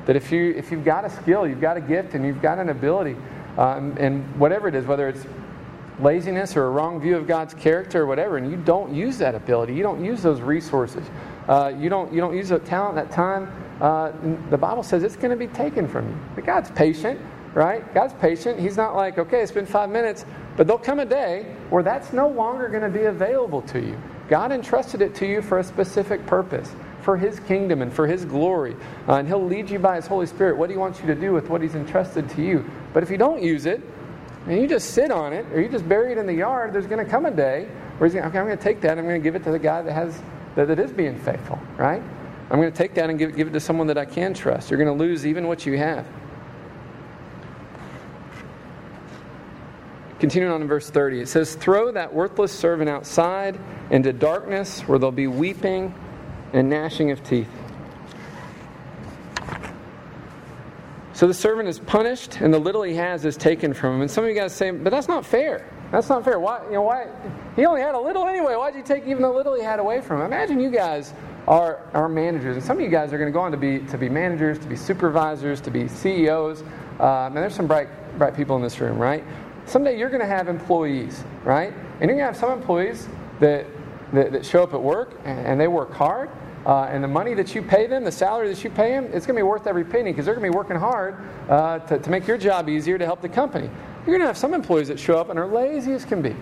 That 0.07 0.17
if 0.17 0.29
you 0.29 0.53
if 0.57 0.71
you've 0.71 0.83
got 0.83 1.05
a 1.05 1.09
skill, 1.09 1.47
you've 1.47 1.61
got 1.61 1.77
a 1.77 1.81
gift, 1.81 2.15
and 2.15 2.25
you've 2.25 2.41
got 2.41 2.59
an 2.59 2.67
ability, 2.67 3.15
um, 3.57 3.95
and 3.97 4.25
whatever 4.37 4.67
it 4.67 4.75
is, 4.75 4.85
whether 4.85 5.07
it's 5.07 5.25
laziness 6.01 6.57
or 6.57 6.65
a 6.65 6.69
wrong 6.69 6.99
view 6.99 7.15
of 7.15 7.27
God's 7.27 7.53
character 7.53 8.01
or 8.01 8.05
whatever, 8.05 8.37
and 8.37 8.49
you 8.49 8.57
don't 8.57 8.93
use 8.93 9.17
that 9.19 9.35
ability, 9.35 9.73
you 9.73 9.83
don't 9.83 10.03
use 10.03 10.21
those 10.21 10.41
resources, 10.41 11.05
uh, 11.47 11.71
you 11.77 11.89
don't 11.89 12.11
you 12.13 12.19
don't 12.19 12.35
use 12.35 12.49
that 12.49 12.65
talent, 12.65 12.95
that 12.95 13.11
time 13.11 13.51
uh, 13.81 14.11
the 14.49 14.57
Bible 14.57 14.83
says 14.83 15.03
it's 15.03 15.15
going 15.15 15.31
to 15.31 15.35
be 15.35 15.47
taken 15.47 15.87
from 15.87 16.07
you. 16.07 16.17
But 16.35 16.45
God's 16.45 16.71
patient, 16.71 17.19
right? 17.53 17.93
God's 17.93 18.13
patient. 18.13 18.59
He's 18.59 18.77
not 18.77 18.95
like, 18.95 19.17
okay, 19.17 19.41
it's 19.41 19.51
been 19.51 19.65
five 19.65 19.89
minutes, 19.89 20.25
but 20.55 20.67
there'll 20.67 20.81
come 20.81 20.99
a 20.99 21.05
day 21.05 21.53
where 21.69 21.83
that's 21.83 22.13
no 22.13 22.29
longer 22.29 22.69
going 22.69 22.83
to 22.83 22.97
be 22.97 23.05
available 23.05 23.61
to 23.63 23.81
you. 23.81 24.01
God 24.29 24.51
entrusted 24.51 25.01
it 25.01 25.13
to 25.15 25.25
you 25.25 25.41
for 25.41 25.59
a 25.59 25.63
specific 25.63 26.25
purpose, 26.25 26.73
for 27.01 27.17
His 27.17 27.39
kingdom 27.41 27.81
and 27.81 27.91
for 27.91 28.07
His 28.07 28.25
glory. 28.25 28.75
Uh, 29.07 29.15
and 29.15 29.27
He'll 29.27 29.45
lead 29.45 29.69
you 29.69 29.79
by 29.79 29.97
His 29.97 30.07
Holy 30.07 30.27
Spirit 30.27 30.55
what 30.55 30.69
He 30.69 30.77
wants 30.77 31.01
you 31.01 31.07
to 31.07 31.15
do 31.15 31.33
with 31.33 31.49
what 31.49 31.61
He's 31.61 31.75
entrusted 31.75 32.29
to 32.29 32.41
you. 32.41 32.63
But 32.93 33.03
if 33.03 33.09
you 33.09 33.17
don't 33.17 33.43
use 33.43 33.65
it, 33.65 33.81
and 34.45 34.61
you 34.61 34.67
just 34.67 34.91
sit 34.91 35.11
on 35.11 35.33
it, 35.33 35.45
or 35.53 35.61
you 35.61 35.69
just 35.69 35.87
bury 35.87 36.11
it 36.11 36.17
in 36.17 36.25
the 36.25 36.33
yard, 36.33 36.73
there's 36.73 36.87
going 36.87 37.03
to 37.03 37.09
come 37.09 37.25
a 37.25 37.31
day 37.31 37.67
where 37.97 38.07
He's 38.07 38.13
going, 38.13 38.25
okay, 38.27 38.39
I'm 38.39 38.45
going 38.45 38.57
to 38.57 38.63
take 38.63 38.81
that, 38.81 38.97
I'm 38.97 39.05
going 39.05 39.21
to 39.21 39.23
give 39.23 39.35
it 39.35 39.43
to 39.43 39.51
the 39.51 39.59
guy 39.59 39.81
that 39.81 39.93
has 39.93 40.21
that, 40.55 40.67
that 40.67 40.79
is 40.79 40.91
being 40.91 41.17
faithful, 41.17 41.59
right? 41.77 42.01
I'm 42.49 42.59
going 42.59 42.71
to 42.71 42.77
take 42.77 42.93
that 42.95 43.09
and 43.09 43.17
give, 43.17 43.35
give 43.35 43.47
it 43.47 43.51
to 43.51 43.59
someone 43.59 43.87
that 43.87 43.97
I 43.97 44.05
can 44.05 44.33
trust. 44.33 44.69
You're 44.69 44.77
going 44.77 44.95
to 44.95 45.03
lose 45.03 45.25
even 45.25 45.47
what 45.47 45.65
you 45.65 45.77
have. 45.77 46.05
Continuing 50.19 50.53
on 50.53 50.61
in 50.61 50.67
verse 50.67 50.89
30, 50.89 51.21
it 51.21 51.27
says, 51.27 51.55
Throw 51.55 51.91
that 51.91 52.13
worthless 52.13 52.51
servant 52.51 52.89
outside 52.89 53.59
into 53.89 54.13
darkness 54.13 54.81
where 54.81 54.99
there'll 54.99 55.11
be 55.11 55.27
weeping 55.27 55.93
and 56.53 56.69
gnashing 56.69 57.11
of 57.11 57.23
teeth. 57.23 57.49
So 61.13 61.27
the 61.27 61.33
servant 61.33 61.69
is 61.69 61.79
punished, 61.79 62.41
and 62.41 62.51
the 62.51 62.59
little 62.59 62.81
he 62.81 62.95
has 62.95 63.23
is 63.23 63.37
taken 63.37 63.73
from 63.73 63.95
him. 63.95 64.01
And 64.01 64.09
some 64.09 64.23
of 64.23 64.29
you 64.29 64.35
guys 64.35 64.51
say, 64.51 64.71
but 64.71 64.89
that's 64.89 65.07
not 65.07 65.25
fair. 65.25 65.69
That's 65.91 66.09
not 66.09 66.25
fair. 66.25 66.39
Why? 66.39 66.63
You 66.65 66.73
know 66.73 66.81
why? 66.81 67.07
He 67.55 67.65
only 67.65 67.81
had 67.81 67.93
a 67.93 67.99
little 67.99 68.27
anyway. 68.27 68.55
Why'd 68.55 68.73
you 68.73 68.81
take 68.81 69.05
even 69.05 69.21
the 69.21 69.29
little 69.29 69.53
he 69.53 69.61
had 69.61 69.79
away 69.79 70.01
from 70.01 70.21
him? 70.21 70.25
Imagine 70.25 70.59
you 70.59 70.71
guys 70.71 71.13
are, 71.47 71.81
are 71.93 72.09
managers. 72.09 72.55
And 72.55 72.65
some 72.65 72.77
of 72.77 72.83
you 72.83 72.89
guys 72.89 73.13
are 73.13 73.19
going 73.19 73.31
to 73.31 73.33
go 73.33 73.41
on 73.41 73.51
to 73.51 73.57
be, 73.57 73.79
to 73.91 73.97
be 73.97 74.09
managers, 74.09 74.57
to 74.59 74.67
be 74.67 74.75
supervisors, 74.75 75.61
to 75.61 75.71
be 75.71 75.87
CEOs. 75.87 76.63
Uh, 76.99 77.27
and 77.27 77.37
there's 77.37 77.53
some 77.53 77.67
bright, 77.67 77.89
bright 78.17 78.35
people 78.35 78.55
in 78.55 78.63
this 78.63 78.79
room, 78.79 78.97
right? 78.97 79.23
Someday 79.67 79.97
you're 79.97 80.09
going 80.09 80.21
to 80.21 80.27
have 80.27 80.47
employees, 80.47 81.23
right? 81.43 81.71
And 81.99 82.09
you're 82.09 82.17
going 82.17 82.19
to 82.19 82.25
have 82.25 82.37
some 82.37 82.51
employees 82.51 83.07
that, 83.39 83.67
that, 84.13 84.31
that 84.31 84.45
show 84.45 84.63
up 84.63 84.73
at 84.73 84.81
work 84.81 85.19
and, 85.25 85.45
and 85.45 85.61
they 85.61 85.67
work 85.67 85.93
hard. 85.93 86.31
Uh, 86.65 86.83
and 86.85 87.03
the 87.03 87.07
money 87.07 87.33
that 87.33 87.53
you 87.53 87.61
pay 87.61 87.87
them, 87.87 88.03
the 88.03 88.11
salary 88.11 88.47
that 88.47 88.63
you 88.63 88.69
pay 88.69 88.91
them, 88.91 89.05
it's 89.05 89.25
going 89.25 89.35
to 89.35 89.39
be 89.39 89.43
worth 89.43 89.67
every 89.67 89.83
penny 89.83 90.11
because 90.11 90.25
they're 90.25 90.35
going 90.35 90.45
to 90.45 90.51
be 90.51 90.55
working 90.55 90.77
hard 90.77 91.17
uh, 91.49 91.79
to, 91.79 91.99
to 91.99 92.09
make 92.09 92.25
your 92.25 92.37
job 92.37 92.69
easier 92.69 92.97
to 92.97 93.05
help 93.05 93.21
the 93.21 93.29
company. 93.29 93.69
You're 94.05 94.17
going 94.17 94.21
to 94.21 94.27
have 94.27 94.37
some 94.37 94.53
employees 94.53 94.87
that 94.87 94.99
show 94.99 95.17
up 95.17 95.29
and 95.29 95.37
are 95.37 95.47
lazy 95.47 95.93
as 95.93 96.05
can 96.05 96.21
be 96.21 96.35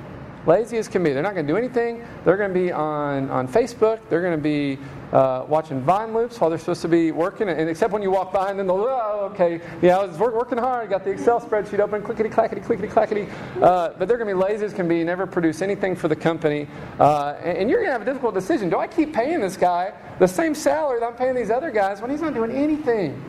lazy 0.46 0.78
as 0.78 0.88
can 0.88 1.04
be. 1.04 1.14
They're 1.14 1.24
not 1.24 1.34
going 1.34 1.46
to 1.46 1.54
do 1.54 1.58
anything. 1.58 2.06
They're 2.26 2.38
going 2.38 2.54
to 2.54 2.60
be 2.60 2.72
on, 2.72 3.30
on 3.30 3.48
Facebook. 3.48 4.00
They're 4.10 4.22
going 4.22 4.38
to 4.38 4.42
be 4.42 4.78
uh, 5.12 5.46
watching 5.48 5.82
Vine 5.82 6.14
loops 6.14 6.40
while 6.40 6.50
they're 6.50 6.60
supposed 6.60 6.82
to 6.82 6.88
be 6.88 7.12
working. 7.12 7.50
And 7.50 7.70
except 7.70 7.92
when 7.94 8.02
you 8.02 8.12
walk 8.12 8.32
by 8.32 8.50
and 8.50 8.58
then 8.58 8.68
they'll, 8.68 8.78
oh, 8.78 9.30
okay, 9.34 9.62
yeah, 9.82 9.98
I 9.98 10.06
was 10.06 10.18
work, 10.18 10.34
working 10.34 10.58
hard. 10.58 10.90
Got 10.90 11.04
the 11.04 11.12
Excel 11.12 11.40
spreadsheet 11.42 11.80
open, 11.80 12.02
clickety 12.02 12.30
clackety, 12.30 12.62
clickety 12.62 12.88
clackety. 12.88 13.28
Uh, 13.62 13.90
but 13.98 14.08
they're 14.08 14.18
going 14.18 14.30
to 14.30 14.36
be 14.36 14.42
lazy 14.42 14.66
as 14.66 14.74
can 14.74 14.88
be, 14.88 15.04
never 15.04 15.28
produce 15.28 15.62
anything 15.62 15.96
for 15.96 16.08
the 16.08 16.16
company. 16.16 16.68
Uh, 17.00 17.36
and, 17.44 17.58
and, 17.60 17.70
you're 17.70 17.80
going 17.80 17.90
to 17.90 17.94
have 17.94 18.02
a 18.02 18.06
difficult 18.06 18.34
decision. 18.34 18.70
Do 18.70 18.80
I 18.80 18.88
keep 18.88 19.14
paying 19.14 19.42
this 19.42 19.58
guy 19.58 19.94
the 20.20 20.28
same 20.28 20.56
salary 20.56 21.00
that 21.00 21.06
I'm 21.06 21.16
paying 21.16 21.36
these 21.36 21.52
other 21.52 21.72
guys 21.72 22.02
when 22.02 22.10
he's 22.10 22.22
not 22.22 22.34
doing 22.34 22.52
anything? 22.52 23.24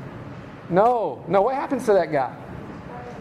No, 0.71 1.25
no. 1.29 1.43
What 1.43 1.55
happens 1.55 1.85
to 1.87 1.93
that 1.95 2.13
guy? 2.13 2.35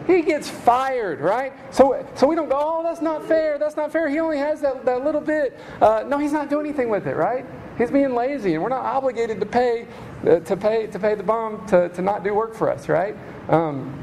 He 0.06 0.22
gets 0.22 0.48
fired, 0.48 1.20
right? 1.20 1.52
So, 1.72 2.04
so 2.14 2.26
we 2.26 2.34
don't 2.34 2.48
go, 2.48 2.58
oh, 2.60 2.82
that's 2.82 3.00
not 3.00 3.26
fair, 3.26 3.58
that's 3.58 3.76
not 3.76 3.92
fair. 3.92 4.08
He 4.08 4.18
only 4.18 4.38
has 4.38 4.60
that, 4.60 4.84
that 4.84 5.04
little 5.04 5.20
bit. 5.20 5.58
Uh, 5.80 6.04
no, 6.06 6.18
he's 6.18 6.32
not 6.32 6.50
doing 6.50 6.66
anything 6.66 6.88
with 6.88 7.06
it, 7.06 7.14
right? 7.14 7.46
He's 7.78 7.90
being 7.90 8.14
lazy, 8.14 8.54
and 8.54 8.62
we're 8.62 8.68
not 8.68 8.84
obligated 8.84 9.40
to 9.40 9.46
pay, 9.46 9.86
uh, 10.26 10.40
to 10.40 10.56
pay, 10.56 10.86
to 10.88 10.98
pay 10.98 11.14
the 11.14 11.22
bum 11.22 11.66
to, 11.68 11.88
to 11.90 12.02
not 12.02 12.22
do 12.22 12.34
work 12.34 12.54
for 12.54 12.70
us, 12.70 12.88
right? 12.88 13.16
Um, 13.48 13.98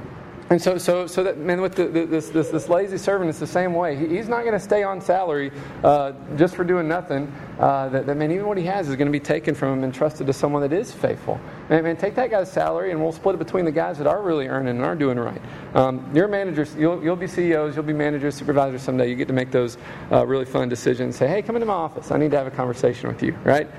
and 0.50 0.60
so, 0.60 0.80
so, 0.80 1.06
so 1.06 1.24
that 1.24 1.38
man 1.38 1.62
with 1.62 1.76
the, 1.76 1.86
this, 1.86 2.30
this, 2.30 2.50
this 2.50 2.70
lazy 2.70 2.98
servant, 2.98 3.30
it's 3.30 3.38
the 3.38 3.46
same 3.46 3.74
way. 3.74 3.96
He, 3.96 4.08
he's 4.08 4.28
not 4.28 4.42
going 4.42 4.54
to 4.54 4.60
stay 4.60 4.82
on 4.82 5.00
salary 5.00 5.52
uh, 5.84 6.14
just 6.38 6.56
for 6.56 6.64
doing 6.64 6.88
nothing. 6.88 7.32
Uh, 7.60 7.90
that, 7.90 8.08
that 8.08 8.18
man, 8.18 8.32
even 8.32 8.48
what 8.48 8.58
he 8.58 8.64
has 8.64 8.90
is 8.90 8.96
going 8.96 9.06
to 9.06 9.12
be 9.12 9.20
taken 9.20 9.54
from 9.54 9.78
him 9.78 9.84
and 9.84 9.94
trusted 9.94 10.26
to 10.26 10.34
someone 10.34 10.64
that 10.64 10.74
is 10.74 10.92
faithful. 10.92 11.40
Man, 11.70 11.84
man, 11.84 11.98
take 11.98 12.16
that 12.16 12.32
guy's 12.32 12.52
salary 12.52 12.90
and 12.90 13.00
we'll 13.00 13.12
split 13.12 13.36
it 13.36 13.38
between 13.38 13.64
the 13.64 13.72
guys 13.72 14.00
that 14.00 14.08
are 14.08 14.24
really 14.24 14.48
earning 14.48 14.76
and 14.76 14.84
are 14.84 14.96
doing 14.96 15.20
right. 15.20 15.42
Um, 15.76 16.10
you're 16.16 16.28
managers. 16.28 16.74
You'll, 16.76 17.04
you'll 17.04 17.16
be 17.16 17.28
CEOs. 17.28 17.76
You'll 17.76 17.86
be 17.86 17.94
managers, 17.94 18.34
supervisors 18.34 18.82
someday. 18.82 19.08
You 19.08 19.16
get 19.16 19.28
to 19.28 19.36
make 19.36 19.52
those 19.52 19.78
uh, 20.12 20.26
really 20.26 20.46
fun 20.46 20.68
decisions. 20.68 21.16
Say, 21.16 21.28
hey, 21.28 21.44
come 21.44 21.58
into 21.58 21.68
my 21.68 21.74
office. 21.74 22.10
I 22.10 22.18
need 22.18 22.32
to 22.32 22.38
have 22.38 22.48
a 22.48 22.52
conversation 22.52 23.08
with 23.08 23.22
you. 23.22 23.34
Right? 23.44 23.70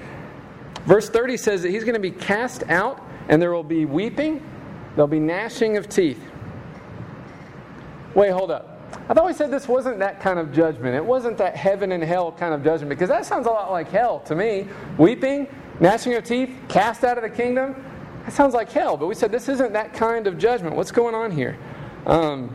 Verse 0.85 1.11
30 1.11 1.37
says 1.37 1.63
that 1.63 1.71
he's 1.71 1.83
going 1.83 1.95
to 1.95 2.01
be 2.01 2.13
cast 2.13 2.63
out, 2.69 3.03
and 3.29 3.43
there 3.43 3.53
will 3.53 3.65
be 3.65 3.87
weeping. 3.87 4.41
There'll 4.95 5.09
be 5.09 5.19
gnashing 5.19 5.77
of 5.77 5.89
teeth. 5.89 6.30
Wait, 8.15 8.31
hold 8.31 8.51
up. 8.51 8.81
I 9.09 9.15
thought 9.15 9.27
we 9.27 9.33
said 9.33 9.51
this 9.51 9.69
wasn't 9.69 9.99
that 10.01 10.21
kind 10.21 10.39
of 10.39 10.53
judgment. 10.53 10.95
It 10.97 11.05
wasn't 11.05 11.39
that 11.39 11.57
heaven 11.57 11.93
and 11.93 12.03
hell 12.03 12.33
kind 12.33 12.53
of 12.53 12.65
judgment 12.65 12.91
because 12.91 13.09
that 13.09 13.25
sounds 13.25 13.47
a 13.47 13.51
lot 13.51 13.71
like 13.71 13.89
hell 13.89 14.21
to 14.21 14.35
me. 14.35 14.67
Weeping, 14.99 15.47
gnashing 15.79 16.15
of 16.15 16.25
teeth, 16.25 16.51
cast 16.69 17.05
out 17.05 17.17
of 17.17 17.23
the 17.23 17.31
kingdom. 17.31 17.75
That 18.25 18.33
sounds 18.33 18.55
like 18.55 18.71
hell. 18.71 18.97
But 18.97 19.07
we 19.07 19.15
said 19.15 19.31
this 19.31 19.49
isn't 19.49 19.73
that 19.73 19.95
kind 19.95 20.27
of 20.27 20.39
judgment. 20.39 20.77
What's 20.77 20.93
going 20.93 21.15
on 21.15 21.31
here? 21.31 21.57
Um, 22.07 22.55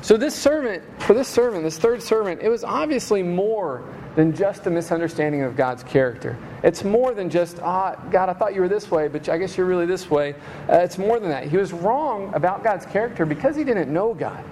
so 0.00 0.16
this 0.16 0.34
servant, 0.34 0.82
for 1.02 1.14
this 1.14 1.28
servant, 1.28 1.64
this 1.64 1.78
third 1.78 2.02
servant, 2.02 2.40
it 2.42 2.48
was 2.48 2.64
obviously 2.64 3.22
more 3.22 3.92
than 4.16 4.34
just 4.34 4.66
a 4.66 4.70
misunderstanding 4.70 5.42
of 5.42 5.56
God's 5.56 5.82
character. 5.84 6.36
It's 6.62 6.82
more 6.84 7.14
than 7.14 7.30
just, 7.30 7.60
ah, 7.62 7.94
oh, 7.96 8.10
God, 8.10 8.28
I 8.28 8.32
thought 8.32 8.54
you 8.54 8.60
were 8.60 8.68
this 8.68 8.90
way, 8.90 9.08
but 9.08 9.28
I 9.28 9.38
guess 9.38 9.56
you're 9.56 9.66
really 9.66 9.86
this 9.86 10.10
way. 10.10 10.34
Uh, 10.68 10.78
it's 10.78 10.98
more 10.98 11.20
than 11.20 11.28
that. 11.30 11.48
He 11.48 11.56
was 11.56 11.72
wrong 11.72 12.32
about 12.34 12.64
God's 12.64 12.86
character 12.86 13.24
because 13.24 13.54
he 13.54 13.64
didn't 13.64 13.92
know 13.92 14.14
God. 14.14 14.44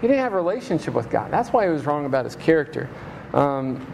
He 0.00 0.06
didn't 0.06 0.20
have 0.20 0.32
a 0.32 0.36
relationship 0.36 0.94
with 0.94 1.10
God. 1.10 1.32
That's 1.32 1.52
why 1.52 1.64
he 1.64 1.72
was 1.72 1.84
wrong 1.84 2.06
about 2.06 2.24
his 2.24 2.36
character. 2.36 2.88
Um, 3.34 3.84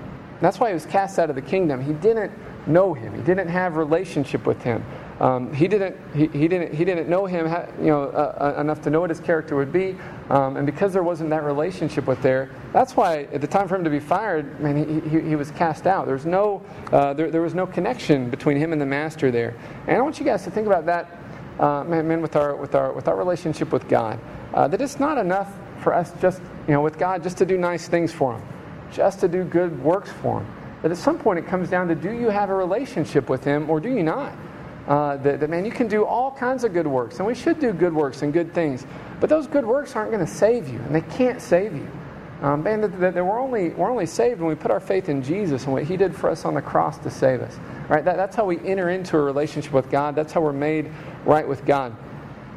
that's 0.40 0.60
why 0.60 0.68
he 0.68 0.74
was 0.74 0.84
cast 0.84 1.18
out 1.18 1.30
of 1.30 1.36
the 1.36 1.42
kingdom. 1.42 1.82
He 1.82 1.94
didn't 1.94 2.32
know 2.66 2.92
him. 2.92 3.14
He 3.14 3.22
didn't 3.22 3.48
have 3.48 3.76
relationship 3.76 4.46
with 4.46 4.62
him. 4.62 4.84
Um, 5.20 5.52
he 5.52 5.68
didn't. 5.68 5.96
He, 6.14 6.26
he, 6.26 6.48
didn't. 6.48 6.74
He 6.74 6.84
didn't 6.84 7.08
know 7.08 7.24
him. 7.24 7.46
You 7.78 7.86
know 7.86 8.02
uh, 8.04 8.54
uh, 8.56 8.60
enough 8.60 8.82
to 8.82 8.90
know 8.90 9.00
what 9.00 9.10
his 9.10 9.20
character 9.20 9.54
would 9.54 9.72
be. 9.72 9.96
Um, 10.28 10.56
and 10.56 10.66
because 10.66 10.92
there 10.92 11.04
wasn't 11.04 11.30
that 11.30 11.44
relationship 11.44 12.06
with 12.06 12.20
there, 12.20 12.50
that's 12.72 12.96
why 12.96 13.28
at 13.32 13.40
the 13.40 13.46
time 13.46 13.68
for 13.68 13.76
him 13.76 13.84
to 13.84 13.90
be 13.90 14.00
fired, 14.00 14.60
man, 14.60 14.76
he, 14.76 15.08
he, 15.08 15.20
he 15.28 15.36
was 15.36 15.50
cast 15.52 15.86
out. 15.86 16.06
There's 16.06 16.26
no. 16.26 16.62
Uh, 16.92 17.14
there, 17.14 17.30
there 17.30 17.42
was 17.42 17.54
no 17.54 17.66
connection 17.66 18.28
between 18.28 18.56
him 18.56 18.72
and 18.72 18.80
the 18.80 18.86
master 18.86 19.30
there. 19.30 19.54
And 19.86 19.96
I 19.96 20.00
want 20.00 20.18
you 20.18 20.24
guys 20.24 20.42
to 20.44 20.50
think 20.50 20.66
about 20.66 20.86
that, 20.86 21.16
uh, 21.60 21.84
man, 21.84 22.08
man, 22.08 22.20
with 22.20 22.34
our 22.34 22.56
with 22.56 22.74
our 22.74 22.92
with 22.92 23.06
our 23.06 23.16
relationship 23.16 23.72
with 23.72 23.88
God. 23.88 24.18
Uh, 24.52 24.66
that 24.66 24.80
it's 24.80 24.98
not 24.98 25.16
enough 25.16 25.52
for 25.80 25.94
us 25.94 26.12
just 26.20 26.40
you 26.66 26.74
know 26.74 26.80
with 26.80 26.98
God 26.98 27.22
just 27.22 27.38
to 27.38 27.46
do 27.46 27.56
nice 27.56 27.86
things 27.86 28.12
for 28.12 28.34
Him, 28.34 28.42
just 28.92 29.20
to 29.20 29.28
do 29.28 29.44
good 29.44 29.80
works 29.84 30.10
for 30.10 30.40
Him. 30.40 30.52
That 30.82 30.90
at 30.90 30.98
some 30.98 31.20
point 31.20 31.38
it 31.38 31.46
comes 31.46 31.70
down 31.70 31.86
to 31.86 31.94
do 31.94 32.10
you 32.10 32.30
have 32.30 32.50
a 32.50 32.54
relationship 32.54 33.28
with 33.28 33.44
Him 33.44 33.70
or 33.70 33.78
do 33.78 33.88
you 33.90 34.02
not? 34.02 34.32
Uh, 34.86 35.16
that, 35.18 35.40
that, 35.40 35.48
man, 35.48 35.64
you 35.64 35.70
can 35.70 35.88
do 35.88 36.04
all 36.04 36.30
kinds 36.30 36.62
of 36.62 36.72
good 36.74 36.86
works, 36.86 37.18
and 37.18 37.26
we 37.26 37.34
should 37.34 37.58
do 37.58 37.72
good 37.72 37.94
works 37.94 38.22
and 38.22 38.32
good 38.32 38.52
things, 38.52 38.86
but 39.18 39.30
those 39.30 39.46
good 39.46 39.64
works 39.64 39.96
aren't 39.96 40.10
going 40.10 40.24
to 40.24 40.30
save 40.30 40.68
you, 40.68 40.78
and 40.80 40.94
they 40.94 41.00
can't 41.00 41.40
save 41.40 41.74
you. 41.74 41.88
Um, 42.42 42.62
man, 42.62 42.82
that, 42.82 43.00
that, 43.00 43.14
that, 43.14 43.24
we're, 43.24 43.40
only, 43.40 43.70
we're 43.70 43.90
only 43.90 44.04
saved 44.04 44.40
when 44.40 44.48
we 44.50 44.54
put 44.54 44.70
our 44.70 44.80
faith 44.80 45.08
in 45.08 45.22
Jesus 45.22 45.64
and 45.64 45.72
what 45.72 45.84
He 45.84 45.96
did 45.96 46.14
for 46.14 46.28
us 46.28 46.44
on 46.44 46.52
the 46.52 46.60
cross 46.60 46.98
to 46.98 47.10
save 47.10 47.40
us. 47.40 47.58
Right? 47.88 48.04
That, 48.04 48.16
that's 48.16 48.36
how 48.36 48.44
we 48.44 48.58
enter 48.66 48.90
into 48.90 49.16
a 49.16 49.22
relationship 49.22 49.72
with 49.72 49.90
God. 49.90 50.14
That's 50.14 50.32
how 50.32 50.42
we're 50.42 50.52
made 50.52 50.90
right 51.24 51.48
with 51.48 51.64
God. 51.64 51.96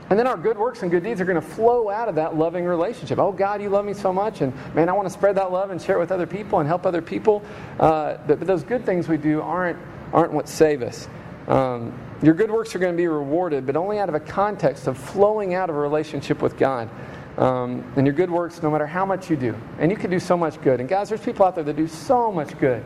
And 0.10 0.20
then 0.20 0.28
our 0.28 0.36
good 0.36 0.58
works 0.58 0.82
and 0.82 0.92
good 0.92 1.04
deeds 1.04 1.22
are 1.22 1.26
going 1.26 1.40
to 1.40 1.48
flow 1.48 1.90
out 1.90 2.10
of 2.10 2.16
that 2.16 2.36
loving 2.36 2.66
relationship. 2.66 3.20
Oh, 3.20 3.32
God, 3.32 3.62
you 3.62 3.70
love 3.70 3.86
me 3.86 3.94
so 3.94 4.12
much, 4.12 4.42
and 4.42 4.54
man, 4.74 4.90
I 4.90 4.94
want 4.94 5.08
to 5.08 5.14
spread 5.14 5.36
that 5.36 5.52
love 5.52 5.70
and 5.70 5.82
share 5.82 5.96
it 5.96 6.00
with 6.00 6.12
other 6.12 6.28
people 6.28 6.60
and 6.60 6.68
help 6.68 6.86
other 6.86 7.02
people. 7.02 7.44
Uh, 7.80 8.18
but, 8.28 8.40
but, 8.40 8.48
those 8.48 8.64
good 8.64 8.86
things 8.86 9.08
we 9.08 9.18
do 9.18 9.42
aren't, 9.42 9.78
aren't 10.12 10.34
what 10.34 10.50
save 10.50 10.82
us. 10.82 11.08
Um, 11.48 11.98
your 12.22 12.34
good 12.34 12.50
works 12.50 12.76
are 12.76 12.80
going 12.80 12.94
to 12.94 12.98
be 12.98 13.08
rewarded, 13.08 13.66
but 13.66 13.76
only 13.76 14.00
out 14.00 14.10
of 14.10 14.16
a 14.16 14.20
context 14.20 14.88
of 14.88 14.98
flowing 14.98 15.54
out 15.54 15.70
of 15.70 15.76
a 15.76 15.80
relationship 15.80 16.42
with 16.42 16.58
God. 16.58 16.90
Um, 17.38 17.84
and 17.96 18.08
your 18.08 18.16
good 18.16 18.32
works, 18.32 18.64
no 18.64 18.72
matter 18.72 18.88
how 18.88 19.06
much 19.06 19.30
you 19.30 19.36
do, 19.36 19.56
and 19.78 19.92
you 19.92 19.98
can 19.98 20.10
do 20.10 20.20
so 20.20 20.36
much 20.36 20.60
good. 20.62 20.80
And 20.80 20.90
guys, 20.90 21.10
there's 21.10 21.22
people 21.22 21.46
out 21.46 21.54
there 21.54 21.64
that 21.64 21.76
do 21.76 21.88
so 21.88 22.32
much 22.32 22.58
good, 22.58 22.84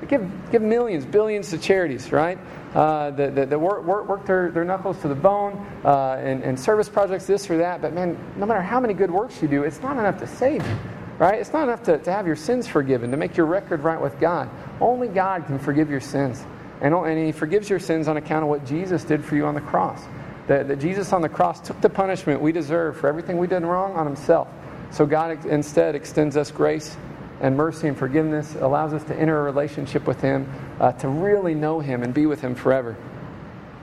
They 0.00 0.08
give, 0.08 0.50
give 0.50 0.62
millions, 0.62 1.06
billions 1.06 1.50
to 1.50 1.58
charities, 1.58 2.10
right? 2.10 2.36
Uh, 2.74 3.12
that, 3.12 3.36
that, 3.36 3.60
work, 3.60 3.84
work, 3.84 4.08
work 4.08 4.26
their, 4.26 4.50
their 4.50 4.64
knuckles 4.64 5.00
to 5.02 5.08
the 5.08 5.14
bone 5.14 5.54
uh, 5.84 6.20
and, 6.20 6.42
and 6.42 6.58
service 6.58 6.88
projects, 6.88 7.26
this 7.26 7.48
or 7.48 7.58
that. 7.58 7.80
But 7.80 7.92
man, 7.92 8.18
no 8.36 8.44
matter 8.44 8.62
how 8.62 8.80
many 8.80 8.94
good 8.94 9.12
works 9.12 9.40
you 9.40 9.46
do, 9.46 9.62
it's 9.62 9.80
not 9.80 9.96
enough 9.96 10.18
to 10.18 10.26
save 10.26 10.66
you, 10.66 10.76
right? 11.18 11.38
It's 11.38 11.52
not 11.52 11.64
enough 11.64 11.84
to, 11.84 11.98
to 11.98 12.12
have 12.12 12.26
your 12.26 12.34
sins 12.34 12.66
forgiven, 12.66 13.12
to 13.12 13.16
make 13.16 13.36
your 13.36 13.46
record 13.46 13.84
right 13.84 14.00
with 14.00 14.18
God. 14.18 14.50
Only 14.80 15.06
God 15.06 15.46
can 15.46 15.60
forgive 15.60 15.88
your 15.88 16.00
sins. 16.00 16.44
And, 16.82 16.92
and 16.94 17.26
He 17.26 17.32
forgives 17.32 17.70
your 17.70 17.78
sins 17.78 18.08
on 18.08 18.18
account 18.18 18.42
of 18.42 18.50
what 18.50 18.66
Jesus 18.66 19.04
did 19.04 19.24
for 19.24 19.36
you 19.36 19.46
on 19.46 19.54
the 19.54 19.60
cross. 19.60 20.02
That, 20.48 20.66
that 20.68 20.80
Jesus 20.80 21.12
on 21.12 21.22
the 21.22 21.28
cross 21.28 21.60
took 21.60 21.80
the 21.80 21.88
punishment 21.88 22.40
we 22.40 22.50
deserve 22.52 22.96
for 22.96 23.06
everything 23.06 23.38
we 23.38 23.46
did 23.46 23.62
wrong 23.62 23.94
on 23.94 24.04
Himself. 24.04 24.48
So 24.90 25.06
God 25.06 25.46
instead 25.46 25.94
extends 25.94 26.36
us 26.36 26.50
grace 26.50 26.96
and 27.40 27.56
mercy 27.56 27.88
and 27.88 27.96
forgiveness, 27.96 28.56
allows 28.56 28.92
us 28.92 29.02
to 29.04 29.16
enter 29.16 29.38
a 29.38 29.42
relationship 29.42 30.06
with 30.06 30.20
Him, 30.20 30.52
uh, 30.80 30.92
to 30.92 31.08
really 31.08 31.54
know 31.54 31.80
Him 31.80 32.02
and 32.02 32.12
be 32.12 32.26
with 32.26 32.40
Him 32.40 32.54
forever. 32.54 32.96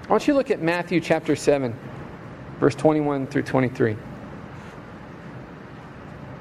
I 0.03 0.11
want 0.11 0.27
you 0.27 0.33
look 0.33 0.51
at 0.51 0.61
Matthew 0.61 0.99
chapter 0.99 1.35
7, 1.35 1.73
verse 2.59 2.75
21 2.75 3.27
through 3.27 3.43
23. 3.43 3.95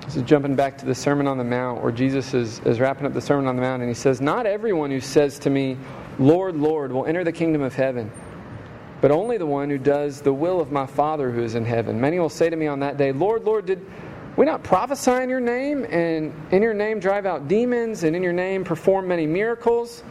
This 0.04 0.16
is 0.16 0.22
jumping 0.22 0.56
back 0.56 0.78
to 0.78 0.86
the 0.86 0.94
Sermon 0.94 1.26
on 1.26 1.38
the 1.38 1.44
Mount, 1.44 1.82
where 1.82 1.92
Jesus 1.92 2.34
is, 2.34 2.60
is 2.60 2.80
wrapping 2.80 3.06
up 3.06 3.14
the 3.14 3.20
Sermon 3.20 3.46
on 3.46 3.56
the 3.56 3.62
Mount, 3.62 3.82
and 3.82 3.90
he 3.90 3.94
says, 3.94 4.20
Not 4.20 4.46
everyone 4.46 4.90
who 4.90 5.00
says 5.00 5.38
to 5.40 5.50
me, 5.50 5.76
Lord, 6.18 6.56
Lord, 6.56 6.92
will 6.92 7.06
enter 7.06 7.24
the 7.24 7.32
kingdom 7.32 7.62
of 7.62 7.74
heaven, 7.74 8.10
but 9.00 9.10
only 9.10 9.38
the 9.38 9.46
one 9.46 9.70
who 9.70 9.78
does 9.78 10.20
the 10.20 10.32
will 10.32 10.60
of 10.60 10.72
my 10.72 10.86
Father 10.86 11.30
who 11.30 11.42
is 11.42 11.54
in 11.54 11.64
heaven. 11.64 12.00
Many 12.00 12.18
will 12.18 12.28
say 12.28 12.50
to 12.50 12.56
me 12.56 12.66
on 12.66 12.80
that 12.80 12.96
day, 12.96 13.12
Lord, 13.12 13.44
Lord, 13.44 13.66
did 13.66 13.84
we 14.36 14.44
not 14.44 14.62
prophesy 14.62 15.22
in 15.22 15.28
your 15.28 15.40
name, 15.40 15.84
and 15.84 16.32
in 16.52 16.62
your 16.62 16.74
name 16.74 17.00
drive 17.00 17.26
out 17.26 17.48
demons, 17.48 18.02
and 18.02 18.16
in 18.16 18.22
your 18.22 18.32
name 18.32 18.64
perform 18.64 19.08
many 19.08 19.26
miracles? 19.26 20.02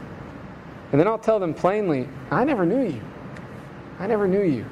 And 0.91 1.00
then 1.00 1.08
I'll 1.08 1.20
tell 1.20 1.39
them 1.39 1.54
plainly, 1.54 2.08
I 2.32 2.46
never 2.46 2.65
knew 2.65 2.88
you. 2.88 3.02
I 4.00 4.08
never 4.08 4.28
knew 4.28 4.43
you. 4.43 4.65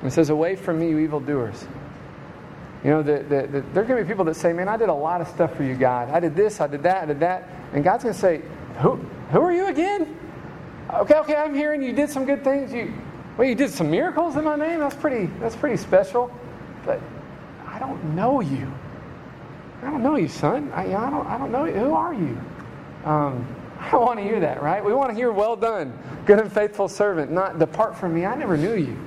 And 0.00 0.10
it 0.10 0.12
says, 0.12 0.30
Away 0.30 0.56
from 0.56 0.78
me, 0.78 0.88
you 0.88 0.98
evildoers. 0.98 1.66
You 2.82 2.90
know, 2.90 3.02
the, 3.02 3.18
the, 3.18 3.46
the, 3.46 3.60
there 3.74 3.82
are 3.82 3.86
going 3.86 3.98
to 3.98 4.04
be 4.04 4.08
people 4.08 4.24
that 4.24 4.36
say, 4.36 4.54
Man, 4.54 4.68
I 4.68 4.78
did 4.78 4.88
a 4.88 4.94
lot 4.94 5.20
of 5.20 5.28
stuff 5.28 5.54
for 5.54 5.62
you, 5.62 5.74
God. 5.74 6.08
I 6.08 6.20
did 6.20 6.34
this, 6.34 6.60
I 6.60 6.66
did 6.66 6.82
that, 6.84 7.02
I 7.02 7.06
did 7.06 7.20
that. 7.20 7.48
And 7.74 7.84
God's 7.84 8.04
going 8.04 8.14
to 8.14 8.20
say, 8.20 8.40
Who, 8.78 8.96
who 9.30 9.40
are 9.42 9.52
you 9.52 9.66
again? 9.66 10.16
Okay, 10.94 11.14
okay, 11.14 11.36
I'm 11.36 11.54
hearing 11.54 11.82
you 11.82 11.92
did 11.92 12.10
some 12.10 12.24
good 12.24 12.42
things. 12.42 12.72
You, 12.72 12.92
well, 13.36 13.46
you 13.46 13.54
did 13.54 13.70
some 13.70 13.90
miracles 13.90 14.36
in 14.36 14.44
my 14.44 14.56
name. 14.56 14.80
That's 14.80 14.96
pretty, 14.96 15.26
that's 15.38 15.56
pretty 15.56 15.76
special. 15.76 16.30
But 16.84 17.00
I 17.66 17.78
don't 17.78 18.14
know 18.14 18.40
you. 18.40 18.72
I 19.82 19.90
don't 19.90 20.02
know 20.02 20.16
you, 20.16 20.28
son. 20.28 20.70
I, 20.72 20.94
I, 20.94 21.10
don't, 21.10 21.26
I 21.26 21.38
don't 21.38 21.52
know 21.52 21.64
you. 21.64 21.72
Who 21.72 21.94
are 21.94 22.12
you? 22.12 22.38
Um, 23.04 23.46
I 23.80 23.96
want 23.96 24.18
to 24.18 24.24
hear 24.24 24.40
that, 24.40 24.62
right? 24.62 24.84
We 24.84 24.92
want 24.92 25.10
to 25.10 25.14
hear, 25.14 25.32
well 25.32 25.56
done, 25.56 25.96
good 26.26 26.38
and 26.38 26.52
faithful 26.52 26.88
servant, 26.88 27.30
not 27.30 27.58
depart 27.58 27.96
from 27.96 28.14
me. 28.14 28.26
I 28.26 28.34
never 28.34 28.56
knew 28.56 28.74
you. 28.74 28.98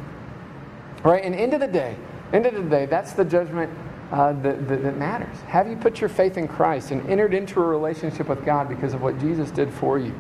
Right? 1.03 1.23
And 1.23 1.35
end 1.35 1.53
of 1.53 1.59
the 1.59 1.67
day, 1.67 1.95
end 2.31 2.45
of 2.45 2.55
the 2.55 2.61
day, 2.61 2.85
that's 2.85 3.13
the 3.13 3.25
judgment 3.25 3.71
uh, 4.11 4.33
that, 4.41 4.67
that, 4.67 4.83
that, 4.83 4.97
matters. 4.97 5.35
Have 5.47 5.67
you 5.67 5.75
put 5.75 5.99
your 5.99 6.09
faith 6.09 6.37
in 6.37 6.47
Christ 6.47 6.91
and 6.91 7.07
entered 7.09 7.33
into 7.33 7.59
a 7.59 7.65
relationship 7.65 8.29
with 8.29 8.45
God 8.45 8.69
because 8.69 8.93
of 8.93 9.01
what 9.01 9.19
Jesus 9.19 9.51
did 9.51 9.71
for 9.73 9.99
you? 9.99 10.13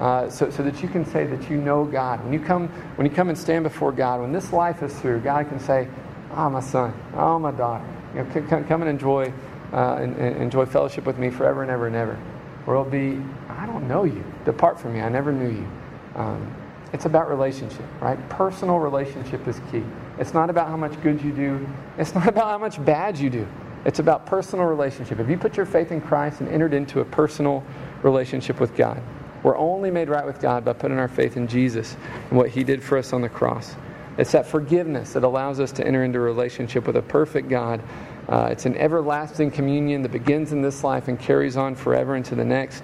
Uh, 0.00 0.30
so, 0.30 0.50
so 0.50 0.62
that 0.62 0.82
you 0.82 0.88
can 0.88 1.04
say 1.04 1.26
that 1.26 1.50
you 1.50 1.58
know 1.58 1.84
God. 1.84 2.24
When 2.24 2.32
you 2.32 2.40
come, 2.40 2.68
when 2.96 3.06
you 3.06 3.14
come 3.14 3.28
and 3.28 3.36
stand 3.36 3.64
before 3.64 3.92
God, 3.92 4.22
when 4.22 4.32
this 4.32 4.50
life 4.50 4.82
is 4.82 4.98
through, 4.98 5.20
God 5.20 5.48
can 5.48 5.60
say, 5.60 5.88
Oh, 6.32 6.48
my 6.48 6.60
son. 6.60 6.94
Oh, 7.14 7.38
my 7.38 7.50
daughter. 7.50 7.84
You 8.14 8.22
know, 8.22 8.46
come, 8.48 8.64
come 8.64 8.82
and 8.82 8.90
enjoy, 8.90 9.32
uh, 9.72 9.96
and, 10.00 10.16
and 10.16 10.36
enjoy 10.36 10.64
fellowship 10.64 11.04
with 11.04 11.18
me 11.18 11.28
forever 11.28 11.62
and 11.62 11.70
ever 11.70 11.86
and 11.86 11.96
ever. 11.96 12.18
Or 12.66 12.74
it'll 12.74 12.90
be, 12.90 13.20
I 13.48 13.66
don't 13.66 13.88
know 13.88 14.04
you. 14.04 14.24
Depart 14.44 14.80
from 14.80 14.94
me. 14.94 15.00
I 15.00 15.08
never 15.08 15.32
knew 15.32 15.50
you. 15.50 15.68
Um, 16.14 16.54
it's 16.92 17.04
about 17.04 17.28
relationship, 17.28 17.84
right? 18.00 18.16
Personal 18.28 18.78
relationship 18.78 19.46
is 19.46 19.60
key. 19.70 19.82
It's 20.18 20.34
not 20.34 20.50
about 20.50 20.68
how 20.68 20.76
much 20.76 21.00
good 21.02 21.22
you 21.22 21.32
do. 21.32 21.68
It's 21.98 22.14
not 22.14 22.28
about 22.28 22.46
how 22.46 22.58
much 22.58 22.82
bad 22.84 23.18
you 23.18 23.28
do. 23.28 23.46
It's 23.84 23.98
about 23.98 24.26
personal 24.26 24.66
relationship. 24.66 25.20
If 25.20 25.28
you 25.28 25.38
put 25.38 25.56
your 25.56 25.66
faith 25.66 25.90
in 25.90 26.00
Christ 26.00 26.40
and 26.40 26.48
entered 26.48 26.74
into 26.74 27.00
a 27.00 27.04
personal 27.04 27.64
relationship 28.02 28.60
with 28.60 28.76
God, 28.76 29.02
we're 29.42 29.56
only 29.56 29.90
made 29.90 30.08
right 30.08 30.24
with 30.24 30.40
God 30.40 30.64
by 30.64 30.72
putting 30.72 30.98
our 30.98 31.08
faith 31.08 31.36
in 31.36 31.46
Jesus 31.48 31.96
and 32.28 32.38
what 32.38 32.50
He 32.50 32.64
did 32.64 32.82
for 32.82 32.98
us 32.98 33.12
on 33.12 33.22
the 33.22 33.28
cross. 33.28 33.74
It's 34.18 34.32
that 34.32 34.46
forgiveness 34.46 35.14
that 35.14 35.24
allows 35.24 35.60
us 35.60 35.72
to 35.72 35.86
enter 35.86 36.04
into 36.04 36.18
a 36.18 36.22
relationship 36.22 36.86
with 36.86 36.96
a 36.96 37.02
perfect 37.02 37.48
God. 37.48 37.82
Uh, 38.28 38.48
it's 38.50 38.66
an 38.66 38.76
everlasting 38.76 39.50
communion 39.50 40.02
that 40.02 40.12
begins 40.12 40.52
in 40.52 40.60
this 40.60 40.84
life 40.84 41.08
and 41.08 41.18
carries 41.18 41.56
on 41.56 41.74
forever 41.74 42.16
into 42.16 42.34
the 42.34 42.44
next. 42.44 42.82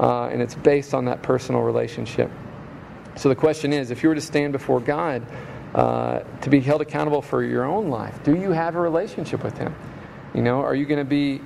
Uh, 0.00 0.28
and 0.28 0.40
it's 0.40 0.54
based 0.54 0.94
on 0.94 1.04
that 1.04 1.22
personal 1.22 1.60
relationship. 1.60 2.30
So 3.16 3.28
the 3.28 3.34
question 3.34 3.72
is 3.72 3.90
if 3.90 4.02
you 4.02 4.08
were 4.08 4.14
to 4.14 4.20
stand 4.20 4.52
before 4.52 4.80
God 4.80 5.26
uh, 5.74 6.20
to 6.40 6.50
be 6.50 6.60
held 6.60 6.80
accountable 6.80 7.20
for 7.20 7.42
your 7.42 7.64
own 7.64 7.88
life, 7.88 8.22
do 8.22 8.36
you 8.36 8.52
have 8.52 8.76
a 8.76 8.80
relationship 8.80 9.42
with 9.42 9.58
Him? 9.58 9.74
You 10.34 10.42
know, 10.42 10.60
are 10.60 10.74
you 10.74 10.86
going 10.86 11.00
to 11.00 11.04
be 11.04 11.40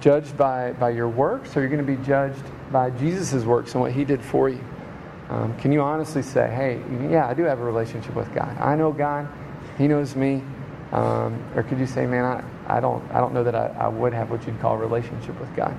judged 0.00 0.36
by, 0.36 0.72
by 0.72 0.90
your 0.90 1.08
works 1.08 1.56
or 1.56 1.60
are 1.60 1.62
you 1.62 1.68
going 1.68 1.86
to 1.86 1.96
be 1.96 2.04
judged 2.04 2.44
by 2.74 2.90
Jesus' 2.90 3.44
works 3.44 3.72
and 3.72 3.80
what 3.80 3.92
He 3.92 4.04
did 4.04 4.20
for 4.20 4.48
you? 4.48 4.62
Um, 5.30 5.56
can 5.58 5.70
you 5.70 5.80
honestly 5.80 6.22
say, 6.22 6.50
hey, 6.50 6.82
yeah, 7.08 7.28
I 7.28 7.32
do 7.32 7.44
have 7.44 7.60
a 7.60 7.64
relationship 7.64 8.16
with 8.16 8.34
God. 8.34 8.58
I 8.58 8.74
know 8.74 8.92
God, 8.92 9.28
He 9.78 9.86
knows 9.86 10.16
me. 10.16 10.42
Um, 10.92 11.40
or 11.54 11.62
could 11.62 11.78
you 11.78 11.86
say, 11.86 12.04
man, 12.04 12.24
I, 12.24 12.76
I, 12.76 12.80
don't, 12.80 13.02
I 13.12 13.20
don't 13.20 13.32
know 13.32 13.44
that 13.44 13.54
I, 13.54 13.66
I 13.78 13.88
would 13.88 14.12
have 14.12 14.30
what 14.30 14.44
you'd 14.46 14.60
call 14.60 14.74
a 14.74 14.78
relationship 14.78 15.38
with 15.40 15.54
God? 15.54 15.74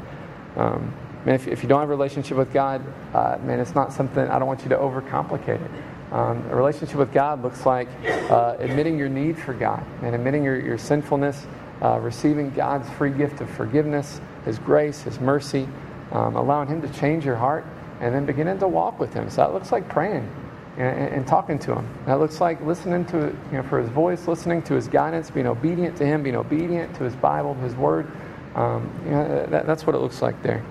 Um, 0.56 0.94
man, 1.26 1.36
if, 1.36 1.48
if 1.48 1.64
you 1.64 1.70
don't 1.70 1.82
have 1.82 1.90
a 1.90 1.92
relationship 1.92 2.38
with 2.38 2.54
God, 2.54 2.82
uh, 3.14 3.38
man, 3.44 3.60
it's 3.60 3.76
not 3.76 3.92
something, 3.92 4.28
I 4.28 4.40
don't 4.40 4.48
want 4.48 4.64
you 4.64 4.70
to 4.70 4.78
overcomplicate 4.78 5.62
it. 5.62 5.72
Um, 6.14 6.46
a 6.50 6.56
relationship 6.56 6.96
with 6.96 7.12
God 7.12 7.44
looks 7.44 7.66
like 7.66 7.90
uh, 8.30 8.56
admitting 8.60 8.98
your 8.98 9.10
need 9.10 9.38
for 9.38 9.54
God 9.54 9.86
and 10.02 10.16
admitting 10.16 10.46
your, 10.46 10.60
your 10.60 10.78
sinfulness, 10.78 11.46
uh, 11.82 12.00
receiving 12.00 12.52
God's 12.52 12.90
free 12.92 13.12
gift 13.12 13.42
of 13.42 13.50
forgiveness, 13.50 14.22
His 14.46 14.60
grace, 14.60 15.02
His 15.02 15.20
mercy, 15.20 15.68
um, 16.12 16.36
allowing 16.36 16.68
Him 16.68 16.82
to 16.82 16.90
change 16.90 17.26
your 17.26 17.36
heart 17.36 17.66
and 18.00 18.14
then 18.14 18.26
beginning 18.26 18.60
to 18.60 18.68
walk 18.68 19.00
with 19.00 19.14
Him. 19.14 19.30
So 19.30 19.38
that 19.38 19.54
looks 19.54 19.72
like 19.72 19.88
praying 19.90 20.30
and, 20.78 21.14
and, 21.14 21.28
talking 21.28 21.58
to 21.60 21.76
Him. 21.76 21.88
That 22.06 22.20
looks 22.20 22.42
like 22.42 22.62
listening 22.62 23.06
to 23.06 23.36
you 23.52 23.58
know 23.58 23.64
for 23.64 23.80
His 23.80 23.90
voice, 23.90 24.28
listening 24.28 24.62
to 24.64 24.74
His 24.74 24.88
guidance, 24.88 25.30
being 25.30 25.48
obedient 25.48 25.98
to 25.98 26.06
Him, 26.06 26.24
being 26.24 26.36
obedient 26.36 26.96
to 26.96 27.04
His 27.04 27.16
Bible, 27.16 27.54
His 27.56 27.76
Word. 27.76 28.12
Um, 28.56 28.90
you 29.06 29.12
know, 29.12 29.46
that, 29.48 29.66
that's 29.66 29.86
what 29.86 29.96
it 29.96 30.00
looks 30.00 30.22
like 30.22 30.42
there. 30.42 30.64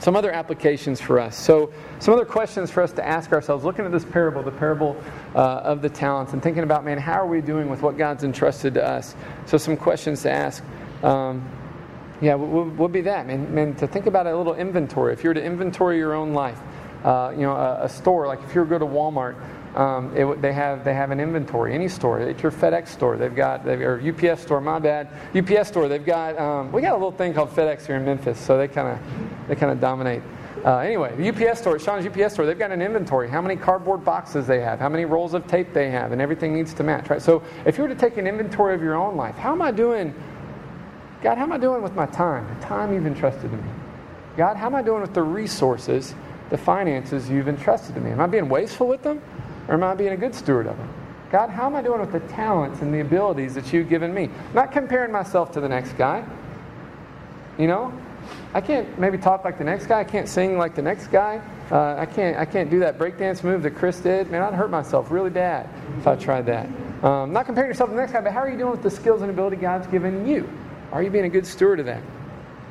Some 0.00 0.16
other 0.16 0.32
applications 0.32 0.98
for 0.98 1.20
us. 1.20 1.36
So, 1.36 1.72
some 1.98 2.14
other 2.14 2.24
questions 2.24 2.70
for 2.70 2.82
us 2.82 2.92
to 2.92 3.06
ask 3.06 3.32
ourselves, 3.32 3.64
looking 3.64 3.84
at 3.84 3.92
this 3.92 4.04
parable, 4.04 4.42
the 4.42 4.50
parable 4.50 4.96
uh, 5.34 5.38
of 5.38 5.82
the 5.82 5.90
talents, 5.90 6.32
and 6.32 6.42
thinking 6.42 6.62
about, 6.62 6.86
man, 6.86 6.96
how 6.96 7.20
are 7.20 7.26
we 7.26 7.42
doing 7.42 7.68
with 7.68 7.82
what 7.82 7.98
God's 7.98 8.24
entrusted 8.24 8.74
to 8.74 8.88
us? 8.88 9.14
So, 9.44 9.58
some 9.58 9.76
questions 9.76 10.22
to 10.22 10.30
ask. 10.30 10.64
Um, 11.02 11.46
yeah, 12.20 12.34
what 12.34 12.66
would 12.76 12.92
be 12.92 13.00
that? 13.02 13.26
And, 13.26 13.58
and 13.58 13.78
to 13.78 13.86
think 13.86 14.06
about 14.06 14.26
a 14.26 14.36
little 14.36 14.54
inventory. 14.54 15.12
If 15.12 15.24
you 15.24 15.30
were 15.30 15.34
to 15.34 15.42
inventory 15.42 15.98
your 15.98 16.14
own 16.14 16.32
life, 16.34 16.58
uh, 17.04 17.32
you 17.34 17.42
know, 17.42 17.52
a, 17.52 17.84
a, 17.84 17.88
store, 17.88 18.26
like 18.26 18.42
if 18.42 18.54
you 18.54 18.60
were 18.60 18.66
to 18.66 18.70
go 18.70 18.78
to 18.78 18.84
Walmart, 18.84 19.36
um, 19.74 20.14
it, 20.16 20.42
they 20.42 20.52
have 20.52 20.84
they 20.84 20.92
have 20.92 21.12
an 21.12 21.20
inventory. 21.20 21.72
Any 21.72 21.88
store, 21.88 22.20
it's 22.20 22.42
your 22.42 22.52
FedEx 22.52 22.88
store. 22.88 23.16
They've 23.16 23.34
got 23.34 23.64
they've, 23.64 23.80
or 23.80 24.00
UPS 24.00 24.42
store. 24.42 24.60
My 24.60 24.78
bad, 24.80 25.08
UPS 25.34 25.68
store. 25.68 25.88
They've 25.88 26.04
got 26.04 26.38
um, 26.38 26.72
we 26.72 26.82
got 26.82 26.92
a 26.92 26.96
little 26.96 27.12
thing 27.12 27.32
called 27.32 27.50
FedEx 27.50 27.86
here 27.86 27.96
in 27.96 28.04
Memphis, 28.04 28.38
so 28.38 28.58
they 28.58 28.68
kind 28.68 28.88
of 28.88 29.48
they 29.48 29.54
kind 29.54 29.72
of 29.72 29.80
dominate. 29.80 30.22
Uh, 30.64 30.78
anyway, 30.78 31.16
the 31.16 31.28
UPS 31.28 31.60
store, 31.60 31.78
Sean's 31.78 32.04
UPS 32.04 32.34
store, 32.34 32.44
they've 32.44 32.58
got 32.58 32.70
an 32.70 32.82
inventory. 32.82 33.30
How 33.30 33.40
many 33.40 33.56
cardboard 33.56 34.04
boxes 34.04 34.46
they 34.46 34.60
have, 34.60 34.78
how 34.78 34.90
many 34.90 35.06
rolls 35.06 35.32
of 35.32 35.46
tape 35.46 35.72
they 35.72 35.90
have, 35.90 36.12
and 36.12 36.20
everything 36.20 36.54
needs 36.54 36.74
to 36.74 36.82
match, 36.82 37.08
right? 37.08 37.22
So 37.22 37.42
if 37.64 37.78
you 37.78 37.84
were 37.84 37.88
to 37.88 37.94
take 37.94 38.18
an 38.18 38.26
inventory 38.26 38.74
of 38.74 38.82
your 38.82 38.94
own 38.94 39.16
life, 39.16 39.36
how 39.36 39.52
am 39.52 39.62
I 39.62 39.70
doing 39.70 40.12
God, 41.22 41.36
how 41.36 41.44
am 41.44 41.52
I 41.52 41.58
doing 41.58 41.82
with 41.82 41.94
my 41.94 42.06
time? 42.06 42.46
The 42.58 42.66
time 42.66 42.94
you've 42.94 43.06
entrusted 43.06 43.50
to 43.50 43.56
me. 43.56 43.70
God, 44.36 44.56
how 44.56 44.66
am 44.66 44.74
I 44.74 44.82
doing 44.82 45.02
with 45.02 45.12
the 45.12 45.22
resources, 45.22 46.14
the 46.48 46.56
finances 46.56 47.28
you've 47.28 47.48
entrusted 47.48 47.94
to 47.94 48.00
me? 48.00 48.10
Am 48.10 48.20
I 48.20 48.26
being 48.26 48.48
wasteful 48.48 48.88
with 48.88 49.02
them? 49.02 49.20
Or 49.68 49.74
am 49.74 49.84
I 49.84 49.94
being 49.94 50.12
a 50.12 50.16
good 50.16 50.34
steward 50.34 50.66
of 50.66 50.76
them? 50.76 50.88
God, 51.30 51.50
how 51.50 51.66
am 51.66 51.76
I 51.76 51.82
doing 51.82 52.00
with 52.00 52.12
the 52.12 52.20
talents 52.20 52.80
and 52.80 52.92
the 52.92 53.00
abilities 53.00 53.54
that 53.54 53.72
you've 53.72 53.88
given 53.88 54.12
me? 54.12 54.30
Not 54.54 54.72
comparing 54.72 55.12
myself 55.12 55.52
to 55.52 55.60
the 55.60 55.68
next 55.68 55.92
guy. 55.92 56.24
You 57.58 57.66
know, 57.66 57.92
I 58.54 58.60
can't 58.60 58.98
maybe 58.98 59.18
talk 59.18 59.44
like 59.44 59.58
the 59.58 59.64
next 59.64 59.86
guy. 59.86 60.00
I 60.00 60.04
can't 60.04 60.28
sing 60.28 60.58
like 60.58 60.74
the 60.74 60.82
next 60.82 61.08
guy. 61.08 61.40
Uh, 61.70 61.94
I 61.96 62.06
can't. 62.06 62.36
I 62.36 62.44
can't 62.44 62.68
do 62.68 62.80
that 62.80 62.98
breakdance 62.98 63.44
move 63.44 63.62
that 63.62 63.76
Chris 63.76 64.00
did. 64.00 64.30
Man, 64.30 64.42
I'd 64.42 64.54
hurt 64.54 64.70
myself 64.70 65.10
really 65.10 65.30
bad 65.30 65.68
if 65.98 66.06
I 66.06 66.16
tried 66.16 66.46
that. 66.46 66.66
Um, 67.04 67.32
not 67.32 67.46
comparing 67.46 67.68
yourself 67.68 67.90
to 67.90 67.94
the 67.94 68.00
next 68.00 68.12
guy, 68.12 68.22
but 68.22 68.32
how 68.32 68.40
are 68.40 68.50
you 68.50 68.58
doing 68.58 68.72
with 68.72 68.82
the 68.82 68.90
skills 68.90 69.22
and 69.22 69.30
ability 69.30 69.56
God's 69.56 69.86
given 69.86 70.26
you? 70.26 70.48
Are 70.92 71.02
you 71.02 71.10
being 71.10 71.24
a 71.24 71.28
good 71.28 71.46
steward 71.46 71.80
of 71.80 71.86
that? 71.86 72.02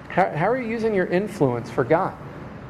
How, 0.09 0.29
how 0.35 0.49
are 0.49 0.59
you 0.59 0.67
using 0.67 0.93
your 0.93 1.05
influence 1.05 1.69
for 1.69 1.83
God? 1.83 2.15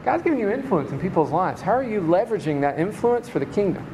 God's 0.05 0.23
giving 0.23 0.39
you 0.39 0.49
influence 0.49 0.91
in 0.91 0.99
people's 0.99 1.31
lives. 1.31 1.61
How 1.61 1.71
are 1.71 1.83
you 1.83 2.01
leveraging 2.01 2.61
that 2.61 2.79
influence 2.79 3.27
for 3.27 3.39
the 3.39 3.45
kingdom? 3.45 3.85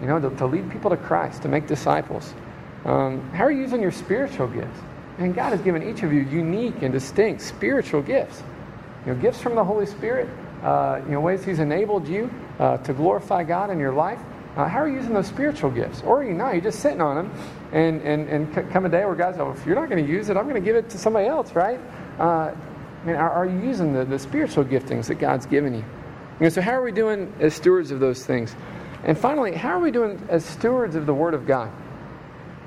You 0.00 0.06
know, 0.06 0.20
to, 0.20 0.30
to 0.36 0.46
lead 0.46 0.70
people 0.70 0.90
to 0.90 0.96
Christ, 0.96 1.42
to 1.42 1.48
make 1.48 1.66
disciples. 1.66 2.34
Um, 2.84 3.28
how 3.30 3.44
are 3.44 3.50
you 3.50 3.60
using 3.60 3.82
your 3.82 3.92
spiritual 3.92 4.46
gifts? 4.48 4.78
And 5.18 5.34
God 5.34 5.50
has 5.50 5.60
given 5.60 5.82
each 5.82 6.02
of 6.02 6.12
you 6.12 6.20
unique 6.20 6.82
and 6.82 6.92
distinct 6.92 7.42
spiritual 7.42 8.02
gifts. 8.02 8.42
You 9.04 9.14
know, 9.14 9.20
gifts 9.20 9.40
from 9.40 9.54
the 9.54 9.64
Holy 9.64 9.86
Spirit, 9.86 10.28
uh, 10.62 11.00
you 11.04 11.12
know, 11.12 11.20
ways 11.20 11.44
He's 11.44 11.58
enabled 11.58 12.06
you 12.06 12.30
uh, 12.58 12.78
to 12.78 12.92
glorify 12.92 13.42
God 13.42 13.70
in 13.70 13.78
your 13.78 13.92
life. 13.92 14.20
Uh, 14.58 14.66
how 14.66 14.80
are 14.80 14.88
you 14.88 14.96
using 14.96 15.14
those 15.14 15.28
spiritual 15.28 15.70
gifts? 15.70 16.02
Or 16.02 16.24
you 16.24 16.32
not? 16.32 16.52
You're 16.52 16.64
just 16.64 16.80
sitting 16.80 17.00
on 17.00 17.14
them, 17.14 17.32
and, 17.70 18.02
and, 18.02 18.28
and 18.28 18.70
come 18.72 18.84
a 18.84 18.88
day 18.88 19.04
where 19.04 19.14
God's, 19.14 19.38
oh, 19.38 19.52
if 19.52 19.64
you're 19.64 19.76
not 19.76 19.88
going 19.88 20.04
to 20.04 20.12
use 20.12 20.30
it, 20.30 20.36
I'm 20.36 20.48
going 20.48 20.56
to 20.56 20.60
give 20.60 20.74
it 20.74 20.90
to 20.90 20.98
somebody 20.98 21.28
else, 21.28 21.52
right? 21.52 21.78
Uh, 22.18 22.52
I 23.02 23.06
mean, 23.06 23.14
are, 23.14 23.30
are, 23.30 23.46
you 23.46 23.60
using 23.60 23.92
the, 23.92 24.04
the 24.04 24.18
spiritual 24.18 24.64
giftings 24.64 25.06
that 25.06 25.14
God's 25.14 25.46
given 25.46 25.74
you? 25.74 25.78
you 25.78 25.84
know, 26.40 26.48
so, 26.48 26.60
how 26.60 26.72
are 26.72 26.82
we 26.82 26.90
doing 26.90 27.32
as 27.38 27.54
stewards 27.54 27.92
of 27.92 28.00
those 28.00 28.26
things? 28.26 28.56
And 29.04 29.16
finally, 29.16 29.54
how 29.54 29.68
are 29.70 29.80
we 29.80 29.92
doing 29.92 30.20
as 30.28 30.44
stewards 30.44 30.96
of 30.96 31.06
the 31.06 31.14
Word 31.14 31.34
of 31.34 31.46
God? 31.46 31.70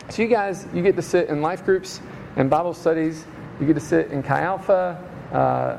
So, 0.07 0.21
you 0.21 0.29
guys, 0.29 0.65
you 0.73 0.81
get 0.81 0.95
to 0.95 1.01
sit 1.01 1.27
in 1.27 1.41
life 1.41 1.65
groups 1.65 1.99
and 2.37 2.49
Bible 2.49 2.73
studies. 2.73 3.25
You 3.59 3.67
get 3.67 3.73
to 3.73 3.81
sit 3.81 4.11
in 4.11 4.23
Chi 4.23 4.39
Alpha. 4.39 4.97
Uh, 5.33 5.77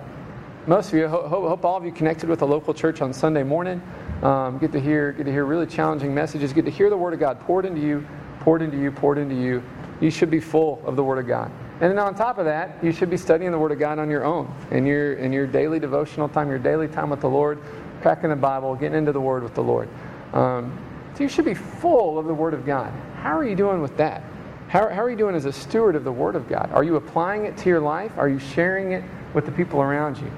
most 0.66 0.92
of 0.92 0.98
you, 0.98 1.08
hope, 1.08 1.64
all 1.64 1.76
of 1.78 1.86
you 1.86 1.90
connected 1.90 2.28
with 2.28 2.42
a 2.42 2.46
local 2.46 2.74
church 2.74 3.00
on 3.00 3.14
Sunday 3.14 3.42
morning. 3.42 3.80
Um, 4.22 4.58
get 4.58 4.72
to 4.72 4.80
hear, 4.80 5.12
get 5.12 5.24
to 5.24 5.32
hear 5.32 5.44
really 5.44 5.66
challenging 5.66 6.14
messages. 6.14 6.52
Get 6.52 6.64
to 6.64 6.70
hear 6.70 6.90
the 6.90 6.96
Word 6.96 7.12
of 7.12 7.20
God 7.20 7.40
poured 7.40 7.64
into 7.64 7.80
you, 7.80 8.06
poured 8.40 8.62
into 8.62 8.78
you, 8.78 8.90
poured 8.90 9.18
into 9.18 9.34
you. 9.34 9.62
You 10.00 10.10
should 10.10 10.30
be 10.30 10.40
full 10.40 10.82
of 10.84 10.96
the 10.96 11.02
Word 11.02 11.18
of 11.18 11.26
God. 11.26 11.50
And 11.80 11.90
then 11.90 11.98
on 11.98 12.14
top 12.14 12.38
of 12.38 12.44
that, 12.44 12.82
you 12.82 12.92
should 12.92 13.10
be 13.10 13.16
studying 13.16 13.50
the 13.50 13.58
Word 13.58 13.72
of 13.72 13.80
God 13.80 13.98
on 13.98 14.08
your 14.08 14.24
own 14.24 14.52
in 14.70 14.86
your 14.86 15.14
in 15.14 15.32
your 15.32 15.46
daily 15.48 15.80
devotional 15.80 16.28
time, 16.28 16.48
your 16.48 16.58
daily 16.58 16.86
time 16.86 17.10
with 17.10 17.20
the 17.20 17.28
Lord, 17.28 17.58
cracking 18.00 18.30
the 18.30 18.36
Bible, 18.36 18.76
getting 18.76 18.98
into 18.98 19.10
the 19.10 19.20
Word 19.20 19.42
with 19.42 19.54
the 19.54 19.62
Lord. 19.62 19.88
Um, 20.32 20.78
so 21.14 21.24
you 21.24 21.28
should 21.28 21.44
be 21.44 21.54
full 21.54 22.18
of 22.18 22.26
the 22.26 22.34
Word 22.34 22.54
of 22.54 22.64
God. 22.64 22.92
How 23.16 23.36
are 23.36 23.44
you 23.44 23.56
doing 23.56 23.82
with 23.82 23.96
that? 23.96 24.22
How, 24.68 24.88
how 24.88 25.02
are 25.02 25.10
you 25.10 25.16
doing 25.16 25.34
as 25.34 25.44
a 25.44 25.52
steward 25.52 25.96
of 25.96 26.04
the 26.04 26.12
Word 26.12 26.34
of 26.34 26.48
God? 26.48 26.70
Are 26.72 26.84
you 26.84 26.96
applying 26.96 27.44
it 27.44 27.56
to 27.58 27.68
your 27.68 27.80
life? 27.80 28.12
Are 28.16 28.28
you 28.28 28.38
sharing 28.38 28.92
it 28.92 29.04
with 29.34 29.44
the 29.44 29.52
people 29.52 29.82
around 29.82 30.16
you? 30.18 30.30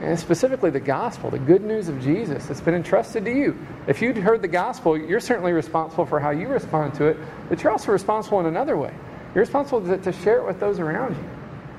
And 0.00 0.18
specifically 0.18 0.70
the 0.70 0.80
gospel, 0.80 1.30
the 1.30 1.38
good 1.38 1.62
news 1.62 1.88
of 1.88 2.02
Jesus 2.02 2.46
that's 2.46 2.60
been 2.60 2.74
entrusted 2.74 3.24
to 3.24 3.32
you. 3.32 3.58
If 3.86 4.02
you'd 4.02 4.18
heard 4.18 4.42
the 4.42 4.48
gospel, 4.48 4.98
you're 4.98 5.20
certainly 5.20 5.52
responsible 5.52 6.04
for 6.04 6.20
how 6.20 6.30
you 6.30 6.48
respond 6.48 6.94
to 6.94 7.06
it, 7.06 7.16
but 7.48 7.62
you're 7.62 7.72
also 7.72 7.92
responsible 7.92 8.40
in 8.40 8.46
another 8.46 8.76
way. 8.76 8.92
You're 9.34 9.42
responsible 9.42 9.80
to, 9.82 9.96
to 9.98 10.12
share 10.12 10.38
it 10.38 10.46
with 10.46 10.60
those 10.60 10.80
around 10.80 11.16
you. 11.16 11.24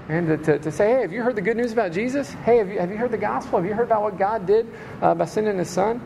And 0.10 0.28
to, 0.28 0.38
to, 0.38 0.60
to, 0.60 0.72
say, 0.72 0.94
hey, 0.94 1.02
have 1.02 1.12
you 1.12 1.22
heard 1.22 1.36
the 1.36 1.42
good 1.42 1.58
news 1.58 1.74
about 1.74 1.92
Jesus? 1.92 2.32
Hey, 2.32 2.58
have 2.58 2.70
you, 2.70 2.80
have 2.80 2.90
you 2.90 2.98
heard 2.98 3.12
the 3.12 3.18
gospel? 3.18 3.60
Have 3.60 3.68
you 3.68 3.76
heard 3.76 3.88
about 3.88 4.04
what 4.04 4.18
God 4.18 4.46
did 4.46 4.66
uh, 5.02 5.14
by 5.14 5.26
sending 5.26 5.58
His 5.58 5.70
Son? 5.70 6.02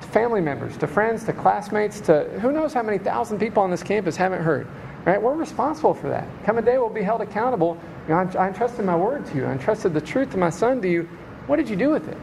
To 0.00 0.08
family 0.08 0.42
members, 0.42 0.76
to 0.78 0.86
friends, 0.86 1.24
to 1.24 1.32
classmates, 1.32 2.00
to 2.00 2.24
who 2.40 2.52
knows 2.52 2.74
how 2.74 2.82
many 2.82 2.98
thousand 2.98 3.38
people 3.38 3.62
on 3.62 3.70
this 3.70 3.82
campus 3.82 4.16
haven't 4.16 4.42
heard. 4.42 4.66
Right? 5.06 5.22
We're 5.22 5.36
responsible 5.36 5.94
for 5.94 6.08
that. 6.08 6.26
Come 6.44 6.58
a 6.58 6.62
day, 6.62 6.76
we'll 6.76 6.90
be 6.90 7.02
held 7.02 7.22
accountable. 7.22 7.80
You 8.08 8.14
know, 8.14 8.28
I, 8.34 8.44
I 8.44 8.48
entrusted 8.48 8.84
my 8.84 8.96
word 8.96 9.24
to 9.26 9.36
you. 9.36 9.44
I 9.46 9.52
entrusted 9.52 9.94
the 9.94 10.00
truth 10.00 10.34
of 10.34 10.40
my 10.40 10.50
Son 10.50 10.82
to 10.82 10.90
you. 10.90 11.08
What 11.46 11.56
did 11.56 11.68
you 11.68 11.76
do 11.76 11.90
with 11.90 12.08
it? 12.08 12.18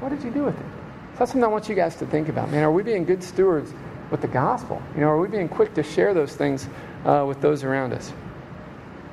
What 0.00 0.08
did 0.08 0.22
you 0.22 0.30
do 0.30 0.44
with 0.44 0.58
it? 0.58 0.66
So 1.12 1.18
that's 1.18 1.32
something 1.32 1.44
I 1.44 1.48
want 1.48 1.68
you 1.68 1.74
guys 1.74 1.96
to 1.96 2.06
think 2.06 2.28
about. 2.28 2.50
Man, 2.50 2.64
are 2.64 2.72
we 2.72 2.82
being 2.82 3.04
good 3.04 3.22
stewards 3.22 3.72
with 4.10 4.20
the 4.20 4.28
gospel? 4.28 4.82
You 4.94 5.02
know, 5.02 5.08
are 5.08 5.20
we 5.20 5.28
being 5.28 5.48
quick 5.48 5.74
to 5.74 5.82
share 5.82 6.14
those 6.14 6.34
things 6.34 6.68
uh, 7.04 7.24
with 7.26 7.40
those 7.40 7.64
around 7.64 7.92
us. 7.92 8.12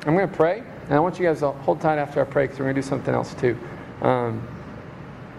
I'm 0.05 0.15
going 0.15 0.29
to 0.29 0.35
pray, 0.35 0.63
and 0.85 0.93
I 0.93 0.99
want 0.99 1.19
you 1.19 1.25
guys 1.25 1.39
to 1.39 1.51
hold 1.51 1.81
tight 1.81 1.97
after 1.97 2.21
I 2.21 2.23
pray 2.23 2.45
because 2.45 2.59
we're 2.59 2.65
going 2.65 2.75
to 2.75 2.81
do 2.81 2.87
something 2.87 3.13
else 3.13 3.33
too. 3.33 3.57
Um, 4.01 4.47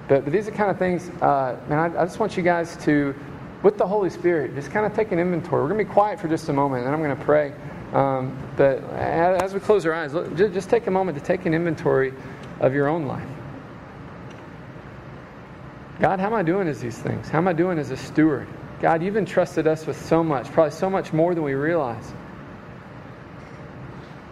but, 0.09 0.24
but, 0.24 0.32
these 0.32 0.49
are 0.49 0.51
kind 0.51 0.70
of 0.70 0.78
things, 0.78 1.09
uh, 1.22 1.59
man, 1.68 1.78
I, 1.78 2.03
I, 2.03 2.05
just 2.05 2.18
want 2.18 2.36
you 2.36 2.43
guys 2.43 2.76
to, 2.78 3.14
with 3.62 3.78
the 3.78 3.86
Holy 3.86 4.11
Spirit, 4.11 4.55
just 4.55 4.70
kind 4.70 4.84
of 4.84 4.95
take 4.95 5.12
an 5.12 5.18
inventory. 5.18 5.62
We're 5.62 5.68
going 5.68 5.78
to 5.78 5.84
be 5.84 5.95
quiet 5.95 6.20
for 6.20 6.28
just 6.28 6.49
a 6.49 6.53
moment, 6.53 6.84
and 6.84 6.88
then 6.88 6.95
I'm 6.95 7.03
going 7.03 7.16
to 7.16 7.24
pray. 7.24 7.53
Um, 7.93 8.36
but 8.57 8.82
as 8.93 9.55
we 9.55 9.61
close 9.61 9.86
our 9.86 9.95
eyes, 9.95 10.12
just 10.36 10.68
take 10.68 10.88
a 10.88 10.91
moment 10.91 11.16
to 11.16 11.24
take 11.24 11.47
an 11.47 11.55
inventory 11.55 12.12
of 12.61 12.74
your 12.74 12.88
own 12.88 13.07
life. 13.07 13.26
God, 16.01 16.18
how 16.18 16.28
am 16.28 16.34
I 16.34 16.42
doing 16.42 16.66
as 16.66 16.80
these 16.80 16.98
things? 16.98 17.28
How 17.28 17.38
am 17.38 17.46
I 17.46 17.53
doing 17.53 17.78
as 17.78 17.90
a 17.90 17.96
steward? 17.96 18.48
God, 18.80 19.03
you've 19.03 19.18
entrusted 19.18 19.66
us 19.66 19.86
with 19.86 20.01
so 20.01 20.24
much, 20.24 20.51
probably 20.51 20.70
so 20.70 20.88
much 20.88 21.12
more 21.12 21.34
than 21.34 21.44
we 21.44 21.53
realize. 21.53 22.14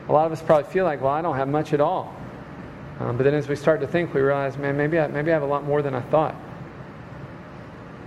A 0.09 0.13
lot 0.13 0.25
of 0.25 0.33
us 0.33 0.41
probably 0.41 0.71
feel 0.73 0.87
like, 0.87 1.03
well, 1.03 1.13
I 1.13 1.21
don't 1.21 1.37
have 1.37 1.49
much 1.49 1.75
at 1.75 1.83
all. 1.83 2.17
Um, 3.01 3.19
but 3.19 3.25
then 3.25 3.35
as 3.35 3.49
we 3.49 3.55
start 3.55 3.83
to 3.83 3.87
think, 3.87 4.15
we 4.15 4.23
realize, 4.23 4.57
man, 4.57 4.79
maybe 4.79 4.99
I, 4.99 5.09
maybe 5.09 5.31
I 5.31 5.35
have 5.35 5.43
a 5.43 5.47
lot 5.47 5.65
more 5.65 5.83
than 5.83 5.95
I 5.95 6.01
thought. 6.01 6.35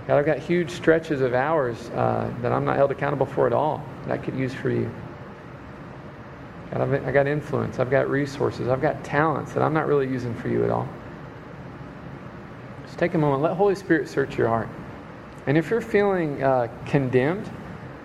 God, 0.08 0.18
I've 0.18 0.26
got 0.26 0.40
huge 0.40 0.72
stretches 0.72 1.22
of 1.22 1.36
hours 1.36 1.92
uh, 1.92 2.34
that 2.42 2.52
I'm 2.52 2.66
not 2.66 2.78
held 2.78 2.90
accountable 2.90 3.28
for 3.28 3.46
at 3.46 3.54
all 3.54 3.86
that 4.08 4.14
I 4.14 4.18
could 4.18 4.36
use 4.36 4.56
for 4.56 4.72
you. 4.72 4.92
God, 6.72 6.82
I've, 6.82 7.08
I 7.08 7.12
got 7.12 7.28
influence. 7.28 7.78
I've 7.78 7.92
got 7.92 8.10
resources. 8.10 8.70
I've 8.70 8.82
got 8.82 9.04
talents 9.04 9.54
that 9.54 9.62
I'm 9.62 9.74
not 9.74 9.86
really 9.86 10.08
using 10.08 10.34
for 10.34 10.48
you 10.48 10.64
at 10.64 10.72
all. 10.72 10.90
Just 12.92 13.00
take 13.00 13.14
a 13.14 13.18
moment. 13.18 13.42
Let 13.42 13.56
Holy 13.56 13.74
Spirit 13.76 14.10
search 14.10 14.38
your 14.38 14.50
heart. 14.50 14.68
And 15.48 15.58
if 15.58 15.70
you're 15.70 15.80
feeling 15.80 16.44
uh, 16.44 16.68
condemned 16.86 17.50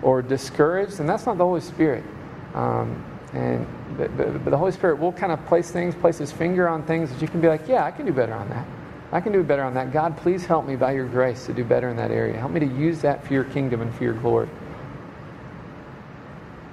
or 0.01 0.21
discouraged, 0.21 0.99
then 0.99 1.07
that's 1.07 1.25
not 1.25 1.37
the 1.37 1.43
Holy 1.43 1.59
Spirit. 1.59 2.05
Um, 2.53 3.03
and 3.33 3.67
but, 3.97 4.15
but, 4.15 4.45
but, 4.45 4.49
the 4.49 4.57
Holy 4.57 4.71
Spirit 4.71 4.97
will 4.97 5.11
kind 5.11 5.33
of 5.33 5.45
place 5.45 5.71
things, 5.71 5.93
place 5.93 6.19
His 6.19 6.31
finger 6.31 6.69
on 6.69 6.83
things 6.83 7.11
that 7.11 7.21
you 7.21 7.27
can 7.27 7.41
be 7.41 7.49
like, 7.49 7.67
yeah, 7.67 7.83
I 7.83 7.91
can 7.91 8.05
do 8.05 8.13
better 8.13 8.33
on 8.33 8.47
that. 8.49 8.65
I 9.11 9.19
can 9.19 9.33
do 9.33 9.43
better 9.43 9.63
on 9.63 9.73
that. 9.73 9.91
God, 9.91 10.15
please 10.15 10.45
help 10.45 10.65
me 10.65 10.77
by 10.77 10.93
your 10.93 11.05
grace 11.05 11.45
to 11.47 11.53
do 11.53 11.65
better 11.65 11.89
in 11.89 11.97
that 11.97 12.11
area. 12.11 12.37
Help 12.37 12.53
me 12.53 12.61
to 12.61 12.65
use 12.65 13.01
that 13.01 13.27
for 13.27 13.33
your 13.33 13.43
kingdom 13.43 13.81
and 13.81 13.93
for 13.93 14.05
your 14.05 14.13
glory. 14.13 14.47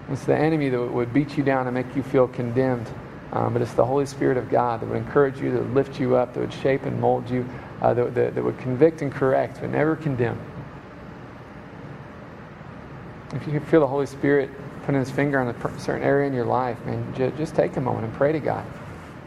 It's 0.09 0.25
the 0.25 0.37
enemy 0.37 0.69
that 0.69 0.81
would 0.81 1.13
beat 1.13 1.37
you 1.37 1.43
down 1.43 1.67
and 1.67 1.75
make 1.75 1.97
you 1.97 2.05
feel 2.05 2.29
condemned. 2.29 2.89
Um, 3.33 3.53
but 3.53 3.63
it's 3.63 3.73
the 3.73 3.85
Holy 3.85 4.07
Spirit 4.07 4.37
of 4.37 4.49
God 4.49 4.81
that 4.81 4.89
would 4.89 4.99
encourage 4.99 5.41
you, 5.41 5.51
that 5.51 5.61
would 5.61 5.75
lift 5.75 5.99
you 5.99 6.15
up, 6.15 6.35
that 6.35 6.41
would 6.41 6.53
shape 6.53 6.85
and 6.85 7.01
mold 7.01 7.29
you, 7.29 7.45
uh, 7.81 7.95
that, 7.95 8.15
that, 8.15 8.35
that 8.35 8.45
would 8.45 8.59
convict 8.59 9.03
and 9.03 9.13
correct, 9.13 9.59
but 9.61 9.71
never 9.71 9.97
condemn. 9.97 10.41
If 13.33 13.47
you 13.49 13.59
feel 13.61 13.81
the 13.81 13.87
Holy 13.87 14.07
Spirit 14.07 14.51
putting 14.85 15.01
his 15.01 15.11
finger 15.11 15.41
on 15.41 15.49
a 15.49 15.79
certain 15.81 16.03
area 16.03 16.27
in 16.27 16.35
your 16.35 16.45
life, 16.45 16.79
man, 16.85 17.15
just 17.37 17.55
take 17.55 17.77
a 17.77 17.81
moment 17.81 18.05
and 18.05 18.15
pray 18.15 18.33
to 18.33 18.41
God. 18.41 18.65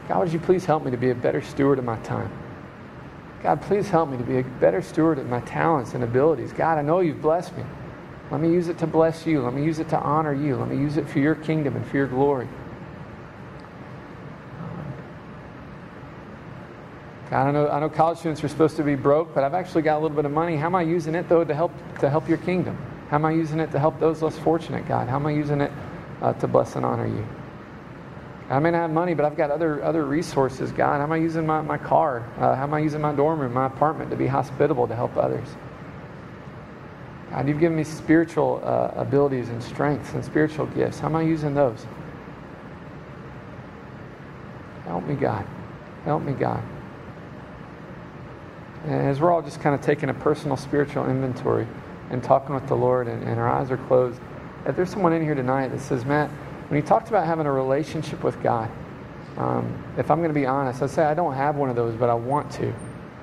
God, 0.08 0.20
would 0.20 0.32
you 0.32 0.40
please 0.40 0.66
help 0.66 0.86
me 0.86 0.92
to 0.92 0.98
be 0.98 1.10
a 1.10 1.16
better 1.16 1.42
steward 1.42 1.80
of 1.80 1.86
my 1.86 1.98
time? 2.00 2.32
God, 3.44 3.62
please 3.62 3.90
help 3.90 4.10
me 4.10 4.18
to 4.18 4.24
be 4.24 4.40
a 4.40 4.44
better 4.44 4.82
steward 4.82 5.20
of 5.20 5.28
my 5.28 5.42
talents 5.42 5.94
and 5.94 6.04
abilities. 6.04 6.54
God, 6.54 6.78
I 6.78 6.82
know 6.82 7.00
you've 7.02 7.22
blessed 7.22 7.56
me. 7.58 7.64
Let 8.32 8.42
me 8.42 8.50
use 8.50 8.68
it 8.68 8.78
to 8.80 8.88
bless 8.88 9.26
you. 9.26 9.42
Let 9.42 9.54
me 9.54 9.64
use 9.64 9.80
it 9.80 9.90
to 9.90 10.00
honor 10.00 10.34
you. 10.34 10.56
Let 10.56 10.70
me 10.70 10.78
use 10.78 10.98
it 10.98 11.08
for 11.08 11.20
your 11.20 11.36
kingdom 11.36 11.76
and 11.76 11.86
for 11.86 11.98
your 11.98 12.08
glory. 12.08 12.48
God, 17.30 17.48
I 17.48 17.52
know, 17.52 17.68
I 17.68 17.80
know 17.80 17.90
college 17.90 18.20
students 18.20 18.42
are 18.44 18.48
supposed 18.48 18.78
to 18.78 18.84
be 18.84 18.96
broke, 18.96 19.34
but 19.36 19.44
I've 19.44 19.54
actually 19.54 19.82
got 19.82 19.98
a 19.98 20.00
little 20.00 20.16
bit 20.16 20.26
of 20.26 20.32
money. 20.32 20.56
How 20.56 20.68
am 20.68 20.76
I 20.76 20.84
using 20.84 21.14
it, 21.14 21.28
though, 21.28 21.44
to 21.44 21.54
help, 21.54 21.74
to 22.00 22.10
help 22.10 22.30
your 22.30 22.38
kingdom? 22.38 22.78
How 23.10 23.18
am 23.18 23.26
I 23.26 23.32
using 23.32 23.60
it 23.60 23.72
to 23.72 23.80
help 23.80 24.00
those 24.00 24.22
less 24.22 24.38
fortunate, 24.38 24.88
God? 24.88 25.10
How 25.10 25.18
am 25.18 25.26
I 25.26 25.32
using 25.32 25.60
it 25.60 25.72
uh, 26.22 26.34
to 26.34 26.48
bless 26.48 26.76
and 26.78 26.86
honor 26.86 27.08
you? 27.08 27.28
I 28.50 28.60
may 28.60 28.72
not 28.72 28.78
have 28.78 28.92
money, 28.92 29.14
but 29.14 29.26
I've 29.26 29.36
got 29.36 29.52
other, 29.52 29.84
other 29.84 30.06
resources, 30.06 30.72
God. 30.72 30.98
How 30.98 31.04
am 31.04 31.12
I 31.12 31.18
using 31.18 31.46
my, 31.46 31.62
my 31.62 31.78
car? 31.78 32.26
Uh, 32.38 32.56
how 32.56 32.64
am 32.64 32.74
I 32.74 32.80
using 32.80 33.02
my 33.02 33.14
dorm 33.14 33.42
room, 33.42 33.54
my 33.54 33.66
apartment 33.66 34.10
to 34.12 34.16
be 34.16 34.28
hospitable, 34.28 34.88
to 34.88 34.96
help 34.96 35.18
others? 35.18 35.48
God, 37.32 37.46
you've 37.50 37.60
given 37.60 37.76
me 37.76 37.84
spiritual 37.84 38.62
uh, 38.64 38.92
abilities 38.96 39.50
and 39.50 39.62
strengths 39.62 40.14
and 40.14 40.24
spiritual 40.24 40.66
gifts. 40.68 41.00
How 41.00 41.08
am 41.08 41.18
I 41.18 41.24
using 41.24 41.54
those? 41.54 41.86
Help 44.86 45.06
me, 45.06 45.16
God. 45.16 45.46
Help 46.06 46.24
me, 46.24 46.32
God. 46.32 46.64
As 48.88 49.20
we're 49.20 49.32
all 49.32 49.42
just 49.42 49.60
kind 49.60 49.76
of 49.76 49.82
taking 49.82 50.10
a 50.10 50.14
personal 50.14 50.58
spiritual 50.58 51.10
inventory, 51.10 51.68
and 52.10 52.24
talking 52.24 52.56
with 52.56 52.68
the 52.68 52.76
Lord 52.76 53.08
and, 53.08 53.24
and 53.24 53.40
our 53.40 53.50
eyes 53.50 53.72
are 53.72 53.78
closed, 53.78 54.20
if 54.66 54.76
there's 54.76 54.90
someone 54.90 55.14
in 55.14 55.22
here 55.22 55.36
tonight 55.36 55.70
that 55.70 55.82
says, 55.82 56.06
Matt, 56.06 56.30
when 56.70 56.80
you 56.80 56.86
talked 56.86 57.10
about 57.10 57.26
having 57.26 57.46
a 57.46 57.52
relationship 57.52 58.24
with 58.24 58.42
God, 58.42 58.70
um, 59.38 59.84
if 59.98 60.10
I'm 60.10 60.20
going 60.20 60.30
to 60.30 60.40
be 60.40 60.46
honest, 60.46 60.82
I 60.82 60.88
say 60.88 61.04
I 61.04 61.14
don't 61.14 61.34
have 61.34 61.56
one 61.56 61.70
of 61.70 61.76
those, 61.76 61.96
but 61.96 62.10
I 62.10 62.14
want 62.14 62.52
to. 62.54 62.74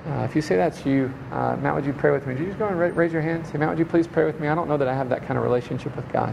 Uh, 0.07 0.23
if 0.23 0.35
you 0.35 0.41
say 0.41 0.55
that's 0.55 0.85
you, 0.85 1.11
uh, 1.31 1.57
Matt, 1.57 1.75
would 1.75 1.85
you 1.85 1.93
pray 1.93 2.11
with 2.11 2.25
me? 2.25 2.33
Would 2.33 2.39
you 2.39 2.47
just 2.47 2.59
go 2.59 2.67
and 2.67 2.79
ra- 2.79 2.91
raise 2.93 3.11
your 3.11 3.21
hand? 3.21 3.45
Say, 3.47 3.57
Matt, 3.57 3.69
would 3.69 3.79
you 3.79 3.85
please 3.85 4.07
pray 4.07 4.25
with 4.25 4.39
me? 4.39 4.47
I 4.47 4.55
don't 4.55 4.67
know 4.67 4.77
that 4.77 4.87
I 4.87 4.93
have 4.93 5.09
that 5.09 5.25
kind 5.25 5.37
of 5.37 5.43
relationship 5.43 5.95
with 5.95 6.07
God, 6.11 6.29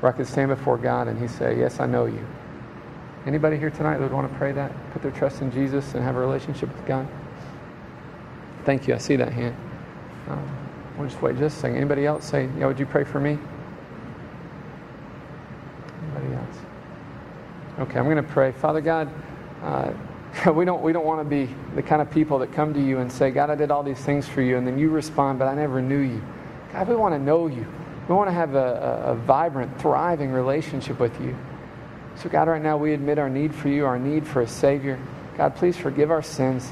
where 0.00 0.12
I 0.12 0.16
could 0.16 0.26
stand 0.26 0.48
before 0.48 0.78
God 0.78 1.06
and 1.06 1.20
He 1.20 1.28
say, 1.28 1.58
Yes, 1.58 1.80
I 1.80 1.86
know 1.86 2.06
you. 2.06 2.26
Anybody 3.26 3.58
here 3.58 3.70
tonight 3.70 3.98
that 3.98 4.02
would 4.02 4.12
want 4.12 4.30
to 4.30 4.38
pray 4.38 4.52
that, 4.52 4.72
put 4.92 5.02
their 5.02 5.10
trust 5.10 5.42
in 5.42 5.52
Jesus 5.52 5.94
and 5.94 6.02
have 6.02 6.16
a 6.16 6.18
relationship 6.18 6.74
with 6.74 6.86
God? 6.86 7.06
Thank 8.64 8.88
you. 8.88 8.94
I 8.94 8.98
see 8.98 9.16
that 9.16 9.32
hand. 9.32 9.56
Um, 10.28 10.60
We'll 11.00 11.08
just 11.08 11.22
wait 11.22 11.38
just 11.38 11.56
a 11.56 11.60
second. 11.60 11.78
Anybody 11.78 12.04
else 12.04 12.26
say, 12.26 12.46
yeah, 12.58 12.66
would 12.66 12.78
you 12.78 12.84
pray 12.84 13.04
for 13.04 13.18
me? 13.20 13.38
Anybody 16.02 16.34
else? 16.34 16.56
Okay, 17.78 17.98
I'm 17.98 18.04
going 18.04 18.16
to 18.16 18.22
pray. 18.22 18.52
Father 18.52 18.82
God, 18.82 19.08
uh, 19.62 19.92
we 20.54 20.66
don't, 20.66 20.82
we 20.82 20.92
don't 20.92 21.06
want 21.06 21.20
to 21.20 21.24
be 21.24 21.50
the 21.74 21.80
kind 21.80 22.02
of 22.02 22.10
people 22.10 22.38
that 22.40 22.52
come 22.52 22.74
to 22.74 22.80
you 22.80 22.98
and 22.98 23.10
say, 23.10 23.30
God, 23.30 23.48
I 23.48 23.54
did 23.54 23.70
all 23.70 23.82
these 23.82 23.98
things 23.98 24.28
for 24.28 24.42
you, 24.42 24.58
and 24.58 24.66
then 24.66 24.78
you 24.78 24.90
respond, 24.90 25.38
but 25.38 25.48
I 25.48 25.54
never 25.54 25.80
knew 25.80 26.00
you. 26.00 26.22
God, 26.74 26.86
we 26.86 26.96
want 26.96 27.14
to 27.14 27.18
know 27.18 27.46
you. 27.46 27.66
We 28.06 28.14
want 28.14 28.28
to 28.28 28.34
have 28.34 28.54
a, 28.54 29.04
a, 29.06 29.12
a 29.12 29.14
vibrant, 29.14 29.80
thriving 29.80 30.32
relationship 30.32 31.00
with 31.00 31.18
you. 31.18 31.34
So, 32.16 32.28
God, 32.28 32.46
right 32.46 32.60
now 32.60 32.76
we 32.76 32.92
admit 32.92 33.18
our 33.18 33.30
need 33.30 33.54
for 33.54 33.68
you, 33.68 33.86
our 33.86 33.98
need 33.98 34.26
for 34.26 34.42
a 34.42 34.46
Savior. 34.46 34.98
God, 35.38 35.56
please 35.56 35.78
forgive 35.78 36.10
our 36.10 36.22
sins. 36.22 36.70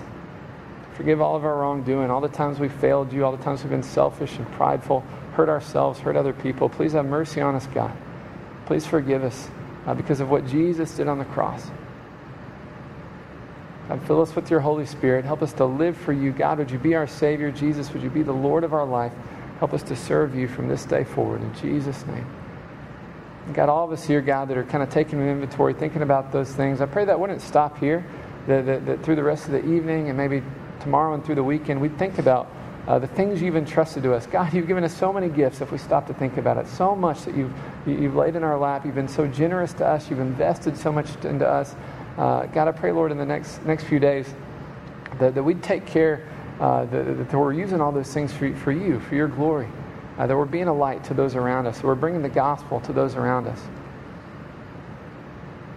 Forgive 0.98 1.20
all 1.20 1.36
of 1.36 1.44
our 1.44 1.58
wrongdoing, 1.58 2.10
all 2.10 2.20
the 2.20 2.28
times 2.28 2.58
we 2.58 2.68
failed 2.68 3.12
you, 3.12 3.24
all 3.24 3.30
the 3.30 3.42
times 3.44 3.62
we've 3.62 3.70
been 3.70 3.84
selfish 3.84 4.36
and 4.36 4.50
prideful, 4.50 5.04
hurt 5.34 5.48
ourselves, 5.48 6.00
hurt 6.00 6.16
other 6.16 6.32
people. 6.32 6.68
Please 6.68 6.92
have 6.92 7.06
mercy 7.06 7.40
on 7.40 7.54
us, 7.54 7.68
God. 7.68 7.96
Please 8.66 8.84
forgive 8.84 9.22
us 9.22 9.48
uh, 9.86 9.94
because 9.94 10.18
of 10.18 10.28
what 10.28 10.44
Jesus 10.48 10.96
did 10.96 11.06
on 11.06 11.20
the 11.20 11.24
cross. 11.26 11.70
God, 13.88 14.02
fill 14.08 14.20
us 14.20 14.34
with 14.34 14.50
your 14.50 14.58
Holy 14.58 14.86
Spirit. 14.86 15.24
Help 15.24 15.40
us 15.40 15.52
to 15.52 15.66
live 15.66 15.96
for 15.96 16.12
you. 16.12 16.32
God, 16.32 16.58
would 16.58 16.72
you 16.72 16.80
be 16.80 16.96
our 16.96 17.06
Savior? 17.06 17.52
Jesus, 17.52 17.92
would 17.92 18.02
you 18.02 18.10
be 18.10 18.24
the 18.24 18.32
Lord 18.32 18.64
of 18.64 18.74
our 18.74 18.84
life? 18.84 19.12
Help 19.60 19.74
us 19.74 19.84
to 19.84 19.94
serve 19.94 20.34
you 20.34 20.48
from 20.48 20.66
this 20.66 20.84
day 20.84 21.04
forward. 21.04 21.42
In 21.42 21.54
Jesus' 21.54 22.04
name. 22.08 22.26
God, 23.52 23.68
all 23.68 23.84
of 23.84 23.92
us 23.92 24.04
here, 24.04 24.20
God, 24.20 24.48
that 24.48 24.56
are 24.56 24.64
kind 24.64 24.82
of 24.82 24.90
taking 24.90 25.20
an 25.20 25.28
inventory, 25.28 25.74
thinking 25.74 26.02
about 26.02 26.32
those 26.32 26.52
things, 26.52 26.80
I 26.80 26.86
pray 26.86 27.04
that 27.04 27.20
wouldn't 27.20 27.40
stop 27.40 27.78
here, 27.78 28.04
that, 28.48 28.66
that, 28.66 28.86
that 28.86 29.04
through 29.04 29.14
the 29.14 29.22
rest 29.22 29.46
of 29.46 29.52
the 29.52 29.64
evening 29.64 30.08
and 30.08 30.18
maybe 30.18 30.42
tomorrow 30.80 31.14
and 31.14 31.24
through 31.24 31.36
the 31.36 31.44
weekend, 31.44 31.80
we'd 31.80 31.98
think 31.98 32.18
about 32.18 32.48
uh, 32.88 32.98
the 32.98 33.06
things 33.06 33.42
you've 33.42 33.56
entrusted 33.56 34.02
to 34.02 34.14
us. 34.14 34.26
God, 34.26 34.54
you've 34.54 34.66
given 34.66 34.82
us 34.82 34.96
so 34.96 35.12
many 35.12 35.28
gifts 35.28 35.60
if 35.60 35.70
we 35.70 35.76
stop 35.76 36.06
to 36.06 36.14
think 36.14 36.38
about 36.38 36.56
it. 36.56 36.66
So 36.66 36.96
much 36.96 37.24
that 37.24 37.36
you've, 37.36 37.52
you've 37.86 38.16
laid 38.16 38.34
in 38.34 38.42
our 38.42 38.58
lap. 38.58 38.86
You've 38.86 38.94
been 38.94 39.08
so 39.08 39.26
generous 39.26 39.74
to 39.74 39.86
us. 39.86 40.08
You've 40.08 40.20
invested 40.20 40.76
so 40.76 40.90
much 40.90 41.08
into 41.24 41.46
us. 41.46 41.74
Uh, 42.16 42.46
God, 42.46 42.66
I 42.66 42.72
pray, 42.72 42.90
Lord, 42.90 43.12
in 43.12 43.18
the 43.18 43.26
next, 43.26 43.62
next 43.66 43.84
few 43.84 43.98
days 43.98 44.26
that, 45.18 45.34
that 45.34 45.42
we'd 45.42 45.62
take 45.62 45.86
care, 45.86 46.26
uh, 46.60 46.86
that, 46.86 47.28
that 47.28 47.38
we're 47.38 47.52
using 47.52 47.80
all 47.80 47.92
those 47.92 48.12
things 48.12 48.32
for, 48.32 48.54
for 48.56 48.72
you, 48.72 49.00
for 49.00 49.14
your 49.14 49.28
glory, 49.28 49.68
uh, 50.16 50.26
that 50.26 50.36
we're 50.36 50.46
being 50.46 50.68
a 50.68 50.74
light 50.74 51.04
to 51.04 51.14
those 51.14 51.36
around 51.36 51.66
us, 51.66 51.76
that 51.78 51.86
we're 51.86 51.94
bringing 51.94 52.22
the 52.22 52.28
gospel 52.28 52.80
to 52.80 52.92
those 52.94 53.16
around 53.16 53.46
us. 53.46 53.60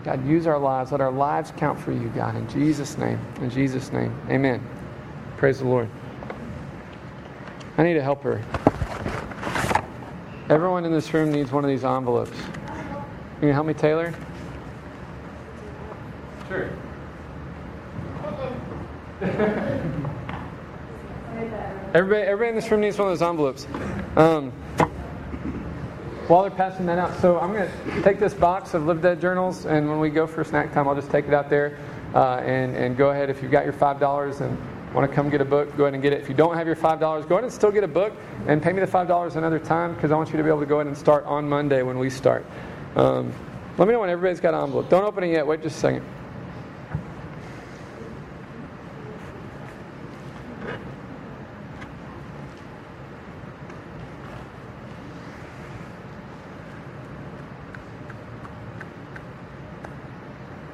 God, 0.03 0.25
use 0.25 0.47
our 0.47 0.57
lives. 0.57 0.91
Let 0.91 1.01
our 1.01 1.11
lives 1.11 1.51
count 1.57 1.79
for 1.79 1.91
you, 1.91 2.07
God, 2.15 2.35
in 2.35 2.47
Jesus' 2.49 2.97
name. 2.97 3.19
In 3.41 3.49
Jesus' 3.49 3.91
name. 3.91 4.17
Amen. 4.29 4.65
Praise 5.41 5.57
the 5.57 5.65
Lord. 5.65 5.89
I 7.75 7.81
need 7.81 7.97
a 7.97 8.03
helper. 8.03 8.43
Everyone 10.51 10.85
in 10.85 10.91
this 10.91 11.11
room 11.15 11.31
needs 11.31 11.51
one 11.51 11.63
of 11.63 11.69
these 11.71 11.83
envelopes. 11.83 12.37
Can 13.39 13.47
you 13.47 13.51
help 13.51 13.65
me, 13.65 13.73
Taylor? 13.73 14.13
Sure. 16.47 16.69
everybody, 21.95 22.21
everybody 22.21 22.49
in 22.49 22.55
this 22.55 22.69
room 22.69 22.81
needs 22.81 22.99
one 22.99 23.11
of 23.11 23.17
those 23.17 23.27
envelopes. 23.27 23.65
Um, 24.17 24.51
while 26.27 26.43
they're 26.43 26.51
passing 26.51 26.85
that 26.85 26.99
out, 26.99 27.19
so 27.19 27.39
I'm 27.39 27.51
going 27.51 27.67
to 27.67 28.01
take 28.03 28.19
this 28.19 28.35
box 28.35 28.75
of 28.75 28.85
Live 28.85 29.01
Dead 29.01 29.19
journals, 29.19 29.65
and 29.65 29.89
when 29.89 29.99
we 29.99 30.11
go 30.11 30.27
for 30.27 30.43
snack 30.43 30.71
time, 30.71 30.87
I'll 30.87 30.93
just 30.93 31.09
take 31.09 31.25
it 31.25 31.33
out 31.33 31.49
there 31.49 31.79
uh, 32.13 32.43
and, 32.45 32.75
and 32.75 32.95
go 32.95 33.09
ahead 33.09 33.31
if 33.31 33.41
you've 33.41 33.51
got 33.51 33.63
your 33.63 33.73
$5 33.73 34.41
and 34.41 34.55
want 34.93 35.09
to 35.09 35.15
come 35.15 35.29
get 35.29 35.41
a 35.41 35.45
book, 35.45 35.75
go 35.77 35.85
ahead 35.85 35.93
and 35.93 36.03
get 36.03 36.13
it. 36.13 36.21
If 36.21 36.27
you 36.27 36.35
don't 36.35 36.55
have 36.55 36.67
your 36.67 36.75
$5, 36.75 36.99
go 36.99 37.35
ahead 37.35 37.43
and 37.43 37.53
still 37.53 37.71
get 37.71 37.83
a 37.83 37.87
book 37.87 38.13
and 38.47 38.61
pay 38.61 38.73
me 38.73 38.81
the 38.81 38.87
$5 38.87 39.35
another 39.35 39.59
time 39.59 39.95
because 39.95 40.11
I 40.11 40.15
want 40.15 40.29
you 40.29 40.37
to 40.37 40.43
be 40.43 40.49
able 40.49 40.59
to 40.59 40.65
go 40.65 40.77
ahead 40.77 40.87
and 40.87 40.97
start 40.97 41.25
on 41.25 41.47
Monday 41.47 41.81
when 41.81 41.97
we 41.97 42.09
start. 42.09 42.45
Um, 42.95 43.33
let 43.77 43.87
me 43.87 43.93
know 43.93 44.01
when 44.01 44.09
everybody's 44.09 44.41
got 44.41 44.53
an 44.53 44.63
envelope. 44.63 44.89
Don't 44.89 45.05
open 45.05 45.23
it 45.23 45.31
yet. 45.31 45.47
Wait 45.47 45.61
just 45.61 45.77
a 45.77 45.79
second. 45.79 46.05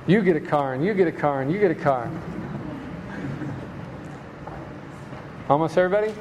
You 0.08 0.22
get 0.22 0.38
a 0.38 0.40
car, 0.40 0.74
and 0.74 0.86
you 0.86 0.94
get 0.94 1.08
a 1.08 1.12
car, 1.12 1.42
and 1.42 1.52
you 1.52 1.60
get 1.60 1.70
a 1.70 1.76
car. 1.76 2.10
Almost 5.50 5.78
everybody? 5.78 6.14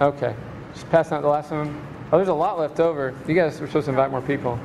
Okay. 0.00 0.34
Just 0.72 0.90
passing 0.90 1.14
out 1.14 1.22
the 1.22 1.28
last 1.28 1.50
one. 1.50 1.80
Oh, 2.10 2.16
there's 2.16 2.28
a 2.28 2.34
lot 2.34 2.58
left 2.58 2.80
over. 2.80 3.14
You 3.28 3.34
guys 3.34 3.60
were 3.60 3.66
supposed 3.66 3.84
to 3.84 3.90
invite 3.90 4.10
more 4.10 4.22
people. 4.22 4.58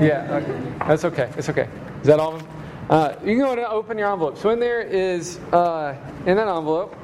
Yeah, 0.00 0.40
okay. 0.42 0.72
That's 0.86 1.04
okay. 1.04 1.32
It's 1.36 1.48
okay. 1.48 1.68
Is 2.00 2.06
that 2.06 2.20
all 2.20 2.36
of 2.36 2.40
them? 2.42 2.50
Uh, 2.88 3.14
you 3.22 3.36
can 3.36 3.38
go 3.38 3.52
and 3.52 3.60
open 3.60 3.98
your 3.98 4.12
envelope. 4.12 4.38
So 4.38 4.50
in 4.50 4.60
there 4.60 4.80
is, 4.80 5.38
uh, 5.52 5.96
in 6.26 6.36
that 6.36 6.46
envelope, 6.46 6.94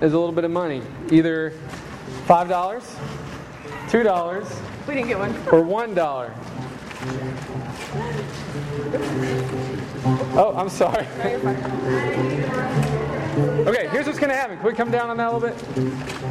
is 0.00 0.12
a 0.12 0.18
little 0.18 0.32
bit 0.32 0.44
of 0.44 0.50
money. 0.50 0.80
Either 1.10 1.52
$5, 2.26 2.82
$2, 3.88 4.88
we 4.88 4.94
didn't 4.94 5.08
get 5.08 5.18
one. 5.18 5.34
or 5.52 5.62
$1. 5.62 6.32
Oh, 10.36 10.54
I'm 10.56 10.68
sorry. 10.68 11.06
Okay, 13.66 13.88
here's 13.88 14.04
what's 14.04 14.18
going 14.18 14.28
to 14.28 14.36
happen. 14.36 14.58
Can 14.58 14.66
we 14.66 14.74
come 14.74 14.90
down 14.90 15.08
on 15.08 15.16
that 15.16 15.32
a 15.32 15.34
little 15.34 15.48
bit? 15.48 15.58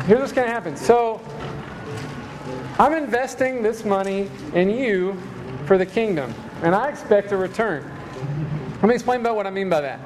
Here's 0.06 0.20
what's 0.20 0.32
going 0.32 0.46
to 0.46 0.54
happen. 0.54 0.78
So, 0.78 1.20
I'm 2.78 2.94
investing 2.94 3.64
this 3.64 3.84
money 3.84 4.30
in 4.54 4.70
you 4.70 5.20
for 5.66 5.80
the 5.80 5.86
kingdom, 5.86 6.32
and 6.62 6.76
I 6.76 6.90
expect 6.90 7.32
a 7.32 7.38
return. 7.38 7.90
Let 8.76 8.84
me 8.84 8.94
explain 8.94 9.22
about 9.22 9.36
what 9.36 9.48
I 9.48 9.50
mean 9.50 9.68
by 9.68 9.82
that. 9.82 10.00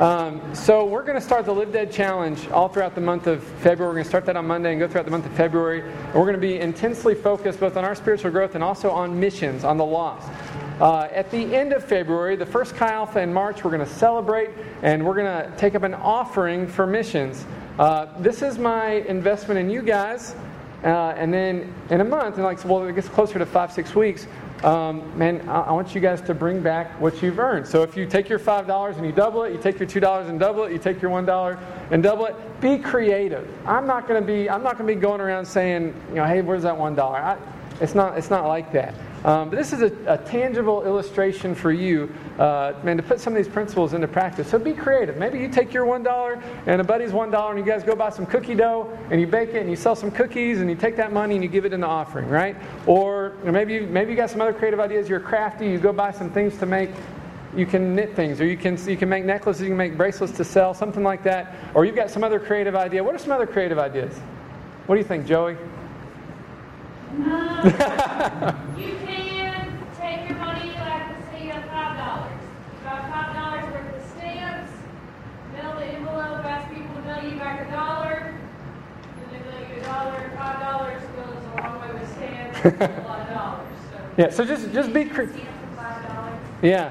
Um, 0.00 0.54
so 0.54 0.86
we're 0.86 1.02
going 1.02 1.18
to 1.18 1.20
start 1.20 1.44
the 1.44 1.52
Live 1.52 1.70
Dead 1.70 1.92
Challenge 1.92 2.48
all 2.48 2.70
throughout 2.70 2.94
the 2.94 3.02
month 3.02 3.26
of 3.26 3.42
February. 3.42 3.90
We're 3.90 3.94
going 3.96 4.04
to 4.04 4.08
start 4.08 4.24
that 4.24 4.36
on 4.38 4.46
Monday 4.46 4.70
and 4.70 4.80
go 4.80 4.88
throughout 4.88 5.04
the 5.04 5.10
month 5.10 5.26
of 5.26 5.32
February. 5.32 5.82
And 5.82 6.14
we're 6.14 6.22
going 6.22 6.32
to 6.32 6.38
be 6.38 6.60
intensely 6.60 7.14
focused 7.14 7.60
both 7.60 7.76
on 7.76 7.84
our 7.84 7.94
spiritual 7.94 8.30
growth 8.30 8.54
and 8.54 8.64
also 8.64 8.90
on 8.90 9.20
missions, 9.20 9.64
on 9.64 9.76
the 9.76 9.84
lost. 9.84 10.30
Uh, 10.80 11.08
at 11.12 11.30
the 11.30 11.54
end 11.54 11.74
of 11.74 11.84
February, 11.84 12.36
the 12.36 12.46
first 12.46 12.74
Chi 12.74 12.90
Alpha 12.90 13.20
in 13.20 13.34
March, 13.34 13.62
we're 13.62 13.70
going 13.70 13.86
to 13.86 13.94
celebrate 13.94 14.48
and 14.82 15.04
we're 15.04 15.14
going 15.14 15.26
to 15.26 15.54
take 15.58 15.74
up 15.74 15.82
an 15.82 15.92
offering 15.92 16.66
for 16.66 16.86
missions. 16.86 17.44
Uh, 17.78 18.06
this 18.20 18.40
is 18.40 18.58
my 18.58 18.92
investment 19.06 19.60
in 19.60 19.68
you 19.68 19.82
guys. 19.82 20.34
Uh, 20.82 21.12
and 21.18 21.34
then 21.34 21.70
in 21.90 22.00
a 22.00 22.04
month, 22.04 22.36
and 22.36 22.44
like, 22.44 22.64
well, 22.64 22.86
it 22.86 22.94
gets 22.94 23.08
closer 23.10 23.38
to 23.38 23.44
five, 23.44 23.70
six 23.70 23.94
weeks, 23.94 24.26
um, 24.64 25.18
man, 25.18 25.46
I, 25.46 25.60
I, 25.60 25.72
want 25.72 25.94
you 25.94 26.00
guys 26.00 26.22
to 26.22 26.32
bring 26.32 26.62
back 26.62 26.98
what 26.98 27.22
you've 27.22 27.38
earned. 27.38 27.66
So 27.66 27.82
if 27.82 27.94
you 27.96 28.06
take 28.06 28.30
your 28.30 28.38
$5 28.38 28.96
and 28.96 29.04
you 29.04 29.12
double 29.12 29.42
it, 29.44 29.52
you 29.52 29.58
take 29.58 29.78
your 29.78 29.88
$2 29.88 30.28
and 30.30 30.40
double 30.40 30.64
it, 30.64 30.72
you 30.72 30.78
take 30.78 31.02
your 31.02 31.10
$1 31.10 31.58
and 31.90 32.02
double 32.02 32.24
it, 32.24 32.60
be 32.62 32.78
creative. 32.78 33.46
I'm 33.66 33.86
not 33.86 34.08
going 34.08 34.20
to 34.20 34.26
be, 34.26 34.48
I'm 34.48 34.62
not 34.62 34.78
going 34.78 34.88
to 34.88 34.94
be 34.94 35.00
going 35.00 35.20
around 35.20 35.44
saying, 35.44 35.94
you 36.08 36.16
know, 36.16 36.24
hey, 36.24 36.40
where's 36.40 36.62
that 36.62 36.74
$1? 36.74 36.98
I, 36.98 37.36
it's 37.82 37.94
not, 37.94 38.16
it's 38.16 38.30
not 38.30 38.46
like 38.46 38.72
that. 38.72 38.94
Um, 39.24 39.50
but 39.50 39.56
this 39.56 39.72
is 39.72 39.82
a, 39.82 39.92
a, 40.06 40.16
tangible 40.16 40.84
illustration 40.84 41.54
for 41.54 41.72
you, 41.72 42.10
uh, 42.38 42.72
man, 42.82 42.96
to 42.96 43.02
put 43.02 43.20
some 43.20 43.34
of 43.34 43.36
these 43.36 43.52
principles 43.52 43.92
into 43.92 44.08
practice. 44.08 44.48
So 44.48 44.58
be 44.58 44.72
creative. 44.72 45.18
Maybe 45.18 45.38
you 45.38 45.48
take 45.48 45.74
your 45.74 45.84
$1 45.84 46.42
and 46.66 46.80
a 46.80 46.84
buddy's 46.84 47.10
$1 47.10 47.50
and 47.50 47.58
you 47.58 47.64
guys 47.64 47.84
go 47.84 47.94
buy 47.94 48.08
some 48.08 48.24
cookie 48.24 48.54
dough 48.54 48.96
and 49.10 49.20
you 49.20 49.26
bake 49.26 49.50
it 49.50 49.56
and 49.56 49.68
you 49.68 49.76
sell 49.76 49.94
some 49.94 50.10
cookies 50.10 50.60
and 50.62 50.70
you 50.70 50.76
take 50.76 50.96
that 50.96 51.12
money 51.12 51.34
and 51.34 51.44
you 51.44 51.50
give 51.50 51.66
it 51.66 51.74
in 51.74 51.80
the 51.80 51.86
offering, 51.86 52.28
right? 52.28 52.56
Or, 52.86 53.34
or 53.44 53.52
maybe, 53.52 53.74
you, 53.74 53.86
maybe 53.86 54.10
you 54.12 54.16
got 54.16 54.30
some 54.30 54.40
other 54.40 54.54
creative 54.54 54.80
ideas. 54.80 55.06
You're 55.06 55.20
crafty. 55.20 55.66
You 55.66 55.78
go 55.78 55.92
buy 55.92 56.12
some 56.12 56.30
things 56.30 56.56
to 56.58 56.66
make 56.66 56.90
you 57.56 57.66
can 57.66 57.94
knit 57.94 58.14
things, 58.14 58.40
or 58.40 58.46
you 58.46 58.56
can 58.56 58.78
you 58.86 58.96
can 58.96 59.08
make 59.08 59.24
necklaces, 59.24 59.62
you 59.62 59.68
can 59.68 59.76
make 59.76 59.96
bracelets 59.96 60.32
to 60.36 60.44
sell, 60.44 60.72
something 60.72 61.02
like 61.02 61.22
that. 61.24 61.56
Or 61.74 61.84
you've 61.84 61.96
got 61.96 62.10
some 62.10 62.22
other 62.22 62.38
creative 62.38 62.76
idea. 62.76 63.02
What 63.02 63.14
are 63.14 63.18
some 63.18 63.32
other 63.32 63.46
creative 63.46 63.78
ideas? 63.78 64.16
What 64.86 64.94
do 64.94 65.00
you 65.00 65.06
think, 65.06 65.26
Joey? 65.26 65.56
Um, 67.10 67.16
you 68.78 68.94
can 69.04 69.88
take 69.98 70.28
your 70.28 70.38
money 70.38 70.70
like 70.76 71.08
the 71.08 71.30
say 71.32 71.50
of 71.50 71.64
five 71.64 71.96
dollars. 71.96 72.40
About 72.82 73.10
five 73.10 73.34
dollars 73.34 73.64
worth 73.74 73.96
of 73.96 74.10
stamps, 74.16 74.72
mail 75.52 75.74
the 75.74 75.86
envelope, 75.86 76.44
ask 77.20 77.28
people 77.28 77.30
to 77.30 77.34
you 77.34 77.40
back 77.40 77.68
a 77.68 77.70
dollar, 77.70 78.34
and 79.16 79.32
they 79.32 79.50
mail 79.50 79.68
you 79.74 79.80
a 79.80 79.84
dollar, 79.84 80.30
five 80.36 80.60
dollars 80.60 81.02
goes 81.16 81.44
a 81.44 81.60
long 81.62 81.80
way 81.80 81.92
with 82.00 82.12
stamps, 82.12 82.58
a 82.64 83.04
lot 83.08 83.20
of 83.20 83.28
dollars. 83.28 83.78
So 83.90 83.98
Yeah, 84.16 84.30
so 84.30 84.44
just 84.44 84.72
just 84.72 84.92
be 84.92 85.04
cre- 85.04 85.24
stamps 85.24 85.40
for 85.70 85.76
five 85.76 86.08
dollars. 86.08 86.40
yeah. 86.62 86.90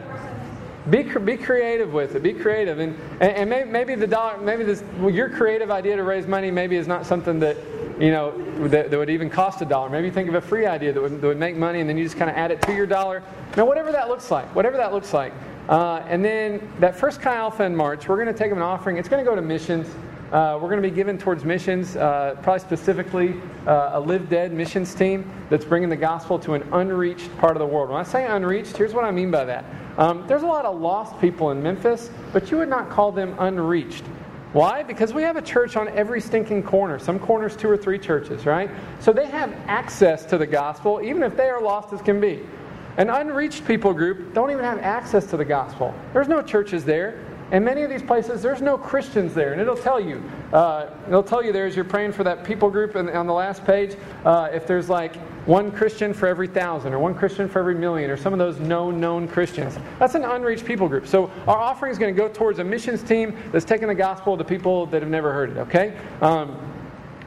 Be, 0.90 1.04
be 1.04 1.38
creative 1.38 1.94
with 1.94 2.16
it. 2.16 2.24
Be 2.24 2.34
creative, 2.34 2.80
and 2.80 2.98
and, 3.20 3.32
and 3.32 3.50
maybe, 3.50 3.70
maybe 3.70 3.96
the 3.96 4.08
dollar, 4.08 4.38
maybe 4.40 4.64
this 4.64 4.84
well, 4.98 5.10
your 5.14 5.30
creative 5.30 5.70
idea 5.70 5.96
to 5.96 6.04
raise 6.04 6.26
money 6.26 6.50
maybe 6.50 6.78
is 6.78 6.88
not 6.88 7.06
something 7.06 7.38
that 7.42 7.58
you 8.00 8.12
know 8.12 8.32
that, 8.70 8.90
that 8.90 8.98
would 8.98 9.10
even 9.10 9.30
cost 9.30 9.62
a 9.62 9.66
dollar. 9.66 9.90
Maybe 9.90 10.10
think 10.10 10.30
of 10.30 10.36
a 10.36 10.42
free 10.42 10.66
idea 10.66 10.94
that 10.94 11.02
would, 11.02 11.22
that 11.22 11.28
would 11.28 11.38
make 11.38 11.58
money, 11.58 11.82
and 11.82 11.90
then 11.90 11.98
you 11.98 12.06
just 12.06 12.18
kind 12.18 12.32
of 12.32 12.38
add 12.38 12.50
it 12.50 12.62
to 12.64 12.74
your 12.74 12.88
dollar. 12.88 13.22
Now, 13.58 13.66
whatever 13.66 13.92
that 13.92 14.08
looks 14.08 14.32
like, 14.32 14.48
whatever 14.56 14.78
that 14.78 14.94
looks 14.94 15.14
like, 15.14 15.34
uh, 15.68 16.02
and 16.08 16.24
then 16.26 16.68
that 16.80 16.96
first 16.96 17.22
Chi 17.22 17.36
Alpha 17.36 17.64
in 17.64 17.76
March, 17.76 18.08
we're 18.08 18.16
going 18.16 18.34
to 18.34 18.34
take 18.34 18.52
an 18.52 18.62
offering. 18.62 18.98
It's 18.98 19.10
going 19.10 19.24
to 19.24 19.30
go 19.30 19.36
to 19.36 19.42
missions. 19.42 19.86
Uh, 20.32 20.60
we're 20.62 20.70
going 20.70 20.82
to 20.82 20.88
be 20.88 20.94
given 20.94 21.18
towards 21.18 21.44
missions, 21.44 21.96
uh, 21.96 22.36
probably 22.44 22.60
specifically 22.60 23.34
uh, 23.66 23.92
a 23.94 24.00
Live 24.00 24.30
Dead 24.30 24.54
missions 24.54 24.94
team 24.94 25.30
that's 25.50 25.66
bringing 25.66 25.90
the 25.90 25.96
gospel 25.98 26.38
to 26.38 26.54
an 26.54 26.62
unreached 26.72 27.36
part 27.40 27.54
of 27.54 27.60
the 27.60 27.66
world. 27.66 27.90
When 27.90 28.00
I 28.00 28.04
say 28.04 28.28
unreached, 28.28 28.78
here's 28.78 28.94
what 28.94 29.06
I 29.06 29.10
mean 29.10 29.32
by 29.32 29.44
that. 29.46 29.66
Um, 29.98 30.28
there's 30.28 30.44
a 30.44 30.48
lot 30.48 30.66
of 30.66 30.80
lost 30.80 31.20
people 31.20 31.50
in 31.50 31.64
Memphis, 31.64 32.12
but 32.32 32.52
you 32.52 32.58
would 32.58 32.70
not 32.70 32.92
call 32.92 33.12
them 33.12 33.36
unreached. 33.40 34.04
Why? 34.54 34.84
Because 34.84 35.14
we 35.14 35.24
have 35.24 35.36
a 35.36 35.42
church 35.42 35.76
on 35.76 35.88
every 35.90 36.22
stinking 36.22 36.62
corner. 36.62 37.00
Some 37.00 37.18
corners, 37.18 37.56
two 37.56 37.70
or 37.70 37.78
three 37.78 37.98
churches, 37.98 38.46
right? 38.46 38.70
So 39.00 39.12
they 39.12 39.26
have 39.26 39.52
access 39.66 40.26
to 40.26 40.38
the 40.38 40.48
gospel, 40.48 41.02
even 41.04 41.24
if 41.24 41.36
they 41.36 41.50
are 41.50 41.62
lost 41.62 41.92
as 41.92 42.04
can 42.04 42.22
be. 42.22 42.42
An 42.98 43.10
unreached 43.10 43.66
people 43.66 43.94
group 43.94 44.34
don't 44.34 44.52
even 44.52 44.64
have 44.64 44.80
access 44.80 45.26
to 45.28 45.38
the 45.38 45.46
gospel. 45.46 45.94
There's 46.14 46.28
no 46.28 46.42
churches 46.42 46.86
there. 46.86 47.20
And 47.52 47.66
many 47.66 47.82
of 47.82 47.90
these 47.90 48.04
places, 48.04 48.42
there's 48.42 48.62
no 48.62 48.78
Christians 48.78 49.34
there, 49.34 49.54
and 49.54 49.62
it'll 49.62 49.76
tell 49.76 50.00
you. 50.00 50.24
Uh, 50.54 50.90
it'll 51.08 51.24
tell 51.24 51.44
you 51.44 51.52
there 51.52 51.66
as 51.66 51.76
you're 51.76 51.86
praying 51.86 52.12
for 52.12 52.24
that 52.24 52.44
people 52.44 52.70
group 52.70 52.96
and 52.96 53.10
on 53.10 53.26
the 53.26 53.34
last 53.34 53.66
page, 53.66 53.96
uh, 54.26 54.50
if 54.52 54.68
there's 54.68 54.90
like 54.90 55.16
one 55.48 55.72
Christian 55.72 56.14
for 56.14 56.28
every 56.28 56.48
thousand, 56.48 56.94
or 56.94 57.00
one 57.00 57.16
Christian 57.16 57.50
for 57.50 57.60
every 57.60 57.74
million, 57.74 58.12
or 58.12 58.18
some 58.18 58.34
of 58.34 58.40
those 58.40 58.60
known, 58.60 59.00
known 59.00 59.28
Christians. 59.28 59.78
That's 59.98 60.16
an 60.16 60.24
unreached 60.24 60.66
people 60.66 60.88
group. 60.88 61.08
So 61.08 61.32
our 61.48 61.58
offering 61.58 61.92
is 61.92 61.98
going 61.98 62.14
to 62.14 62.18
go 62.18 62.28
towards 62.28 62.60
a 62.60 62.64
missions 62.64 63.02
team 63.02 63.36
that's 63.52 63.66
taking 63.66 63.88
the 63.88 63.96
gospel 63.96 64.38
to 64.38 64.44
people 64.44 64.86
that 64.88 65.02
have 65.02 65.10
never 65.10 65.34
heard 65.34 65.50
it, 65.50 65.58
okay? 65.58 65.98
Um, 66.22 66.58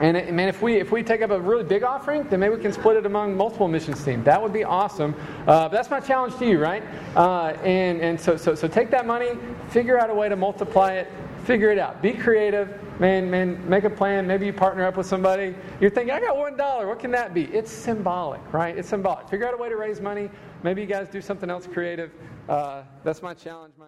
and 0.03 0.17
it, 0.17 0.35
man, 0.35 0.49
if 0.49 0.61
we 0.61 0.75
if 0.75 0.91
we 0.91 1.03
take 1.03 1.23
up 1.23 1.31
a 1.31 1.41
really 1.41 1.63
big 1.63 1.85
offering, 1.85 2.25
then 2.25 2.41
maybe 2.41 2.57
we 2.57 2.61
can 2.61 2.73
split 2.73 2.97
it 2.97 3.07
among 3.07 3.37
multiple 3.37 3.69
missions 3.69 4.05
teams. 4.05 4.25
That 4.25 4.43
would 4.43 4.53
be 4.53 4.65
awesome. 4.65 5.15
Uh, 5.47 5.69
that's 5.69 5.91
my 5.91 6.01
challenge 6.01 6.37
to 6.39 6.47
you, 6.47 6.59
right? 6.59 6.83
Uh, 7.17 7.57
and 7.63 8.01
and 8.01 8.21
so, 8.21 8.37
so 8.37 8.55
so 8.57 8.67
take 8.67 8.91
that 8.91 9.07
money, 9.07 9.31
figure 9.69 9.99
out 9.99 10.11
a 10.11 10.15
way 10.15 10.29
to 10.29 10.35
multiply 10.35 10.95
it, 10.95 11.09
figure 11.45 11.71
it 11.71 11.79
out. 11.79 12.03
Be 12.03 12.13
creative, 12.13 12.69
man. 12.99 13.31
Man, 13.31 13.69
make 13.69 13.85
a 13.85 13.91
plan. 13.91 14.27
Maybe 14.27 14.45
you 14.45 14.53
partner 14.53 14.85
up 14.85 14.97
with 14.97 15.07
somebody. 15.07 15.55
You're 15.81 15.91
thinking, 15.91 16.13
I 16.13 16.21
got 16.21 16.37
one 16.37 16.57
dollar. 16.57 16.89
What 16.89 16.99
can 16.99 17.13
that 17.13 17.33
be? 17.33 17.45
It's 17.45 17.71
symbolic, 17.71 18.41
right? 18.53 18.77
It's 18.77 18.89
symbolic. 18.89 19.29
Figure 19.29 19.47
out 19.47 19.55
a 19.55 19.57
way 19.57 19.69
to 19.69 19.77
raise 19.77 20.01
money. 20.01 20.31
Maybe 20.65 20.81
you 20.81 20.89
guys 20.89 21.09
do 21.09 21.21
something 21.21 21.49
else 21.49 21.69
creative. 21.69 22.11
Uh, 22.49 22.83
that's 23.05 23.23
my 23.23 23.35
challenge. 23.35 23.75
My 23.79 23.87